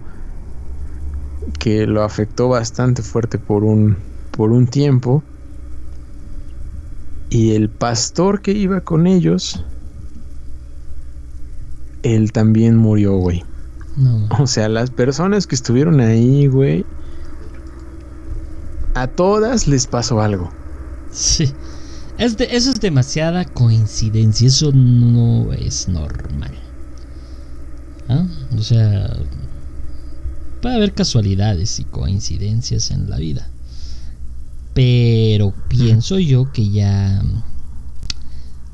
que 1.59 1.85
lo 1.87 2.03
afectó 2.03 2.47
bastante 2.47 3.01
fuerte 3.01 3.37
por 3.37 3.65
un 3.65 3.97
por 4.31 4.51
un 4.51 4.67
tiempo. 4.67 5.23
Y 7.29 7.55
el 7.55 7.69
pastor 7.69 8.41
que 8.41 8.51
iba 8.51 8.79
con 8.79 9.07
ellos 9.07 9.65
él 12.03 12.31
también 12.31 12.77
murió, 12.77 13.17
güey. 13.17 13.43
No. 13.97 14.27
O 14.39 14.47
sea, 14.47 14.69
las 14.69 14.89
personas 14.91 15.47
que 15.47 15.55
estuvieron 15.55 15.99
ahí, 15.99 16.47
güey, 16.47 16.85
a 18.95 19.07
todas 19.07 19.67
les 19.67 19.87
pasó 19.87 20.21
algo. 20.21 20.51
Sí. 21.11 21.51
Es 22.17 22.37
de- 22.37 22.55
eso 22.55 22.71
es 22.71 22.79
demasiada 22.79 23.45
coincidencia. 23.45 24.47
Eso 24.47 24.71
no 24.71 25.51
es 25.53 25.87
normal. 25.87 26.53
¿Ah? 28.07 28.25
O 28.57 28.61
sea. 28.61 29.15
puede 30.61 30.75
haber 30.75 30.93
casualidades 30.93 31.79
y 31.79 31.83
coincidencias 31.85 32.91
en 32.91 33.09
la 33.09 33.17
vida. 33.17 33.47
Pero 34.73 35.53
pienso 35.69 36.17
yo 36.19 36.51
que 36.51 36.69
ya 36.69 37.21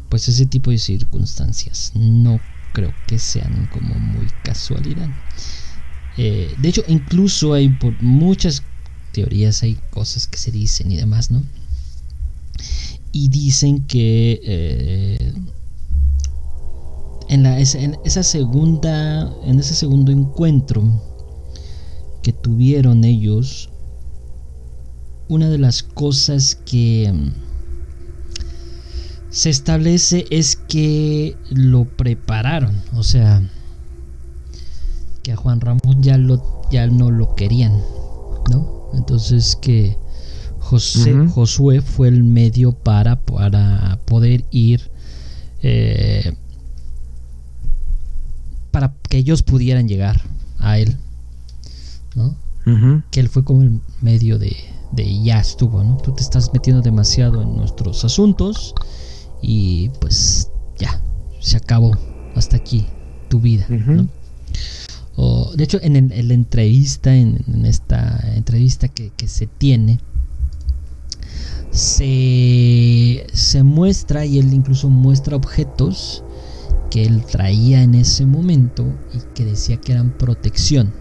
pues 0.10 0.28
ese 0.28 0.46
tipo 0.48 0.72
de 0.72 0.78
circunstancias 0.80 1.92
no 1.96 2.40
creo 2.72 2.94
que 3.06 3.20
sean 3.20 3.68
como 3.68 3.96
muy 3.96 4.30
casualidad. 4.44 5.10
Eh, 6.18 6.56
de 6.58 6.70
hecho, 6.70 6.84
incluso 6.88 7.54
hay 7.54 7.70
por 7.70 8.02
muchas 8.02 8.64
teorías, 9.12 9.64
hay 9.64 9.80
cosas 9.90 10.28
que 10.28 10.38
se 10.38 10.52
dicen 10.52 10.92
y 10.92 10.98
demás, 10.98 11.32
¿no? 11.32 11.44
Y 13.12 13.30
dicen 13.30 13.86
que 13.86 14.40
eh, 14.44 15.34
en, 17.30 17.44
la, 17.44 17.60
esa 17.60 18.24
segunda, 18.24 19.34
en 19.44 19.60
ese 19.60 19.74
segundo 19.74 20.12
encuentro 20.12 21.02
que 22.22 22.34
tuvieron 22.34 23.04
ellos, 23.04 23.70
una 25.28 25.50
de 25.50 25.58
las 25.58 25.84
cosas 25.84 26.56
que 26.56 27.14
se 29.30 29.50
establece 29.50 30.26
es 30.32 30.56
que 30.56 31.38
lo 31.52 31.86
prepararon, 31.86 32.82
o 32.96 33.04
sea, 33.04 33.42
que 35.24 35.34
a 35.34 35.36
Juan 35.36 35.62
Ramón 35.62 36.02
ya 36.02 36.18
lo 36.18 36.60
ya 36.72 36.88
no 36.88 37.12
lo 37.12 37.36
querían, 37.36 37.74
¿no? 38.50 38.90
Entonces 38.94 39.56
que 39.56 39.98
José, 40.60 41.16
Josué 41.28 41.82
fue 41.82 42.10
el 42.10 42.24
medio 42.24 42.74
para, 42.74 43.20
para 43.22 44.00
poder 44.06 44.46
ir 44.52 44.92
eh, 45.62 46.36
para 48.72 48.94
que 49.10 49.18
ellos 49.18 49.42
pudieran 49.42 49.88
llegar 49.88 50.22
a 50.60 50.78
él, 50.78 50.96
¿no? 52.16 52.36
Que 53.10 53.20
él 53.20 53.30
fue 53.30 53.44
como 53.44 53.64
el 53.64 53.82
medio 54.00 54.38
de, 54.38 54.56
de 54.92 55.24
ya 55.24 55.40
estuvo, 55.40 55.84
¿no? 55.84 55.98
Tú 55.98 56.14
te 56.14 56.22
estás 56.22 56.54
metiendo 56.54 56.84
demasiado 56.84 57.42
en 57.42 57.56
nuestros 57.56 58.06
asuntos 58.06 58.76
y 59.42 59.90
pues 60.00 60.50
ya, 60.78 61.02
se 61.40 61.58
acabó 61.58 61.98
hasta 62.36 62.58
aquí 62.58 62.86
tu 63.30 63.40
vida. 63.40 63.68
o, 65.16 65.52
de 65.56 65.64
hecho, 65.64 65.80
en, 65.82 66.10
la 66.10 66.34
entrevista, 66.34 67.16
en, 67.16 67.66
esta 67.66 68.20
entrevista 68.36 68.88
que, 68.88 69.12
se 69.28 69.48
tiene, 69.48 70.00
se, 71.72 73.28
se, 73.34 73.64
muestra 73.64 74.26
y 74.26 74.40
él 74.40 74.54
incluso 74.54 74.90
muestra 74.90 75.36
objetos 75.36 76.24
que 76.90 77.04
él 77.04 77.24
traía 77.24 77.84
en 77.84 77.94
ese 77.94 78.26
momento 78.26 78.86
y 79.14 79.20
que 79.36 79.46
decía 79.46 79.78
que 79.78 79.92
eran 79.92 80.18
protección, 80.18 80.92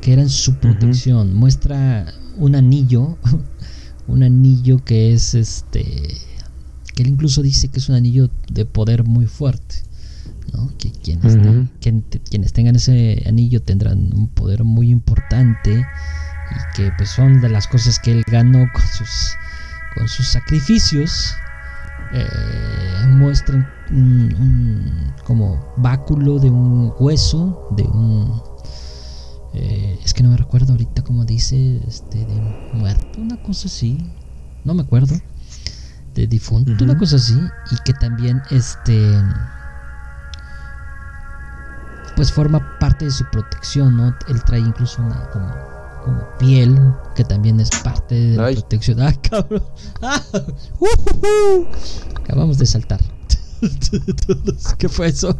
que 0.00 0.12
eran 0.12 0.28
su 0.28 0.54
protección. 0.54 1.34
Muestra 1.34 2.14
un 2.36 2.54
anillo, 2.54 3.18
un 4.06 4.22
anillo 4.22 4.84
que 4.84 5.12
es 5.12 5.34
este 5.34 6.27
él 7.02 7.08
incluso 7.08 7.42
dice 7.42 7.68
que 7.68 7.78
es 7.78 7.88
un 7.88 7.94
anillo 7.94 8.30
de 8.50 8.64
poder 8.64 9.04
muy 9.04 9.26
fuerte. 9.26 9.76
¿no? 10.52 10.70
Que 10.78 10.90
quienes, 10.90 12.52
tengan 12.52 12.76
ese 12.76 13.22
anillo 13.26 13.62
tendrán 13.62 14.12
un 14.14 14.28
poder 14.28 14.64
muy 14.64 14.90
importante 14.90 15.72
y 15.72 16.76
que 16.76 16.90
pues 16.96 17.10
son 17.10 17.40
de 17.40 17.48
las 17.48 17.66
cosas 17.66 17.98
que 17.98 18.12
él 18.12 18.22
ganó 18.26 18.66
con 18.72 18.82
sus, 18.82 19.36
con 19.94 20.08
sus 20.08 20.26
sacrificios. 20.28 21.34
Eh, 22.12 23.06
muestran 23.08 23.68
un, 23.90 25.12
como 25.24 25.74
báculo 25.76 26.38
de 26.38 26.50
un 26.50 26.92
hueso, 26.98 27.68
de 27.76 27.82
un... 27.82 28.42
Eh, 29.54 29.98
es 30.04 30.14
que 30.14 30.22
no 30.22 30.30
me 30.30 30.36
recuerdo 30.36 30.72
ahorita 30.72 31.02
cómo 31.02 31.24
dice, 31.24 31.82
este, 31.86 32.18
de 32.18 32.40
muerto, 32.72 33.20
una 33.20 33.36
cosa 33.42 33.68
así, 33.68 33.98
no 34.64 34.74
me 34.74 34.82
acuerdo 34.82 35.14
de 36.20 36.26
difunto, 36.26 36.72
una 36.84 36.96
cosa 36.96 37.16
así, 37.16 37.40
y 37.70 37.76
que 37.84 37.92
también 37.94 38.42
este 38.50 39.22
pues 42.16 42.32
forma 42.32 42.78
parte 42.80 43.04
de 43.04 43.10
su 43.12 43.24
protección, 43.30 43.96
¿no? 43.96 44.14
Él 44.26 44.42
trae 44.42 44.58
incluso 44.58 45.00
una 45.00 45.30
como, 45.30 45.54
como 46.04 46.28
piel 46.38 46.76
que 47.14 47.22
también 47.22 47.60
es 47.60 47.70
parte 47.70 48.16
de 48.16 48.36
la 48.36 48.50
protección. 48.50 49.00
Ah, 49.00 49.12
cabrón. 49.22 49.62
Ah, 50.02 50.20
Acabamos 52.24 52.58
de 52.58 52.66
saltar. 52.66 53.00
¿Qué 54.78 54.88
fue 54.88 55.06
eso? 55.06 55.38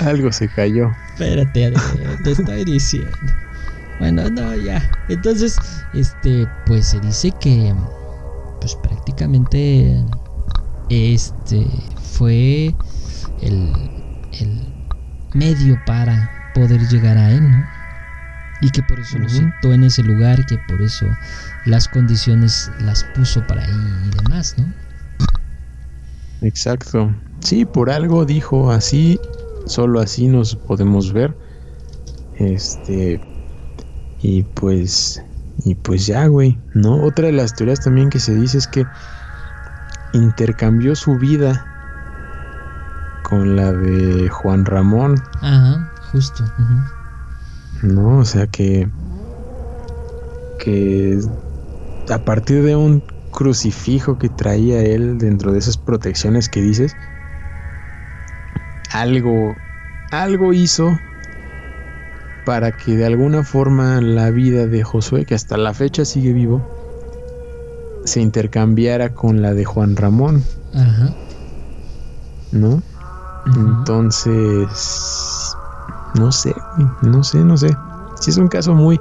Algo 0.00 0.30
se 0.32 0.48
cayó. 0.48 0.90
Espérate, 1.14 1.72
te 2.22 2.30
estoy 2.32 2.64
diciendo. 2.66 3.10
Bueno, 3.98 4.28
no, 4.28 4.54
ya. 4.54 4.90
Entonces, 5.08 5.56
este, 5.94 6.46
pues 6.66 6.88
se 6.88 7.00
dice 7.00 7.32
que 7.40 7.74
prácticamente 9.04 10.02
este 10.88 11.66
fue 12.00 12.74
el, 13.42 13.72
medio 15.34 15.78
para 15.84 16.30
poder 16.54 16.80
llegar 16.88 17.18
a 17.18 17.30
él, 17.30 17.42
Y 18.60 18.70
que 18.70 18.82
por 18.82 18.98
eso 19.00 19.18
lo 19.18 19.28
sentó 19.28 19.74
en 19.74 19.84
ese 19.84 20.02
lugar, 20.02 20.46
que 20.46 20.56
por 20.68 20.80
eso 20.80 21.06
las 21.66 21.86
condiciones 21.88 22.70
las 22.80 23.04
puso 23.14 23.46
para 23.46 23.64
ahí 23.64 24.06
y 24.06 24.22
demás, 24.22 24.54
¿no? 24.56 24.72
Exacto. 26.40 27.14
Sí, 27.40 27.66
por 27.66 27.90
algo 27.90 28.24
dijo 28.24 28.70
así, 28.70 29.20
solo 29.66 30.00
así 30.00 30.28
nos 30.28 30.56
podemos 30.56 31.12
ver. 31.12 31.36
Este. 32.38 33.20
Y 34.22 34.44
pues 34.44 35.22
y 35.58 35.74
pues 35.76 36.06
ya, 36.06 36.26
güey, 36.26 36.58
¿no? 36.74 37.02
Otra 37.02 37.26
de 37.26 37.32
las 37.32 37.54
teorías 37.54 37.80
también 37.80 38.10
que 38.10 38.18
se 38.18 38.34
dice 38.34 38.58
es 38.58 38.66
que 38.66 38.84
intercambió 40.12 40.94
su 40.96 41.16
vida 41.18 41.66
con 43.22 43.56
la 43.56 43.72
de 43.72 44.28
Juan 44.28 44.64
Ramón. 44.64 45.14
Ajá, 45.40 45.90
justo. 46.12 46.44
No, 47.82 48.18
o 48.18 48.24
sea 48.24 48.46
que 48.46 48.88
que 50.58 51.18
a 52.08 52.18
partir 52.18 52.62
de 52.62 52.76
un 52.76 53.02
crucifijo 53.30 54.18
que 54.18 54.28
traía 54.28 54.82
él 54.82 55.18
dentro 55.18 55.52
de 55.52 55.58
esas 55.58 55.76
protecciones 55.76 56.48
que 56.48 56.62
dices, 56.62 56.94
algo 58.92 59.56
algo 60.10 60.52
hizo 60.52 60.98
para 62.44 62.72
que 62.72 62.96
de 62.96 63.06
alguna 63.06 63.42
forma 63.42 64.00
la 64.00 64.30
vida 64.30 64.66
de 64.66 64.82
Josué, 64.82 65.24
que 65.24 65.34
hasta 65.34 65.56
la 65.56 65.74
fecha 65.74 66.04
sigue 66.04 66.32
vivo, 66.32 66.62
se 68.04 68.20
intercambiara 68.20 69.14
con 69.14 69.42
la 69.42 69.54
de 69.54 69.64
Juan 69.64 69.96
Ramón. 69.96 70.42
Ajá. 70.74 71.14
¿No? 72.52 72.82
Entonces, 73.46 74.68
no 76.14 76.32
sé, 76.32 76.54
no 77.02 77.24
sé, 77.24 77.38
no 77.38 77.56
sé. 77.56 77.76
Si 78.20 78.30
es 78.30 78.38
un 78.38 78.48
caso 78.48 78.74
muy, 78.74 79.00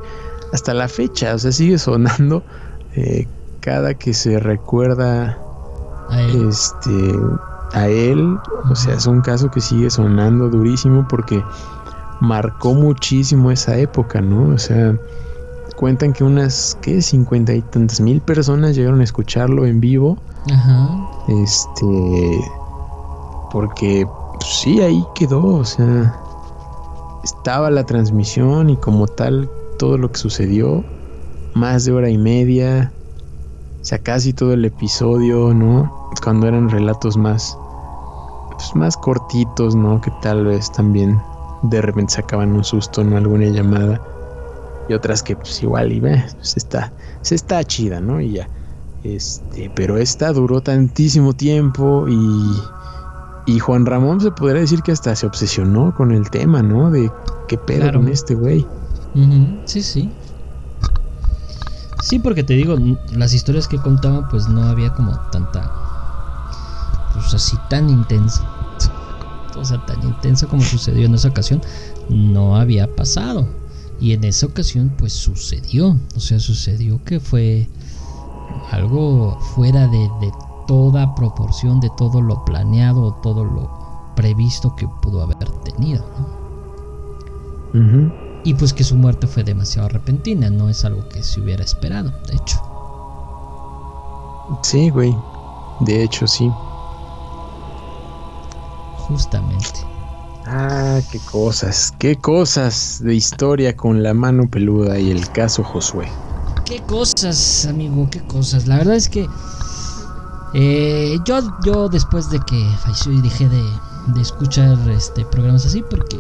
hasta 0.52 0.74
la 0.74 0.88
fecha, 0.88 1.34
o 1.36 1.40
sea, 1.40 1.52
sigue 1.52 1.78
sonando 1.78 2.44
eh, 2.96 3.28
cada 3.60 3.94
que 3.94 4.14
se 4.14 4.40
recuerda 4.40 5.38
a 6.10 6.22
él. 6.22 6.50
este 6.50 7.14
a 7.74 7.88
él, 7.88 8.38
o 8.70 8.76
sea, 8.76 8.94
es 8.94 9.08
un 9.08 9.22
caso 9.22 9.50
que 9.50 9.60
sigue 9.60 9.90
sonando 9.90 10.48
durísimo 10.48 11.08
porque 11.08 11.44
marcó 12.20 12.74
muchísimo 12.74 13.52
esa 13.52 13.78
época, 13.78 14.22
¿no? 14.22 14.54
O 14.54 14.58
sea, 14.58 14.98
cuentan 15.76 16.14
que 16.14 16.24
unas, 16.24 16.78
¿qué? 16.82 17.02
Cincuenta 17.02 17.54
y 17.54 17.62
tantas 17.62 18.00
mil 18.00 18.22
personas 18.22 18.76
llegaron 18.76 19.02
a 19.02 19.04
escucharlo 19.04 19.66
en 19.66 19.80
vivo. 19.80 20.18
Ajá. 20.52 20.90
Este, 21.28 22.42
porque 23.52 24.08
pues, 24.40 24.46
sí, 24.46 24.82
ahí 24.82 25.04
quedó, 25.16 25.44
o 25.46 25.66
sea, 25.66 26.20
estaba 27.24 27.70
la 27.70 27.86
transmisión 27.86 28.70
y 28.70 28.78
como 28.78 29.08
tal 29.08 29.50
todo 29.80 29.98
lo 29.98 30.12
que 30.12 30.20
sucedió, 30.20 30.84
más 31.54 31.86
de 31.86 31.94
hora 31.94 32.10
y 32.10 32.18
media, 32.18 32.94
o 33.82 33.86
sea, 33.86 34.00
casi 34.00 34.34
todo 34.34 34.54
el 34.54 34.66
episodio, 34.66 35.54
¿no? 35.54 35.92
Cuando 36.24 36.48
eran 36.48 36.70
relatos 36.70 37.18
más, 37.18 37.58
pues, 38.52 38.76
más 38.76 38.96
cortitos, 38.96 39.76
¿no? 39.76 40.00
Que 40.00 40.12
tal 40.22 40.46
vez 40.46 40.72
también 40.72 41.22
de 41.64 41.82
repente 41.82 42.14
sacaban 42.14 42.52
un 42.54 42.64
susto 42.64 43.02
en 43.02 43.14
alguna 43.14 43.46
llamada 43.46 44.02
y 44.90 44.94
otras 44.94 45.24
que 45.24 45.36
pues 45.36 45.62
igual 45.64 45.92
y 45.92 46.00
ve, 46.00 46.24
pues 46.36 46.58
está, 46.58 46.94
se 47.22 47.36
está 47.36 47.64
chida, 47.64 48.00
¿no? 48.00 48.20
Y 48.22 48.34
ya. 48.34 48.50
Este, 49.04 49.70
pero 49.76 49.98
esta 49.98 50.32
duró 50.32 50.62
tantísimo 50.62 51.34
tiempo 51.34 52.06
y 52.08 52.18
y 53.46 53.60
Juan 53.60 53.86
Ramón 53.86 54.22
se 54.22 54.32
podría 54.32 54.62
decir 54.62 54.82
que 54.82 54.92
hasta 54.92 55.16
se 55.16 55.26
obsesionó 55.26 55.94
con 55.94 56.12
el 56.12 56.30
tema, 56.30 56.62
¿no? 56.62 56.90
De 56.90 57.12
qué 57.48 57.58
pedo 57.58 57.92
con 57.92 58.08
este 58.08 58.36
güey. 58.36 58.66
Sí, 59.66 59.84
sí. 59.84 60.10
Sí, 62.02 62.20
porque 62.20 62.44
te 62.44 62.54
digo, 62.54 62.76
las 63.12 63.34
historias 63.34 63.68
que 63.68 63.78
contaba, 63.78 64.28
pues 64.30 64.48
no 64.48 64.64
había 64.64 64.94
como 64.94 65.20
tanta. 65.32 65.72
Pues 67.14 67.34
así 67.34 67.58
tan 67.70 67.90
intensa. 67.90 68.44
O 69.56 69.66
sea, 69.66 69.86
tan 69.86 70.02
intenso 70.04 70.48
como 70.48 70.62
sucedió 70.62 71.06
en 71.06 71.16
esa 71.16 71.30
ocasión, 71.30 71.62
no 72.10 72.56
había 72.56 72.94
pasado. 72.96 73.48
Y 74.00 74.14
en 74.14 74.24
esa 74.24 74.48
ocasión, 74.48 74.92
pues 74.98 75.14
sucedió. 75.14 75.98
O 76.16 76.20
sea, 76.20 76.40
sucedió 76.40 77.04
que 77.04 77.20
fue 77.20 77.70
algo 78.72 79.40
fuera 79.56 79.88
de, 79.88 80.10
toda 80.68 81.14
proporción, 81.16 81.80
de 81.80 81.90
todo 81.98 82.22
lo 82.22 82.44
planeado, 82.46 83.14
todo 83.22 83.44
lo 83.44 83.70
previsto 84.16 84.76
que 84.76 84.88
pudo 85.02 85.22
haber 85.22 85.50
tenido. 85.64 86.04
Y 88.44 88.54
pues 88.54 88.74
que 88.74 88.84
su 88.84 88.96
muerte 88.96 89.28
fue 89.28 89.44
demasiado 89.44 89.90
repentina, 89.90 90.50
no 90.50 90.70
es 90.70 90.86
algo 90.86 91.08
que 91.10 91.24
se 91.24 91.42
hubiera 91.42 91.64
esperado, 91.64 92.12
de 92.28 92.36
hecho. 92.36 92.62
Sí, 94.62 94.90
güey. 94.90 95.16
De 95.82 96.04
hecho, 96.04 96.28
sí. 96.28 96.52
Justamente. 99.08 99.80
Ah, 100.46 101.00
qué 101.12 101.20
cosas, 101.32 101.94
qué 102.00 102.18
cosas 102.18 103.00
de 103.02 103.16
historia 103.16 103.76
con 103.76 104.04
la 104.04 104.14
mano 104.14 104.50
peluda 104.50 105.00
y 105.00 105.12
el 105.12 105.30
caso 105.30 105.64
Josué. 105.64 106.08
Qué 106.66 106.82
cosas, 106.82 107.66
amigo, 107.66 108.08
qué 108.12 108.22
cosas. 108.22 108.68
La 108.68 108.78
verdad 108.78 108.96
es 108.96 109.08
que 109.08 109.28
eh, 110.54 111.18
yo, 111.26 111.40
yo 111.66 111.90
después 111.90 112.30
de 112.30 112.40
que 112.42 112.64
falleció 112.80 113.12
y 113.14 113.22
dejé 113.22 113.48
de, 113.50 113.64
de 114.08 114.22
escuchar 114.22 114.78
este 114.90 115.26
programas 115.26 115.66
así 115.66 115.84
porque 115.90 116.20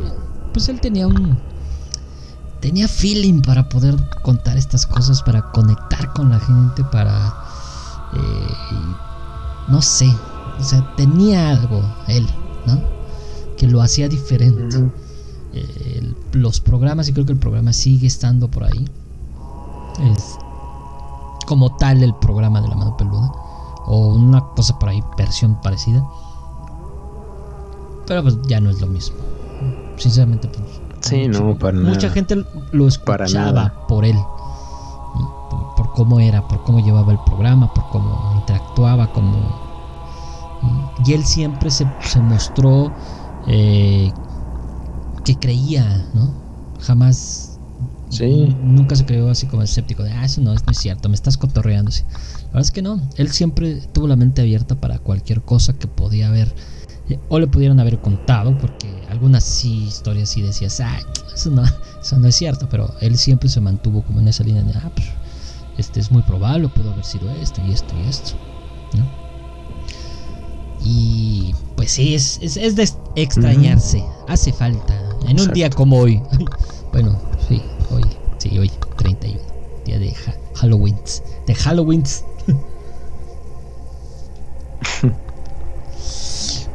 pues 0.53 0.69
él 0.69 0.79
tenía 0.79 1.07
un 1.07 1.37
tenía 2.61 2.87
feeling 2.87 3.41
para 3.41 3.67
poder 3.67 3.95
contar 4.21 4.57
estas 4.57 4.85
cosas, 4.85 5.21
para 5.21 5.51
conectar 5.51 6.13
con 6.13 6.29
la 6.29 6.39
gente, 6.39 6.83
para 6.85 7.33
eh, 8.13 8.95
no 9.67 9.81
sé, 9.81 10.15
o 10.59 10.63
sea, 10.63 10.81
tenía 10.95 11.49
algo 11.49 11.83
él, 12.07 12.25
¿no? 12.65 12.81
Que 13.57 13.67
lo 13.67 13.81
hacía 13.81 14.09
diferente. 14.09 14.89
los 16.33 16.59
programas, 16.59 17.07
y 17.09 17.13
creo 17.13 17.25
que 17.25 17.33
el 17.33 17.39
programa 17.39 17.73
sigue 17.73 18.07
estando 18.07 18.49
por 18.49 18.63
ahí. 18.63 18.85
Es 20.13 20.37
como 21.45 21.75
tal 21.75 22.01
el 22.01 22.15
programa 22.15 22.61
de 22.61 22.67
la 22.67 22.75
mano 22.75 22.97
peluda. 22.97 23.31
O 23.85 24.15
una 24.15 24.41
cosa 24.55 24.79
por 24.79 24.89
ahí, 24.89 25.03
versión 25.17 25.59
parecida. 25.61 26.03
Pero 28.07 28.23
pues 28.23 28.37
ya 28.47 28.59
no 28.59 28.69
es 28.69 28.81
lo 28.81 28.87
mismo. 28.87 29.17
Sinceramente, 29.97 30.47
pues. 30.47 30.81
Sí, 31.01 31.27
no, 31.27 31.57
para 31.57 31.77
Mucha 31.77 32.09
gente 32.09 32.45
lo 32.71 32.87
escuchaba 32.87 33.85
por 33.87 34.05
él 34.05 34.17
por 35.75 35.91
cómo 35.93 36.19
era, 36.19 36.47
por 36.47 36.63
cómo 36.63 36.79
llevaba 36.79 37.11
el 37.11 37.19
programa, 37.19 37.73
por 37.73 37.89
cómo 37.89 38.33
interactuaba, 38.35 39.07
como 39.11 39.37
y 41.05 41.13
él 41.13 41.25
siempre 41.25 41.69
se, 41.71 41.85
mostró 42.21 42.93
eh, 43.47 44.11
que 45.23 45.37
creía, 45.37 46.05
¿no? 46.13 46.33
Jamás, 46.79 47.59
sí. 48.09 48.55
nunca 48.61 48.95
se 48.95 49.05
creyó 49.05 49.29
así 49.29 49.47
como 49.47 49.63
escéptico 49.63 50.03
de, 50.03 50.11
ah, 50.11 50.25
eso 50.25 50.41
no, 50.41 50.53
es 50.53 50.61
cierto, 50.77 51.09
me 51.09 51.15
estás 51.15 51.37
cotorreando. 51.37 51.91
La 51.91 52.47
verdad 52.47 52.61
es 52.61 52.71
que 52.71 52.81
no, 52.81 53.01
él 53.17 53.31
siempre 53.31 53.81
tuvo 53.93 54.07
la 54.07 54.15
mente 54.15 54.41
abierta 54.41 54.75
para 54.75 54.99
cualquier 54.99 55.41
cosa 55.41 55.73
que 55.73 55.87
podía 55.87 56.27
haber 56.27 56.53
eh, 57.09 57.19
o 57.27 57.39
le 57.39 57.47
pudieran 57.47 57.79
haber 57.79 57.99
contado, 57.99 58.57
porque 58.57 59.03
algunas 59.09 59.43
sí 59.43 59.85
historias 59.85 60.29
sí 60.29 60.41
decías, 60.41 60.79
ah, 60.79 60.99
eso 61.33 61.49
no, 61.49 61.63
eso 62.01 62.17
no 62.17 62.27
es 62.27 62.35
cierto, 62.35 62.69
pero 62.69 62.93
él 63.01 63.17
siempre 63.17 63.49
se 63.49 63.61
mantuvo 63.61 64.03
como 64.03 64.19
en 64.19 64.27
esa 64.27 64.43
línea 64.43 64.63
de, 64.63 64.73
ah, 64.75 64.91
pues, 64.95 65.07
este 65.77 65.99
es 65.99 66.11
muy 66.11 66.21
probable, 66.21 66.69
pudo 66.69 66.91
haber 66.91 67.05
sido 67.05 67.29
esto 67.31 67.61
y 67.61 67.71
esto 67.71 67.95
y 67.97 68.07
esto. 68.07 68.33
Y 70.83 71.55
pues 71.75 71.91
sí, 71.91 72.13
es, 72.13 72.39
es, 72.41 72.75
de 72.75 72.89
extrañarse, 73.15 74.03
hace 74.27 74.51
falta. 74.51 74.99
En 75.27 75.39
un 75.39 75.53
día 75.53 75.69
como 75.69 75.99
hoy, 75.99 76.21
bueno, 76.91 77.17
sí, 77.47 77.61
hoy, 77.91 78.03
sí, 78.37 78.59
hoy, 78.59 78.69
31, 78.97 79.39
día 79.85 79.97
de 79.99 80.13
Halloween, 80.55 80.99
de 81.47 81.55
Halloween. 81.55 82.03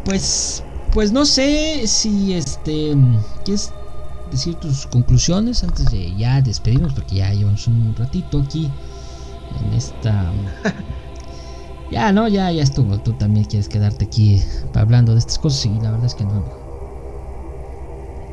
pues, 0.05 0.63
pues 0.95 1.13
no 1.13 1.27
sé 1.27 1.87
si 1.87 2.33
este, 2.33 2.97
¿quieres 3.45 3.73
decir 4.31 4.55
tus 4.55 4.87
conclusiones 4.87 5.63
antes 5.63 5.91
de 5.91 6.17
ya 6.17 6.41
despedirnos? 6.41 6.95
Porque 6.95 7.17
ya 7.17 7.35
llevamos 7.35 7.67
un 7.67 7.95
ratito 7.97 8.41
aquí 8.41 8.71
en 9.61 9.75
esta... 9.75 10.33
ya, 11.91 12.13
no, 12.13 12.29
ya, 12.29 12.51
ya 12.53 12.63
estuvo. 12.63 12.99
Tú 13.01 13.13
también 13.15 13.47
quieres 13.47 13.69
quedarte 13.69 14.05
aquí 14.07 14.43
hablando 14.75 15.13
de 15.13 15.19
estas 15.21 15.39
cosas 15.39 15.67
y 15.67 15.81
la 15.81 15.91
verdad 15.91 16.07
es 16.07 16.15
que 16.15 16.25
no. 16.25 16.45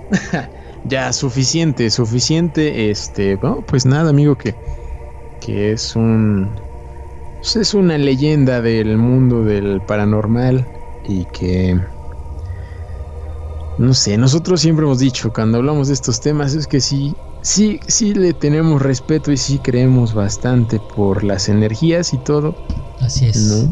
ya, 0.83 1.13
suficiente, 1.13 1.89
suficiente. 1.89 2.89
Este, 2.89 3.35
bueno, 3.35 3.63
pues 3.67 3.85
nada, 3.85 4.09
amigo, 4.09 4.35
que, 4.37 4.55
que 5.41 5.71
es 5.71 5.95
un... 5.95 6.49
Pues 7.37 7.55
es 7.57 7.73
una 7.73 7.97
leyenda 7.97 8.61
del 8.61 8.97
mundo 8.97 9.43
del 9.43 9.81
paranormal 9.81 10.67
y 11.07 11.25
que... 11.25 11.79
No 13.77 13.93
sé, 13.93 14.17
nosotros 14.17 14.61
siempre 14.61 14.85
hemos 14.85 14.99
dicho 14.99 15.33
cuando 15.33 15.57
hablamos 15.57 15.89
de 15.89 15.95
estos 15.95 16.21
temas 16.21 16.53
es 16.53 16.65
que 16.65 16.79
sí, 16.79 17.13
sí, 17.41 17.79
sí 17.87 18.13
le 18.13 18.33
tenemos 18.33 18.81
respeto 18.81 19.33
y 19.33 19.37
sí 19.37 19.59
creemos 19.59 20.13
bastante 20.13 20.79
por 20.79 21.25
las 21.25 21.49
energías 21.49 22.13
y 22.13 22.17
todo. 22.19 22.55
Así 23.01 23.27
es. 23.27 23.65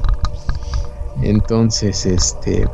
Entonces, 1.22 2.06
este, 2.06 2.68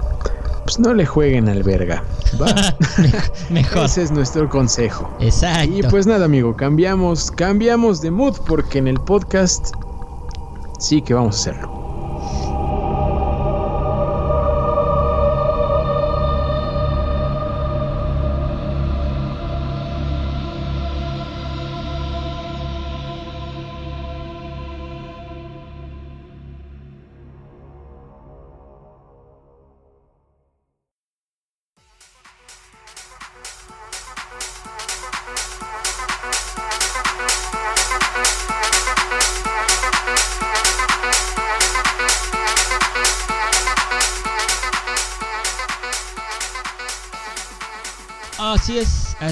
pues 0.63 0.79
no 0.79 0.93
le 0.93 1.05
jueguen 1.05 1.49
al 1.49 1.63
verga. 1.63 2.03
Mejor. 3.49 3.85
Ese 3.85 4.03
es 4.03 4.11
nuestro 4.11 4.49
consejo. 4.49 5.09
Exacto. 5.19 5.73
Y 5.73 5.83
pues 5.83 6.05
nada, 6.07 6.25
amigo, 6.25 6.55
cambiamos, 6.55 7.31
cambiamos 7.31 8.01
de 8.01 8.11
mood 8.11 8.37
porque 8.47 8.79
en 8.79 8.87
el 8.87 8.99
podcast 8.99 9.73
sí 10.79 11.01
que 11.01 11.13
vamos 11.13 11.37
a 11.37 11.39
hacerlo. 11.39 11.78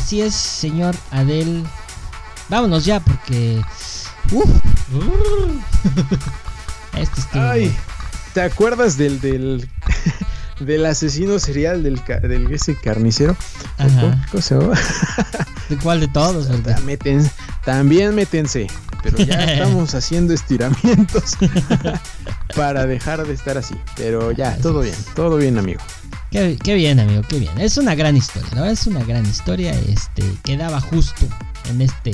Así 0.08 0.22
es, 0.22 0.36
señor 0.36 0.96
Adel. 1.12 1.66
Vámonos 2.48 2.86
ya 2.86 3.02
porque. 3.02 3.62
Uf. 4.32 4.48
este 6.98 7.38
Ay, 7.38 7.76
¿te 8.34 8.40
acuerdas 8.40 8.96
del 8.96 9.20
del 9.20 9.70
del 10.62 10.86
asesino 10.86 11.40
serial 11.40 11.84
del, 11.84 12.02
del 12.22 12.50
ese 12.54 12.74
carnicero? 12.76 13.36
¿Cómo, 14.32 14.42
se 14.42 14.58
llama? 14.58 14.80
¿De 15.68 15.76
cuál 15.76 16.00
de 16.00 16.08
todos? 16.08 16.48
también 17.66 18.16
métense, 18.16 18.68
pero 19.04 19.18
ya 19.18 19.44
estamos 19.44 19.94
haciendo 19.94 20.34
estiramientos 20.34 21.36
para 22.56 22.86
dejar 22.86 23.28
de 23.28 23.34
estar 23.34 23.58
así. 23.58 23.76
Pero 23.98 24.32
ya, 24.32 24.56
todo 24.60 24.80
bien, 24.80 24.96
todo 25.16 25.36
bien, 25.36 25.58
amigo. 25.58 25.82
Qué, 26.32 26.76
bien, 26.76 27.00
amigo, 27.00 27.22
qué 27.28 27.40
bien. 27.40 27.58
Es 27.58 27.78
una 27.78 27.96
gran 27.96 28.18
historia, 28.18 28.50
la 28.50 28.62
verdad 28.62 28.74
es 28.74 28.88
una 28.88 29.04
gran 29.04 29.26
historia. 29.26 29.72
Este, 29.72 30.24
quedaba 30.44 30.82
justo 30.82 31.26
en 31.70 31.82
este, 31.82 32.14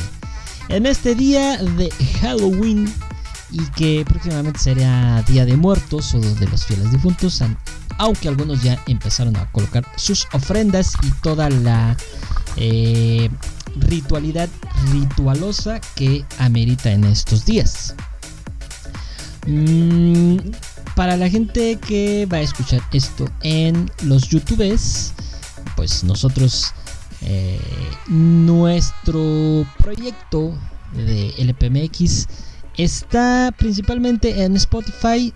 en 0.70 0.86
este 0.86 1.16
día 1.16 1.58
de 1.58 1.90
Halloween 2.22 2.92
y 3.52 3.66
que 3.72 4.06
próximamente 4.08 4.60
será 4.60 5.24
Día 5.24 5.46
de 5.46 5.58
Muertos 5.58 6.14
o 6.14 6.20
de 6.20 6.48
los 6.48 6.66
fieles 6.66 6.92
difuntos, 6.92 7.44
aunque 7.98 8.28
algunos 8.28 8.62
ya 8.62 8.82
empezaron 8.88 9.36
a 9.36 9.52
colocar 9.52 9.86
sus 9.96 10.28
ofrendas 10.34 10.94
y 11.02 11.12
toda 11.22 11.50
la 11.50 11.98
eh, 12.58 13.30
ritualidad 13.76 14.50
ritualosa 14.92 15.80
que 15.96 16.24
amerita 16.38 16.92
en 16.92 17.04
estos 17.06 17.46
días. 17.46 17.96
Mm, 19.48 20.38
para 20.96 21.18
la 21.18 21.30
gente 21.30 21.78
que 21.78 22.26
va 22.26 22.38
a 22.38 22.42
escuchar 22.42 22.82
esto 22.92 23.28
en 23.42 23.90
los 24.04 24.30
YouTubes, 24.30 25.14
pues 25.76 26.04
nosotros, 26.04 26.74
eh, 27.22 27.60
nuestro 28.08 29.66
proyecto 29.80 30.54
de 30.94 31.34
LPMX 31.38 32.28
está 32.78 33.54
principalmente 33.58 34.44
en 34.44 34.56
Spotify 34.56 35.34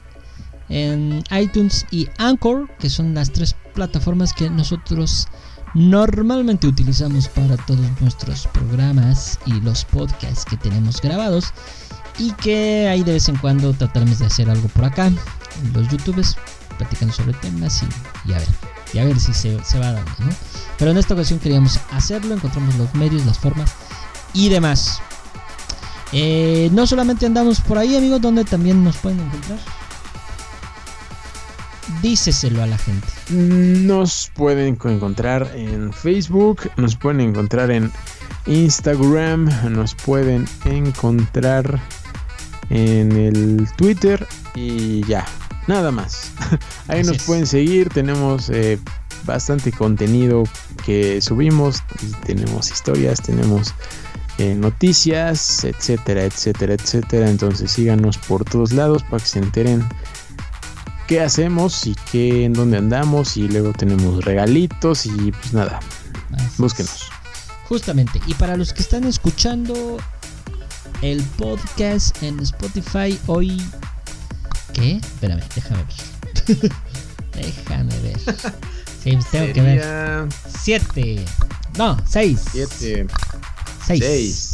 en 0.69 1.23
iTunes 1.31 1.85
y 1.91 2.07
Anchor, 2.17 2.69
que 2.79 2.89
son 2.89 3.13
las 3.13 3.31
tres 3.31 3.55
plataformas 3.73 4.33
que 4.33 4.49
nosotros 4.49 5.27
normalmente 5.73 6.67
utilizamos 6.67 7.27
para 7.29 7.55
todos 7.57 7.85
nuestros 8.01 8.47
programas 8.47 9.39
y 9.45 9.53
los 9.61 9.85
podcasts 9.85 10.45
que 10.45 10.57
tenemos 10.57 11.01
grabados 11.01 11.53
y 12.19 12.31
que 12.33 12.87
ahí 12.89 13.03
de 13.03 13.13
vez 13.13 13.29
en 13.29 13.37
cuando 13.37 13.73
trataremos 13.73 14.19
de 14.19 14.25
hacer 14.25 14.49
algo 14.49 14.67
por 14.69 14.85
acá 14.85 15.11
los 15.73 15.87
youtubes 15.89 16.35
platicando 16.77 17.13
sobre 17.13 17.33
temas 17.33 17.83
y, 18.25 18.33
a 18.33 18.37
ver 18.37 18.47
y 18.93 18.99
a 18.99 19.05
ver 19.05 19.19
si 19.19 19.33
se, 19.33 19.55
va 19.79 19.91
dando 19.91 20.11
¿no? 20.19 20.29
pero 20.77 20.91
en 20.91 20.97
esta 20.97 21.13
ocasión 21.13 21.39
queríamos 21.39 21.79
hacerlo 21.91 22.35
encontramos 22.35 22.75
los 22.75 22.93
medios 22.95 23.25
las 23.25 23.39
formas 23.39 23.73
y 24.33 24.49
demás 24.49 25.01
eh, 26.13 26.69
no 26.71 26.87
solamente 26.87 27.25
andamos 27.25 27.59
por 27.61 27.77
ahí 27.77 27.95
amigos 27.95 28.21
donde 28.21 28.45
también 28.45 28.83
nos 28.83 28.97
pueden 28.97 29.19
encontrar 29.19 29.59
díceselo 32.01 32.63
a 32.63 32.67
la 32.67 32.77
gente. 32.77 33.07
Nos 33.29 34.31
pueden 34.33 34.77
encontrar 34.83 35.51
en 35.55 35.91
Facebook, 35.93 36.69
nos 36.77 36.95
pueden 36.95 37.21
encontrar 37.21 37.71
en 37.71 37.91
Instagram, 38.45 39.49
nos 39.71 39.95
pueden 39.95 40.45
encontrar 40.65 41.79
en 42.69 43.11
el 43.13 43.67
Twitter 43.77 44.27
y 44.55 45.05
ya, 45.05 45.25
nada 45.67 45.91
más. 45.91 46.31
Ahí 46.87 47.03
nos 47.03 47.23
pueden 47.23 47.45
seguir, 47.45 47.89
tenemos 47.89 48.49
eh, 48.49 48.79
bastante 49.25 49.71
contenido 49.71 50.43
que 50.85 51.21
subimos, 51.21 51.83
tenemos 52.25 52.71
historias, 52.71 53.21
tenemos 53.21 53.73
eh, 54.37 54.55
noticias, 54.55 55.63
etcétera, 55.63 56.23
etcétera, 56.23 56.73
etcétera. 56.73 57.29
Entonces 57.29 57.71
síganos 57.71 58.17
por 58.17 58.45
todos 58.45 58.71
lados 58.71 59.03
para 59.03 59.19
que 59.21 59.29
se 59.29 59.39
enteren 59.39 59.87
qué 61.07 61.21
hacemos 61.21 61.85
y 61.87 61.95
qué 62.11 62.45
en 62.45 62.53
dónde 62.53 62.77
andamos. 62.77 63.37
Y 63.37 63.47
luego 63.47 63.73
tenemos 63.73 64.23
regalitos 64.25 65.05
y 65.05 65.31
pues 65.31 65.53
nada, 65.53 65.79
búsquenos. 66.57 67.09
Justamente, 67.67 68.21
y 68.25 68.33
para 68.35 68.55
los 68.55 68.71
que 68.71 68.81
están 68.81 69.03
escuchando 69.03 69.97
el 71.01 71.21
podcast 71.37 72.23
en 72.23 72.39
Spotify 72.39 73.19
hoy 73.27 73.61
¿Qué? 74.77 74.97
Espérame, 74.97 75.41
déjame 75.55 75.83
ver. 75.83 76.71
déjame 77.33 77.99
ver. 77.99 78.17
Sí, 79.03 79.17
tengo 79.31 79.53
que 79.53 79.61
ver. 79.61 80.27
Siete. 80.59 81.23
No, 81.77 81.97
seis. 82.05 82.41
Siete. 82.51 83.07
Seis. 83.85 84.03
Seis. 84.03 84.51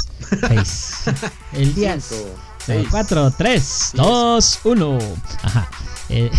seis. 0.48 1.04
El 1.54 1.74
día. 1.74 1.98
Cinco, 2.00 2.88
cuatro, 2.92 3.32
tres, 3.36 3.92
dos, 3.94 4.60
uno. 4.64 5.00
Ajá. 5.42 5.68
Eh, 6.10 6.30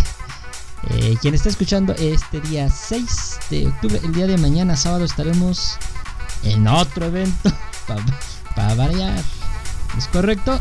eh, 0.90 1.16
quien 1.20 1.34
está 1.34 1.48
escuchando 1.48 1.92
este 1.94 2.40
día 2.42 2.68
6 2.70 3.38
de 3.50 3.66
octubre, 3.66 4.00
el 4.04 4.12
día 4.12 4.26
de 4.26 4.36
mañana, 4.36 4.76
sábado, 4.76 5.04
estaremos 5.04 5.76
en 6.44 6.68
otro 6.68 7.06
evento 7.06 7.50
para 8.54 8.74
variar. 8.74 9.22
¿Es 9.96 10.06
correcto? 10.08 10.58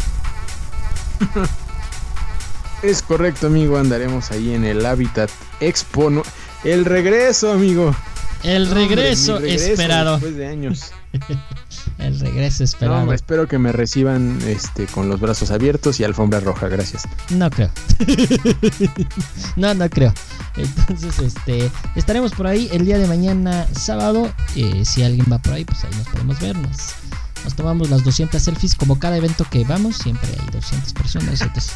Es 2.83 3.01
correcto, 3.01 3.47
amigo. 3.47 3.77
Andaremos 3.77 4.31
ahí 4.31 4.53
en 4.53 4.65
el 4.65 4.85
Habitat 4.85 5.29
Expo. 5.59 6.23
El 6.63 6.85
regreso, 6.85 7.51
amigo. 7.51 7.95
El 8.43 8.69
regreso, 8.69 9.39
esperado. 9.39 10.13
Después 10.13 10.35
de 10.35 10.47
años. 10.47 10.91
El 11.97 12.19
regreso 12.19 12.63
esperado. 12.63 13.05
No, 13.05 13.13
espero 13.13 13.47
que 13.47 13.57
me 13.57 13.71
reciban 13.71 14.39
este, 14.47 14.85
con 14.87 15.09
los 15.09 15.19
brazos 15.19 15.51
abiertos 15.51 15.99
y 15.99 16.03
alfombra 16.03 16.39
roja, 16.39 16.67
gracias. 16.67 17.03
No 17.29 17.49
creo. 17.49 17.69
no, 19.55 19.73
no 19.73 19.89
creo. 19.89 20.13
Entonces, 20.57 21.19
este, 21.19 21.69
estaremos 21.95 22.31
por 22.33 22.47
ahí 22.47 22.67
el 22.73 22.85
día 22.85 22.97
de 22.97 23.07
mañana, 23.07 23.67
sábado. 23.73 24.31
Eh, 24.55 24.83
si 24.85 25.03
alguien 25.03 25.25
va 25.31 25.37
por 25.37 25.53
ahí, 25.53 25.65
pues 25.65 25.83
ahí 25.83 25.91
nos 25.95 26.07
podemos 26.07 26.39
vernos. 26.39 26.95
Nos 27.43 27.55
tomamos 27.55 27.89
las 27.89 28.03
200 28.03 28.41
selfies 28.41 28.75
como 28.75 28.97
cada 28.99 29.17
evento 29.17 29.45
que 29.49 29.65
vamos, 29.65 29.97
siempre 29.97 30.29
hay 30.29 30.49
200 30.51 30.93
personas, 30.93 31.41
entonces 31.41 31.73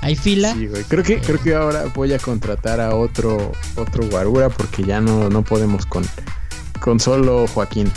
hay, 0.00 0.16
fila. 0.16 0.52
Sí, 0.54 0.66
güey. 0.66 0.82
Creo 0.84 1.04
que, 1.04 1.14
eh, 1.14 1.22
creo 1.24 1.40
que 1.40 1.54
ahora 1.54 1.84
voy 1.94 2.12
a 2.12 2.18
contratar 2.18 2.80
a 2.80 2.94
otro, 2.94 3.52
otro 3.76 4.08
guarura 4.08 4.48
porque 4.48 4.82
ya 4.82 5.00
no, 5.00 5.28
no 5.28 5.42
podemos 5.42 5.86
con, 5.86 6.04
con 6.80 6.98
solo 6.98 7.46
Joaquín. 7.46 7.92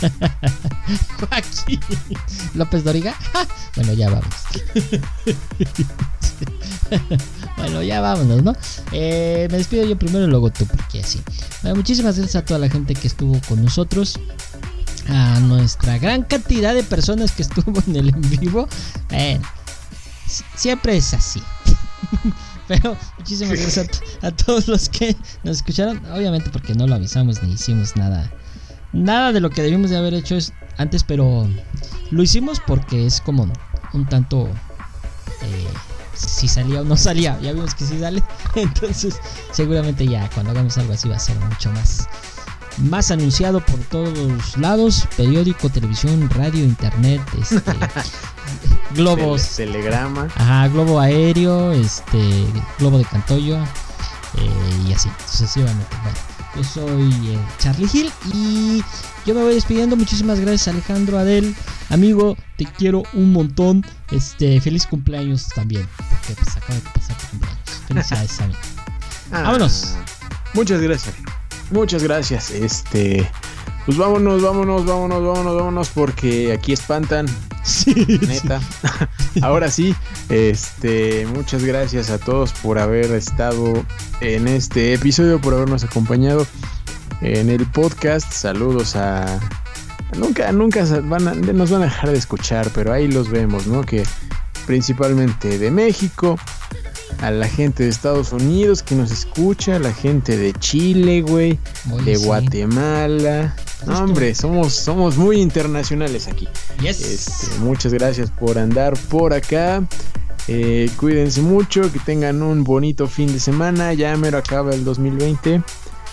Joaquín. 1.18 1.80
López 2.54 2.84
Doriga. 2.84 3.16
bueno, 3.76 3.92
ya 3.92 4.10
vamos. 4.10 4.34
bueno, 7.56 7.82
ya 7.82 8.00
vámonos, 8.00 8.44
¿no? 8.44 8.54
Eh, 8.92 9.48
me 9.50 9.58
despido 9.58 9.84
yo 9.84 9.98
primero 9.98 10.26
y 10.26 10.28
luego 10.28 10.50
tú, 10.50 10.64
porque 10.66 11.00
así. 11.00 11.20
muchísimas 11.74 12.16
gracias 12.16 12.36
a 12.36 12.44
toda 12.44 12.60
la 12.60 12.68
gente 12.68 12.94
que 12.94 13.08
estuvo 13.08 13.40
con 13.48 13.64
nosotros 13.64 14.18
a 15.12 15.40
nuestra 15.40 15.98
gran 15.98 16.22
cantidad 16.22 16.74
de 16.74 16.82
personas 16.82 17.32
que 17.32 17.42
estuvo 17.42 17.82
en 17.86 17.96
el 17.96 18.08
en 18.10 18.20
vivo. 18.40 18.68
Bueno, 19.08 19.46
siempre 20.56 20.96
es 20.96 21.14
así. 21.14 21.42
Pero 22.68 22.96
muchísimas 23.18 23.58
gracias 23.58 24.02
a, 24.22 24.30
todos 24.30 24.68
los 24.68 24.88
que 24.88 25.16
nos 25.42 25.56
escucharon. 25.58 26.00
Obviamente 26.12 26.50
porque 26.50 26.74
no 26.74 26.86
lo 26.86 26.94
avisamos 26.94 27.42
ni 27.42 27.54
hicimos 27.54 27.96
nada. 27.96 28.30
Nada 28.92 29.32
de 29.32 29.40
lo 29.40 29.50
que 29.50 29.62
debimos 29.62 29.90
de 29.90 29.96
haber 29.96 30.14
hecho 30.14 30.36
es 30.36 30.52
antes, 30.76 31.04
pero 31.04 31.48
lo 32.10 32.22
hicimos 32.22 32.60
porque 32.64 33.06
es 33.06 33.20
como 33.20 33.48
un 33.92 34.06
tanto... 34.06 34.48
Eh, 35.42 35.68
si 36.14 36.48
salía 36.48 36.82
o 36.82 36.84
no 36.84 36.96
salía. 36.96 37.38
Ya 37.40 37.52
vimos 37.52 37.74
que 37.74 37.84
sí 37.86 37.98
sale. 37.98 38.22
Entonces 38.54 39.16
seguramente 39.52 40.06
ya 40.06 40.28
cuando 40.30 40.52
hagamos 40.52 40.76
algo 40.78 40.92
así 40.92 41.08
va 41.08 41.16
a 41.16 41.20
ser 41.20 41.38
mucho 41.40 41.72
más 41.72 42.08
más 42.78 43.10
anunciado 43.10 43.60
por 43.60 43.78
todos 43.80 44.56
lados, 44.56 45.06
periódico, 45.16 45.68
televisión, 45.68 46.28
radio, 46.30 46.64
internet, 46.64 47.20
este, 47.40 47.60
globos, 48.94 49.56
telegrama, 49.56 50.28
ajá, 50.34 50.68
globo 50.68 51.00
aéreo, 51.00 51.72
este, 51.72 52.46
globo 52.78 52.98
de 52.98 53.04
Cantoyo 53.04 53.56
eh, 54.38 54.86
y 54.88 54.92
así 54.92 55.10
sucesivamente. 55.26 55.96
Bueno, 56.02 56.18
yo 56.56 56.64
soy 56.64 57.34
eh, 57.34 57.38
Charlie 57.58 57.88
Hill 57.92 58.12
y 58.32 58.82
yo 59.26 59.34
me 59.34 59.42
voy 59.42 59.54
despidiendo. 59.54 59.96
Muchísimas 59.96 60.40
gracias 60.40 60.68
Alejandro 60.68 61.18
Adel, 61.18 61.54
amigo, 61.90 62.36
te 62.56 62.64
quiero 62.64 63.02
un 63.12 63.32
montón. 63.32 63.84
Este, 64.10 64.60
feliz 64.60 64.86
cumpleaños 64.86 65.48
también, 65.48 65.88
porque 65.96 66.34
pues 66.34 66.56
acaba 66.56 66.74
de 66.74 66.80
pasar 66.80 67.16
tu 67.16 67.26
cumpleaños. 67.28 67.60
Felicidades, 67.86 68.40
amigo. 68.40 68.58
Ah, 69.32 69.42
Vámonos. 69.42 69.94
Muchas 70.54 70.80
gracias. 70.80 71.14
Muchas 71.70 72.02
gracias. 72.02 72.50
Este. 72.50 73.28
Pues 73.86 73.96
vámonos, 73.96 74.42
vámonos, 74.42 74.84
vámonos, 74.84 75.22
vámonos, 75.22 75.56
vámonos, 75.56 75.88
porque 75.90 76.52
aquí 76.52 76.72
espantan. 76.72 77.26
Sí, 77.62 78.18
neta. 78.26 78.58
Ahora 79.42 79.70
sí, 79.70 79.94
este, 80.30 81.26
muchas 81.26 81.62
gracias 81.62 82.08
a 82.08 82.16
todos 82.16 82.52
por 82.52 82.78
haber 82.78 83.10
estado 83.12 83.84
en 84.22 84.48
este 84.48 84.94
episodio, 84.94 85.38
por 85.38 85.52
habernos 85.52 85.84
acompañado 85.84 86.46
en 87.20 87.50
el 87.50 87.66
podcast. 87.66 88.32
Saludos 88.32 88.96
a. 88.96 89.40
Nunca, 90.16 90.50
nunca 90.52 90.84
van 91.02 91.42
nos 91.54 91.70
van 91.70 91.82
a 91.82 91.84
dejar 91.84 92.10
de 92.12 92.18
escuchar, 92.18 92.70
pero 92.74 92.94
ahí 92.94 93.08
los 93.08 93.28
vemos, 93.28 93.66
¿no? 93.66 93.82
Que 93.82 94.04
principalmente 94.66 95.58
de 95.58 95.70
México, 95.70 96.38
a 97.20 97.30
la 97.30 97.48
gente 97.48 97.84
de 97.84 97.88
Estados 97.88 98.32
Unidos 98.32 98.82
que 98.82 98.94
nos 98.94 99.10
escucha, 99.10 99.76
a 99.76 99.78
la 99.78 99.92
gente 99.92 100.36
de 100.36 100.52
Chile, 100.54 101.22
güey, 101.22 101.58
de 102.04 102.16
Guatemala. 102.16 103.54
hombre, 103.86 104.34
somos, 104.34 104.74
somos 104.74 105.16
muy 105.16 105.40
internacionales 105.40 106.28
aquí. 106.28 106.48
Este, 106.84 107.58
muchas 107.58 107.92
gracias 107.92 108.30
por 108.30 108.58
andar 108.58 108.94
por 109.08 109.34
acá. 109.34 109.82
Eh, 110.48 110.90
cuídense 110.96 111.42
mucho, 111.42 111.92
que 111.92 111.98
tengan 112.00 112.42
un 112.42 112.64
bonito 112.64 113.06
fin 113.06 113.32
de 113.32 113.40
semana. 113.40 113.92
Ya 113.94 114.16
mero 114.16 114.38
acaba 114.38 114.74
el 114.74 114.84
2020. 114.84 115.62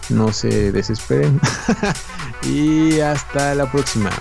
No 0.10 0.32
se 0.32 0.72
desesperen. 0.72 1.40
y 2.44 2.99
hasta 2.99 3.56
la 3.56 3.72
próxima. 3.72 4.11